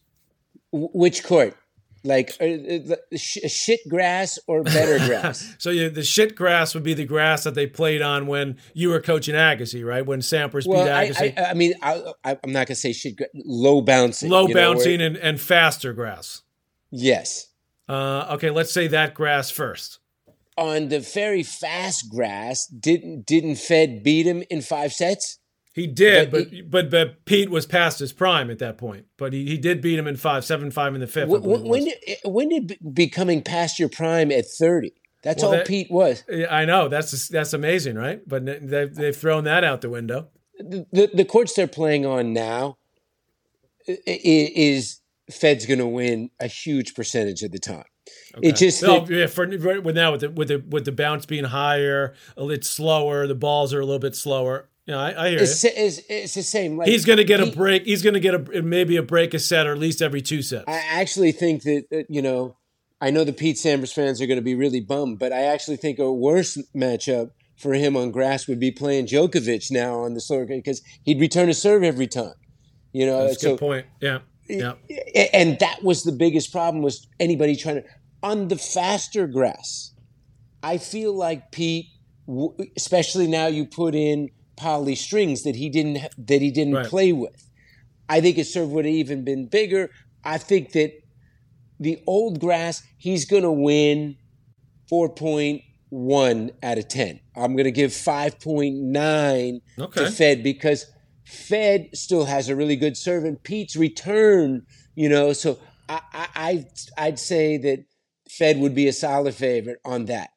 Which 0.71 1.24
court? 1.24 1.56
Like 2.05 2.37
uh, 2.39 2.45
uh, 2.45 2.95
sh- 3.17 3.39
shit 3.47 3.79
grass 3.89 4.37
or 4.47 4.63
better 4.63 4.99
grass? 5.07 5.55
So 5.57 5.71
you, 5.71 5.89
the 5.89 6.03
shit 6.03 6.35
grass 6.35 6.73
would 6.75 6.83
be 6.83 6.93
the 6.93 7.05
grass 7.05 7.43
that 7.43 7.55
they 7.55 7.65
played 7.67 8.01
on 8.01 8.27
when 8.27 8.57
you 8.73 8.89
were 8.89 9.01
coaching 9.01 9.35
Agassi, 9.35 9.83
right? 9.85 10.05
When 10.05 10.19
Sampras 10.19 10.67
well, 10.67 10.83
beat 10.85 10.91
I, 10.91 11.09
Agassi. 11.09 11.39
I, 11.39 11.49
I 11.49 11.53
mean, 11.55 11.73
I, 11.81 12.03
I, 12.23 12.37
I'm 12.43 12.51
not 12.51 12.67
gonna 12.67 12.75
say 12.75 12.93
shit. 12.93 13.19
Low 13.33 13.81
bouncing, 13.81 14.29
Low 14.29 14.47
you 14.47 14.53
know, 14.53 14.73
bouncing 14.73 15.01
and, 15.01 15.17
and 15.17 15.41
faster 15.41 15.93
grass. 15.93 16.43
yes. 16.91 17.47
Uh, 17.87 18.27
okay, 18.31 18.49
let's 18.49 18.71
say 18.73 18.87
that 18.87 19.13
grass 19.13 19.51
first. 19.51 19.99
On 20.57 20.87
the 20.87 20.99
very 20.99 21.43
fast 21.43 22.09
grass, 22.09 22.65
didn't 22.67 23.25
didn't 23.25 23.57
Fed 23.57 24.03
beat 24.03 24.25
him 24.25 24.43
in 24.49 24.61
five 24.61 24.93
sets? 24.93 25.37
He 25.75 25.88
did, 25.88 26.31
But 26.31 26.49
but 26.51 26.71
but, 26.71 26.89
but 26.89 27.25
Pete 27.25 27.49
was 27.49 27.65
past 27.65 27.99
his 27.99 28.13
prime 28.13 28.49
at 28.49 28.59
that 28.59 28.77
point. 28.77 29.07
But 29.17 29.33
he, 29.33 29.45
he 29.45 29.57
did 29.57 29.81
beat 29.81 29.99
him 29.99 30.07
in 30.07 30.15
five, 30.15 30.45
seven, 30.45 30.71
five 30.71 30.95
in 30.95 31.01
the 31.01 31.07
fifth. 31.07 31.27
When, 31.27 31.41
when 31.43 31.83
did 31.83 31.97
eh, 32.07 32.15
when 32.23 32.47
did 32.47 32.67
be- 32.67 32.77
becoming 32.93 33.41
past 33.41 33.77
your 33.77 33.89
prime 33.89 34.31
at 34.31 34.45
30? 34.45 34.93
That's 35.21 35.43
Well, 35.43 35.51
all 35.51 35.57
that- 35.57 35.67
Pete 35.67 35.91
was. 35.91 36.23
I 36.49 36.63
know 36.63 36.88
that's 36.88 37.27
that's 37.27 37.51
amazing, 37.51 37.97
right? 37.97 38.21
But 38.25 38.45
they've 38.45 38.95
they've 38.95 39.15
thrown 39.15 39.43
that 39.43 39.65
out 39.65 39.81
the 39.81 39.89
window. 39.89 40.29
the, 40.57 41.09
the, 41.13 41.25
courts 41.25 41.53
they're 41.53 41.67
playing 41.67 42.05
on 42.05 42.31
now 42.31 42.77
is 43.85 45.01
Fed's 45.29 45.65
going 45.65 45.79
to 45.79 45.88
win 45.88 46.29
a 46.39 46.47
huge 46.47 46.95
percentage 46.95 47.43
of 47.43 47.51
the 47.51 47.59
time. 47.59 47.83
It 48.41 48.55
just 48.55 48.79
that- 48.79 49.09
yeah, 49.09 49.27
for 49.27 49.45
now 49.45 50.13
with 50.13 50.21
the 50.21 50.29
with 50.29 50.47
the 50.47 50.63
with 50.69 50.85
the 50.85 50.93
bounce 50.93 51.25
being 51.25 51.43
higher, 51.43 52.13
a 52.38 52.43
little 52.45 52.63
slower, 52.63 53.27
the 53.27 53.35
balls 53.35 53.73
are 53.73 53.81
a 53.81 53.85
little 53.85 53.99
bit 53.99 54.15
slower. 54.15 54.69
Yeah, 54.86 54.98
I, 54.98 55.26
I 55.26 55.30
hear 55.30 55.39
it's, 55.39 55.63
you. 55.63 55.71
it's, 55.74 56.02
it's 56.10 56.34
the 56.36 56.43
same. 56.43 56.78
Like, 56.78 56.88
He's 56.88 57.06
going 57.06 57.17
to 57.17 57.24
get 57.24 57.39
a 57.39 57.52
break. 57.52 57.86
He's 57.86 58.04
going 58.04 58.13
to 58.13 58.19
get 58.19 58.36
a 58.36 58.62
maybe 58.62 58.98
a 58.98 59.04
break 59.04 59.34
a 59.34 59.39
set 59.39 59.65
or 59.65 59.71
at 59.71 59.80
least 59.80 60.02
every 60.02 60.21
two 60.21 60.41
sets. 60.41 60.65
I 60.67 60.82
actually 60.91 61.32
think 61.32 61.63
that 61.63 61.86
uh, 61.91 62.04
you 62.08 62.21
know, 62.21 62.58
I 63.02 63.10
know 63.10 63.24
the 63.24 63.34
Pete 63.34 63.56
Sampras 63.56 63.93
fans 63.93 64.21
are 64.21 64.28
going 64.28 64.38
to 64.38 64.43
be 64.43 64.56
really 64.56 64.82
bummed, 64.82 65.19
but 65.19 65.34
I 65.34 65.43
actually 65.43 65.78
think 65.78 65.98
a 65.98 66.12
worse 66.12 66.58
matchup 66.76 67.32
for 67.58 67.74
him 67.74 67.98
on 67.98 68.12
grass 68.12 68.48
would 68.48 68.60
be 68.60 68.71
playing 68.71 69.08
Djokovic 69.08 69.71
now 69.71 70.02
on 70.02 70.13
the 70.13 70.21
slower 70.21 70.45
because 70.45 70.82
he'd 71.04 71.19
return 71.19 71.50
a 71.50 71.54
serve 71.54 71.84
every 71.84 72.08
time. 72.08 72.34
You 72.93 73.06
know, 73.06 73.28
That's 73.28 73.38
a 73.38 73.39
so 73.39 73.50
good 73.52 73.60
point. 73.60 73.86
Yeah, 74.02 74.19
yeah. 74.48 74.74
And 75.34 75.58
that 75.60 75.84
was 75.84 76.04
the 76.04 76.12
biggest 76.12 76.52
problem 76.52 76.84
was 76.84 77.08
anybody 77.19 77.56
trying 77.56 77.82
to 77.82 77.84
on 78.26 78.48
the 78.48 78.58
faster 78.58 79.28
grass 79.28 79.93
i 80.63 80.78
feel 80.80 81.13
like 81.13 81.52
pete 81.52 81.86
especially 82.76 83.28
now 83.28 83.45
you 83.45 83.65
put 83.65 83.93
in 83.93 84.30
poly 84.57 84.95
strings 84.95 85.43
that 85.43 85.55
he 85.55 85.69
didn't 85.69 85.99
that 86.17 86.41
he 86.41 86.51
didn't 86.51 86.75
Right. 86.75 86.87
play 86.87 87.11
with 87.11 87.49
i 88.09 88.21
think 88.21 88.37
his 88.37 88.51
serve 88.53 88.69
would 88.71 88.85
have 88.85 88.93
even 88.93 89.23
been 89.23 89.47
bigger 89.47 89.89
i 90.23 90.37
think 90.37 90.71
that 90.73 90.91
the 91.79 91.99
old 92.07 92.39
grass 92.39 92.81
he's 92.97 93.25
going 93.25 93.43
to 93.43 93.51
win 93.51 94.15
4.1 94.91 96.51
out 96.63 96.77
of 96.77 96.87
10 96.87 97.19
i'm 97.35 97.53
going 97.55 97.65
to 97.65 97.71
give 97.71 97.91
5.9 97.91 99.59
Okay. 99.79 100.05
to 100.05 100.11
fed 100.11 100.43
because 100.43 100.85
Fed 101.27 101.87
still 101.95 102.25
has 102.25 102.49
a 102.49 102.55
really 102.55 102.75
good 102.75 102.95
serve, 102.95 103.23
and 103.23 103.41
Pete's 103.41 103.75
return, 103.75 104.61
you 104.93 105.09
know. 105.09 105.33
So 105.33 105.57
I, 105.89 105.99
I, 106.13 106.27
I 106.35 106.65
I'd 106.99 107.17
say 107.17 107.57
that 107.57 107.79
Fed 108.29 108.59
would 108.59 108.75
be 108.75 108.87
a 108.87 108.93
solid 108.93 109.33
favorite 109.33 109.79
on 109.83 110.05
that, 110.05 110.29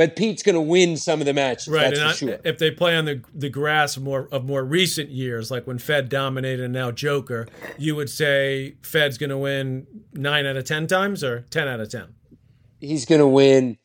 but 0.00 0.16
Pete's 0.16 0.42
going 0.42 0.54
to 0.54 0.62
win 0.62 0.96
some 0.96 1.20
of 1.20 1.26
the 1.26 1.34
matches. 1.34 1.68
Right, 1.68 1.94
that's 1.94 2.00
and 2.00 2.08
for 2.08 2.14
I, 2.14 2.28
sure. 2.30 2.40
if 2.42 2.56
they 2.56 2.70
play 2.70 2.96
on 2.96 3.04
the 3.04 3.22
the 3.34 3.50
grass 3.50 3.98
of 3.98 4.02
more 4.02 4.30
of 4.32 4.46
more 4.46 4.64
recent 4.64 5.10
years, 5.10 5.50
like 5.50 5.66
when 5.66 5.78
Fed 5.78 6.08
dominated 6.08 6.64
and 6.64 6.72
now 6.72 6.90
Joker, 6.90 7.46
you 7.76 7.94
would 7.96 8.08
say 8.08 8.76
Fed's 8.80 9.18
going 9.18 9.28
to 9.28 9.36
win 9.36 9.86
nine 10.14 10.46
out 10.46 10.56
of 10.56 10.64
ten 10.64 10.86
times 10.86 11.22
or 11.22 11.42
ten 11.50 11.68
out 11.68 11.80
of 11.80 11.90
ten. 11.90 12.14
He's 12.80 13.04
going 13.04 13.18
to 13.18 13.28
win 13.28 13.76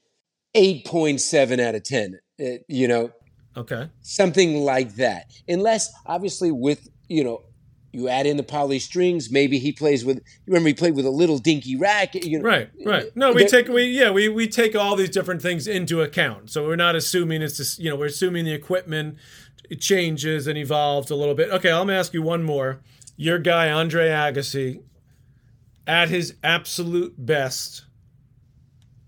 eight 0.54 0.86
point 0.86 1.20
seven 1.20 1.60
out 1.60 1.76
of 1.76 1.84
ten. 1.84 2.22
Uh, 2.40 2.60
you 2.70 2.88
know, 2.88 3.12
Okay, 3.58 3.90
something 4.02 4.62
like 4.62 4.96
that. 4.96 5.34
Unless, 5.50 5.92
obviously, 6.06 6.50
with 6.50 6.90
you 7.10 7.26
know, 7.26 7.44
you 7.96 8.10
add 8.10 8.26
in 8.26 8.38
the 8.38 8.44
poly 8.44 8.80
strings. 8.80 9.32
Maybe 9.32 9.60
he 9.60 9.72
plays 9.72 10.06
with. 10.06 10.22
Remember, 10.46 10.68
he 10.68 10.74
played 10.74 10.96
with 10.96 11.06
a 11.06 11.12
little 11.12 11.38
dinky 11.38 11.76
racket. 11.76 12.26
You 12.26 12.40
know, 12.40 12.46
right, 12.46 12.70
right. 12.86 13.16
No, 13.16 13.32
we 13.32 13.46
take 13.46 13.68
we 13.68 13.86
yeah 13.86 14.12
we 14.12 14.30
we 14.30 14.48
take 14.48 14.76
all 14.76 14.96
these 14.96 15.10
different 15.10 15.42
things 15.42 15.68
into 15.68 16.02
account. 16.02 16.52
So 16.52 16.66
we're 16.66 16.76
not 16.76 16.96
assuming 16.96 17.42
it's 17.42 17.58
just 17.58 17.80
you 17.80 17.90
know 17.90 17.96
we're 17.96 18.08
assuming 18.08 18.46
the 18.46 18.54
equipment 18.54 19.18
changes 19.80 20.48
and 20.48 20.58
evolves 20.58 21.12
a 21.12 21.16
little 21.16 21.36
bit. 21.36 21.50
Okay, 21.50 21.72
I'm 21.72 21.88
gonna 21.88 22.00
ask 22.00 22.14
you 22.14 22.22
one 22.22 22.44
more. 22.44 22.82
Your 23.18 23.40
guy 23.40 23.72
Andre 23.72 24.10
Agassi, 24.10 24.84
at 25.88 26.10
his 26.10 26.36
absolute 26.44 27.14
best, 27.18 27.86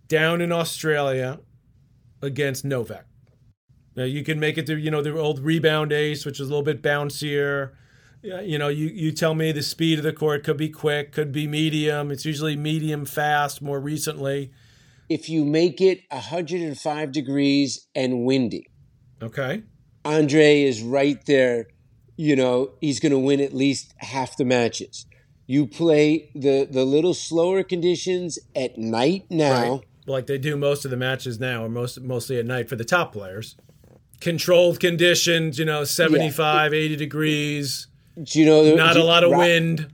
down 0.08 0.42
in 0.42 0.52
Australia 0.52 1.40
against 2.22 2.64
Novak. 2.66 3.06
Now 3.96 4.04
you 4.04 4.24
can 4.24 4.40
make 4.40 4.58
it 4.58 4.68
to 4.68 4.78
you 4.78 4.92
know 4.92 5.02
the 5.02 5.18
old 5.18 5.40
rebound 5.40 5.92
ace, 5.92 6.26
which 6.26 6.40
is 6.40 6.48
a 6.48 6.50
little 6.50 6.64
bit 6.64 6.82
bouncier. 6.82 7.72
Yeah, 8.24 8.42
You 8.42 8.58
know, 8.58 8.68
you, 8.68 8.88
you 8.88 9.12
tell 9.12 9.36
me 9.36 9.52
the 9.52 9.62
speed 9.62 10.00
of 10.00 10.04
the 10.04 10.14
court 10.14 10.44
could 10.44 10.58
be 10.58 10.70
quick, 10.70 11.12
could 11.12 11.32
be 11.32 11.48
medium. 11.48 12.12
It's 12.12 12.26
usually 12.26 12.56
medium 12.56 13.06
fast 13.06 13.62
more 13.62 13.80
recently. 13.80 14.52
If 15.10 15.30
you 15.30 15.46
make 15.46 15.80
it 15.80 16.02
105 16.10 17.12
degrees 17.12 17.88
and 17.96 18.26
windy, 18.26 18.68
Okay. 19.22 19.64
Andre 20.06 20.62
is 20.62 20.82
right 20.82 21.24
there. 21.26 21.68
You 22.16 22.36
know, 22.36 22.72
he's 22.82 23.00
going 23.00 23.12
to 23.12 23.20
win 23.20 23.40
at 23.40 23.54
least 23.54 23.94
half 23.98 24.38
the 24.38 24.46
matches. 24.46 25.06
You 25.48 25.66
play 25.66 26.30
the 26.36 26.68
the 26.70 26.84
little 26.84 27.14
slower 27.14 27.64
conditions 27.64 28.38
at 28.56 28.78
night 28.78 29.26
now. 29.30 29.72
Right. 29.72 29.82
Like 30.06 30.28
they 30.28 30.38
do 30.38 30.56
most 30.58 30.86
of 30.86 30.92
the 30.92 30.98
matches 30.98 31.40
now, 31.40 31.64
or 31.64 31.70
most 31.70 32.02
mostly 32.02 32.38
at 32.38 32.46
night 32.46 32.70
for 32.70 32.76
the 32.76 32.86
top 32.86 33.14
players. 33.14 33.56
Controlled 34.20 34.80
conditions, 34.80 35.60
you 35.60 35.66
know, 35.66 35.84
75, 35.84 36.74
80 36.74 36.96
degrees, 36.96 37.88
Do 38.22 38.40
you 38.40 38.46
know? 38.46 38.76
not 38.76 38.94
do- 38.94 39.02
a 39.02 39.04
lot 39.04 39.24
of 39.24 39.32
Rock- 39.32 39.40
wind, 39.40 39.88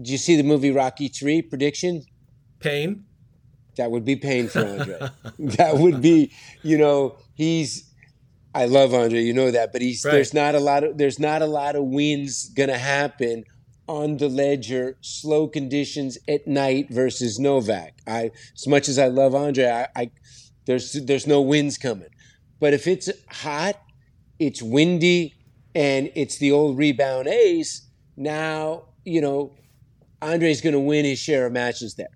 Do 0.00 0.10
you 0.12 0.18
see 0.18 0.36
the 0.36 0.42
movie 0.42 0.70
Rocky 0.70 1.08
Three? 1.08 1.42
Prediction: 1.42 2.02
pain. 2.60 3.04
That 3.76 3.90
would 3.90 4.04
be 4.04 4.16
pain 4.16 4.48
for 4.48 4.60
Andre. 4.66 4.98
that 5.56 5.78
would 5.78 6.00
be, 6.00 6.32
you 6.62 6.78
know, 6.78 7.16
he's. 7.34 7.90
I 8.56 8.66
love 8.66 8.94
Andre, 8.94 9.20
you 9.20 9.32
know 9.32 9.50
that, 9.50 9.72
but 9.72 9.82
he's 9.82 10.04
Right. 10.04 10.12
there's 10.12 10.32
not 10.32 10.54
a 10.54 10.60
lot 10.60 10.84
of 10.84 10.96
there's 10.96 11.18
not 11.18 11.42
a 11.42 11.46
lot 11.46 11.74
of 11.74 11.84
wins 11.84 12.48
gonna 12.50 12.78
happen 12.78 13.44
on 13.88 14.16
the 14.18 14.28
ledger, 14.28 14.96
slow 15.00 15.48
conditions 15.48 16.18
at 16.28 16.46
night 16.46 16.86
versus 16.88 17.38
Novak. 17.40 17.94
I 18.06 18.30
as 18.54 18.66
much 18.68 18.88
as 18.88 18.96
I 18.98 19.08
love 19.08 19.34
Andre, 19.34 19.66
I, 19.66 19.86
I 19.96 20.10
there's 20.66 20.92
there's 20.92 21.26
no 21.26 21.40
wins 21.42 21.78
coming. 21.78 22.08
But 22.60 22.74
if 22.74 22.86
it's 22.86 23.10
hot, 23.28 23.74
it's 24.38 24.62
windy, 24.62 25.34
and 25.74 26.10
it's 26.14 26.38
the 26.38 26.52
old 26.52 26.78
rebound 26.78 27.28
ace, 27.28 27.88
now, 28.16 28.84
you 29.04 29.20
know, 29.20 29.56
Andre's 30.22 30.60
going 30.60 30.72
to 30.72 30.80
win 30.80 31.04
his 31.04 31.18
share 31.18 31.46
of 31.46 31.52
matches 31.52 31.94
there. 31.94 32.08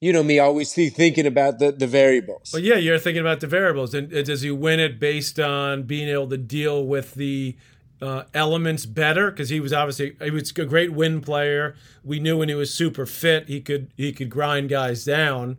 You 0.00 0.12
know 0.12 0.22
me, 0.22 0.38
always 0.38 0.74
thi- 0.74 0.90
thinking 0.90 1.26
about 1.26 1.58
the, 1.58 1.72
the 1.72 1.86
variables. 1.86 2.50
Well, 2.52 2.62
yeah, 2.62 2.74
you're 2.74 2.98
thinking 2.98 3.22
about 3.22 3.40
the 3.40 3.46
variables, 3.46 3.94
and 3.94 4.10
does 4.10 4.42
he 4.42 4.50
win 4.50 4.78
it 4.78 5.00
based 5.00 5.40
on 5.40 5.84
being 5.84 6.08
able 6.08 6.28
to 6.28 6.36
deal 6.36 6.84
with 6.84 7.14
the 7.14 7.56
uh, 8.02 8.24
elements 8.34 8.84
better? 8.84 9.30
Because 9.30 9.48
he 9.48 9.60
was 9.60 9.72
obviously 9.72 10.14
he 10.22 10.30
was 10.30 10.50
a 10.50 10.66
great 10.66 10.92
win 10.92 11.22
player. 11.22 11.74
We 12.02 12.20
knew 12.20 12.36
when 12.36 12.50
he 12.50 12.54
was 12.54 12.72
super 12.72 13.06
fit, 13.06 13.48
he 13.48 13.62
could 13.62 13.92
he 13.96 14.12
could 14.12 14.28
grind 14.28 14.68
guys 14.68 15.06
down. 15.06 15.56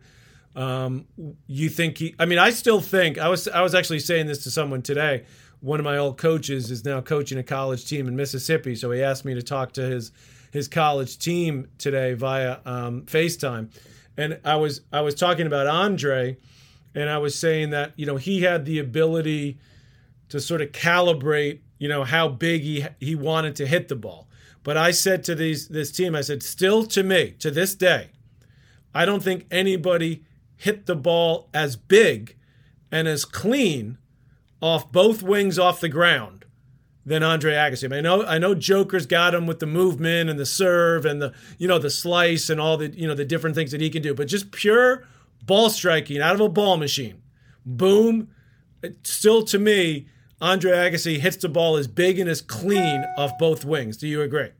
Um, 0.54 1.06
you 1.48 1.68
think 1.68 1.98
he? 1.98 2.14
I 2.18 2.24
mean, 2.26 2.38
I 2.38 2.50
still 2.50 2.80
think 2.80 3.18
I 3.18 3.28
was 3.28 3.48
I 3.48 3.62
was 3.62 3.74
actually 3.74 3.98
saying 3.98 4.26
this 4.26 4.44
to 4.44 4.50
someone 4.50 4.82
today. 4.82 5.24
One 5.66 5.80
of 5.80 5.84
my 5.84 5.98
old 5.98 6.16
coaches 6.16 6.70
is 6.70 6.84
now 6.84 7.00
coaching 7.00 7.38
a 7.38 7.42
college 7.42 7.88
team 7.88 8.06
in 8.06 8.14
Mississippi, 8.14 8.76
so 8.76 8.92
he 8.92 9.02
asked 9.02 9.24
me 9.24 9.34
to 9.34 9.42
talk 9.42 9.72
to 9.72 9.82
his 9.82 10.12
his 10.52 10.68
college 10.68 11.18
team 11.18 11.66
today 11.76 12.14
via 12.14 12.58
um, 12.64 13.02
FaceTime, 13.02 13.70
and 14.16 14.38
I 14.44 14.54
was 14.54 14.82
I 14.92 15.00
was 15.00 15.16
talking 15.16 15.44
about 15.44 15.66
Andre, 15.66 16.36
and 16.94 17.10
I 17.10 17.18
was 17.18 17.36
saying 17.36 17.70
that 17.70 17.94
you 17.96 18.06
know 18.06 18.14
he 18.14 18.42
had 18.42 18.64
the 18.64 18.78
ability 18.78 19.58
to 20.28 20.38
sort 20.38 20.60
of 20.62 20.70
calibrate 20.70 21.58
you 21.78 21.88
know 21.88 22.04
how 22.04 22.28
big 22.28 22.62
he 22.62 22.86
he 23.00 23.16
wanted 23.16 23.56
to 23.56 23.66
hit 23.66 23.88
the 23.88 23.96
ball. 23.96 24.28
But 24.62 24.76
I 24.76 24.92
said 24.92 25.24
to 25.24 25.34
these 25.34 25.66
this 25.66 25.90
team, 25.90 26.14
I 26.14 26.20
said, 26.20 26.44
still 26.44 26.86
to 26.86 27.02
me 27.02 27.34
to 27.40 27.50
this 27.50 27.74
day, 27.74 28.10
I 28.94 29.04
don't 29.04 29.20
think 29.20 29.46
anybody 29.50 30.22
hit 30.54 30.86
the 30.86 30.94
ball 30.94 31.48
as 31.52 31.74
big 31.74 32.36
and 32.92 33.08
as 33.08 33.24
clean 33.24 33.98
off 34.60 34.90
both 34.90 35.22
wings 35.22 35.58
off 35.58 35.80
the 35.80 35.88
ground 35.88 36.44
than 37.04 37.22
Andre 37.22 37.52
Agassi. 37.54 37.84
I, 37.84 37.88
mean, 37.88 37.98
I 37.98 38.02
know 38.02 38.24
I 38.24 38.38
know 38.38 38.54
Joker's 38.54 39.06
got 39.06 39.34
him 39.34 39.46
with 39.46 39.60
the 39.60 39.66
movement 39.66 40.28
and 40.28 40.38
the 40.38 40.46
serve 40.46 41.04
and 41.04 41.22
the 41.22 41.32
you 41.58 41.68
know 41.68 41.78
the 41.78 41.90
slice 41.90 42.50
and 42.50 42.60
all 42.60 42.76
the 42.76 42.88
you 42.88 43.06
know 43.06 43.14
the 43.14 43.24
different 43.24 43.54
things 43.54 43.70
that 43.72 43.80
he 43.80 43.90
can 43.90 44.02
do, 44.02 44.14
but 44.14 44.28
just 44.28 44.50
pure 44.50 45.04
ball 45.44 45.70
striking 45.70 46.20
out 46.20 46.34
of 46.34 46.40
a 46.40 46.48
ball 46.48 46.76
machine, 46.76 47.22
boom. 47.64 48.28
Still, 49.02 49.42
to 49.44 49.58
me, 49.58 50.06
Andre 50.40 50.72
Agassi 50.72 51.18
hits 51.18 51.36
the 51.36 51.48
ball 51.48 51.76
as 51.76 51.88
big 51.88 52.18
and 52.18 52.28
as 52.28 52.40
clean 52.40 53.04
off 53.16 53.32
both 53.38 53.64
wings. 53.64 53.96
Do 53.96 54.06
you 54.06 54.20
agree? 54.22 54.50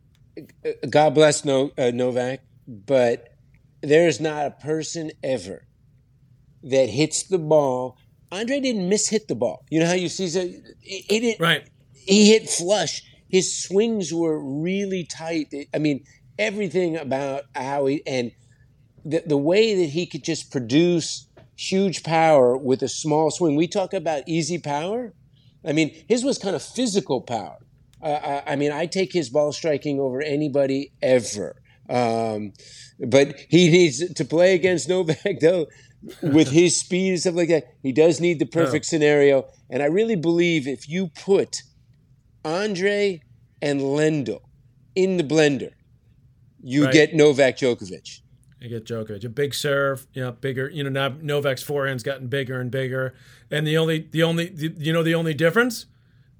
God 0.89 1.15
bless 1.15 1.45
no, 1.45 1.71
uh, 1.79 1.91
Novak, 1.93 2.41
but 2.67 3.37
there's 3.83 4.21
not 4.21 4.47
a 4.47 4.51
person 4.51 5.13
ever 5.23 5.67
that 6.63 6.89
hits 6.89 7.23
the 7.23 7.39
ball. 7.39 7.99
Andre 8.33 8.61
didn't 8.61 8.89
miss 8.89 9.09
hit 9.09 9.29
the 9.29 9.35
ball. 9.35 9.65
You 9.71 9.81
know 9.81 9.87
how 9.87 9.95
you 9.95 10.09
see 10.09 10.29
that 10.29 10.75
he, 10.81 11.05
he 11.09 11.21
didn't. 11.21 11.41
Right. 11.41 11.69
He 11.93 12.31
hit 12.31 12.49
flush. 12.49 13.03
His 13.29 13.63
swings 13.63 14.13
were 14.13 14.39
really 14.39 15.05
tight. 15.05 15.53
I 15.75 15.79
mean, 15.79 16.05
everything 16.39 16.97
about 16.97 17.45
how 17.55 17.87
he 17.87 18.03
and 18.07 18.33
the 19.05 19.23
the 19.27 19.37
way 19.37 19.75
that 19.75 19.91
he 19.91 20.07
could 20.07 20.25
just 20.25 20.51
produce 20.51 21.29
huge 21.57 22.03
power 22.03 22.57
with 22.57 22.83
a 22.83 22.89
small 22.89 23.31
swing. 23.31 23.57
We 23.57 23.67
talk 23.67 23.95
about 23.95 24.25
easy 24.27 24.59
power. 24.59 25.15
I 25.65 25.73
mean, 25.73 25.95
his 26.09 26.25
was 26.25 26.39
kind 26.39 26.55
of 26.55 26.63
physical 26.63 27.21
power. 27.21 27.59
Uh, 28.03 28.41
I, 28.47 28.53
I 28.53 28.57
mean, 28.57 28.73
I 28.73 28.87
take 28.87 29.13
his 29.13 29.31
ball 29.31 29.53
striking 29.53 29.99
over 29.99 30.21
anybody 30.21 30.93
ever. 31.03 31.57
Um, 31.89 32.53
but 32.99 33.37
he 33.49 33.69
needs 33.69 34.13
to 34.15 34.25
play 34.25 34.55
against 34.55 34.89
Novak 34.89 35.19
though, 35.41 35.67
with 36.23 36.49
his 36.61 36.77
speed 36.77 37.11
and 37.11 37.21
stuff 37.21 37.35
like 37.35 37.49
that. 37.49 37.75
He 37.83 37.93
does 37.93 38.21
need 38.21 38.39
the 38.39 38.47
perfect 38.47 38.85
scenario, 38.87 39.47
and 39.71 39.83
I 39.83 39.87
really 39.87 40.17
believe 40.17 40.67
if 40.69 40.89
you 40.89 41.09
put 41.09 41.63
Andre 42.45 43.23
and 43.63 43.81
Lendl 43.81 44.41
in 44.95 45.17
the 45.17 45.25
blender, 45.25 45.73
you 46.63 46.85
Right. 46.85 46.93
get 46.93 47.15
Novak 47.15 47.57
Djokovic. 47.59 48.21
You 48.61 48.69
get 48.71 48.85
Djokovic, 48.87 49.25
a 49.25 49.29
big 49.29 49.55
serve, 49.55 50.07
you 50.15 50.23
know, 50.23 50.33
bigger. 50.33 50.69
You 50.71 50.85
know, 50.85 50.91
now 50.91 51.15
Novak's 51.21 51.63
forehand's 51.63 52.03
gotten 52.03 52.29
bigger 52.29 52.61
and 52.61 52.71
bigger, 52.71 53.15
and 53.51 53.67
the 53.67 53.77
only, 53.77 54.09
the 54.11 54.23
only, 54.23 54.49
the, 54.49 54.73
you 54.79 54.93
know, 54.93 55.03
the 55.03 55.15
only 55.15 55.35
difference 55.35 55.87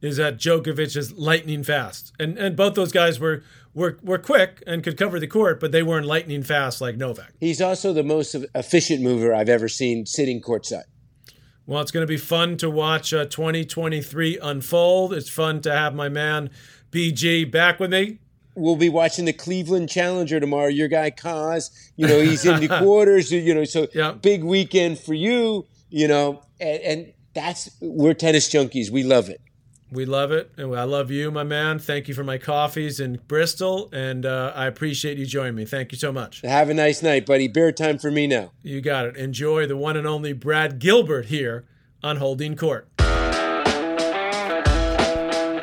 is 0.01 0.17
that 0.17 0.39
Djokovic 0.39 0.97
is 0.97 1.13
lightning 1.13 1.63
fast, 1.63 2.13
and 2.19 2.39
and 2.39 2.57
both 2.57 2.75
those 2.75 2.93
guys 2.93 3.21
were 3.21 3.43
were 3.77 3.99
were 4.03 4.19
quick 4.19 4.63
and 4.67 4.83
could 4.83 4.97
cover 4.97 5.21
the 5.21 5.27
court, 5.29 5.61
but 5.61 5.71
they 5.71 5.83
weren't 5.85 6.07
lightning 6.07 6.43
fast 6.43 6.81
like 6.81 6.97
Novak. 6.97 7.33
He's 7.39 7.61
also 7.61 7.93
the 7.93 8.03
most 8.03 8.35
efficient 8.55 9.03
mover 9.03 9.33
I've 9.33 9.49
ever 9.51 9.69
seen 9.69 10.07
sitting 10.07 10.41
courtside. 10.41 10.85
Well, 11.67 11.83
it's 11.83 11.91
going 11.93 12.03
to 12.07 12.11
be 12.11 12.17
fun 12.17 12.57
to 12.59 12.71
watch 12.71 13.13
uh, 13.13 13.27
2023 13.27 14.39
unfold. 14.43 15.13
It's 15.13 15.29
fun 15.29 15.61
to 15.63 15.73
have 15.73 15.95
my 15.95 16.09
man 16.09 16.49
BG 16.91 17.51
back 17.51 17.79
with 17.79 17.91
me. 17.91 18.19
We'll 18.55 18.77
be 18.77 18.89
watching 18.89 19.27
the 19.27 19.33
Cleveland 19.35 19.91
Challenger 19.91 20.41
tomorrow. 20.41 20.69
Your 20.69 20.89
guy 20.89 21.11
Kaz, 21.11 21.71
you 21.97 22.07
know, 22.07 22.21
he's 22.23 22.47
in 22.47 22.61
the 22.61 22.69
quarters, 22.81 23.31
you 23.31 23.55
know, 23.55 23.65
so 23.65 23.89
Yeah. 23.93 24.13
big 24.13 24.43
weekend 24.45 24.99
for 24.99 25.13
you, 25.13 25.67
you 25.91 26.09
know, 26.09 26.43
and, 26.59 26.81
and 26.83 27.13
that's 27.35 27.69
we're 27.83 28.15
tennis 28.15 28.49
junkies. 28.49 28.89
We 28.91 29.03
love 29.03 29.29
it. 29.29 29.41
We 29.91 30.05
love 30.05 30.33
it, 30.33 30.51
and 30.57 30.75
I 30.75 30.83
love 30.83 31.13
you, 31.13 31.31
my 31.31 31.45
man. 31.45 31.79
Thank 31.79 32.09
you 32.09 32.15
for 32.15 32.25
my 32.25 32.39
coffees 32.39 32.99
in 32.99 33.21
Bristol, 33.29 33.89
and 33.93 34.27
uh, 34.27 34.53
I 34.55 34.67
appreciate 34.67 35.17
you 35.17 35.27
joining 35.27 35.55
me. 35.55 35.65
Thank 35.65 35.93
you 35.93 35.99
so 35.99 36.11
much. 36.11 36.41
Have 36.41 36.71
a 36.71 36.75
nice 36.75 37.03
night, 37.03 37.25
buddy. 37.25 37.47
Beer 37.47 37.71
time 37.71 37.99
for 37.99 38.11
me 38.11 38.27
now. 38.27 38.51
You 38.65 38.81
got 38.81 39.07
it. 39.07 39.17
Enjoy 39.17 39.65
the 39.65 39.77
one 39.77 39.97
and 39.97 40.05
only 40.05 40.33
Brad 40.33 40.81
Gilbert 40.81 41.27
here 41.27 41.67
on 42.03 42.17
Holding 42.17 42.57
Court. 42.57 42.89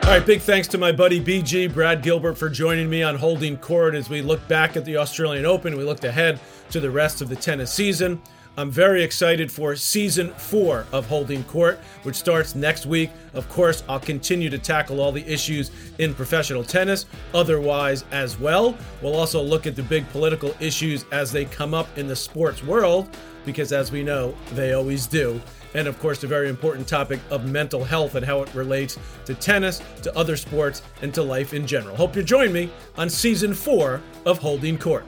All 0.04 0.10
right, 0.10 0.26
big 0.26 0.42
thanks 0.42 0.68
to 0.70 0.78
my 0.78 0.92
buddy 0.92 1.20
BG, 1.20 1.74
Brad 1.74 2.02
Gilbert, 2.02 2.38
for 2.38 2.50
joining 2.50 2.90
me 2.90 3.04
on 3.04 3.16
Holding 3.16 3.58
Court 3.58 3.94
as 3.96 4.10
we 4.10 4.22
look 4.22 4.46
back 4.48 4.78
at 4.78 4.86
the 4.86 4.98
Australian 4.98 5.46
Open. 5.46 5.76
We 5.76 5.84
looked 5.84 6.04
ahead 6.06 6.40
to 6.72 6.80
the 6.80 6.92
rest 6.92 7.22
of 7.22 7.30
the 7.30 7.36
tennis 7.36 7.74
season. 7.74 8.22
I'm 8.56 8.70
very 8.70 9.04
excited 9.04 9.52
for 9.52 9.76
season 9.76 10.32
four 10.36 10.86
of 10.92 11.08
Holding 11.08 11.44
Court, 11.46 11.80
which 12.04 12.16
starts 12.16 12.54
next 12.54 12.86
week. 12.86 13.10
Of 13.34 13.50
course, 13.50 13.84
I'll 13.90 14.00
continue 14.00 14.48
to 14.52 14.60
tackle 14.60 15.02
all 15.02 15.12
the 15.12 15.26
issues 15.26 15.72
in 15.98 16.14
professional 16.14 16.64
tennis, 16.64 17.08
otherwise 17.34 18.06
as 18.12 18.40
well. 18.40 18.78
We'll 19.02 19.16
also 19.16 19.42
look 19.42 19.66
at 19.66 19.76
the 19.76 19.82
big 19.82 20.08
political 20.10 20.56
issues 20.60 21.04
as 21.12 21.32
they 21.32 21.46
come 21.46 21.74
up 21.74 21.98
in 21.98 22.06
the 22.06 22.16
sports 22.16 22.64
world, 22.64 23.10
because 23.44 23.74
as 23.74 23.92
we 23.92 24.04
know, 24.04 24.36
they 24.54 24.74
always 24.74 25.08
do. 25.08 25.42
And 25.74 25.88
of 25.88 25.98
course, 26.00 26.22
the 26.22 26.28
very 26.28 26.48
important 26.48 26.88
topic 26.88 27.20
of 27.32 27.50
mental 27.50 27.84
health 27.84 28.14
and 28.14 28.24
how 28.24 28.44
it 28.44 28.54
relates 28.54 29.00
to 29.26 29.34
tennis, 29.34 29.82
to 30.04 30.16
other 30.16 30.38
sports, 30.38 30.84
and 31.02 31.12
to 31.16 31.24
life 31.24 31.56
in 31.56 31.66
general. 31.66 31.96
Hope 31.96 32.16
you 32.16 32.22
join 32.22 32.54
me 32.54 32.70
on 33.00 33.10
season 33.10 33.56
four 33.56 34.00
of 34.28 34.38
Holding 34.38 34.78
Court. 34.78 35.06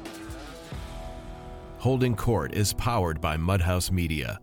Holding 1.85 2.15
Court 2.15 2.55
is 2.55 2.73
powered 2.73 3.21
by 3.21 3.37
Mudhouse 3.37 3.91
Media. 3.91 4.39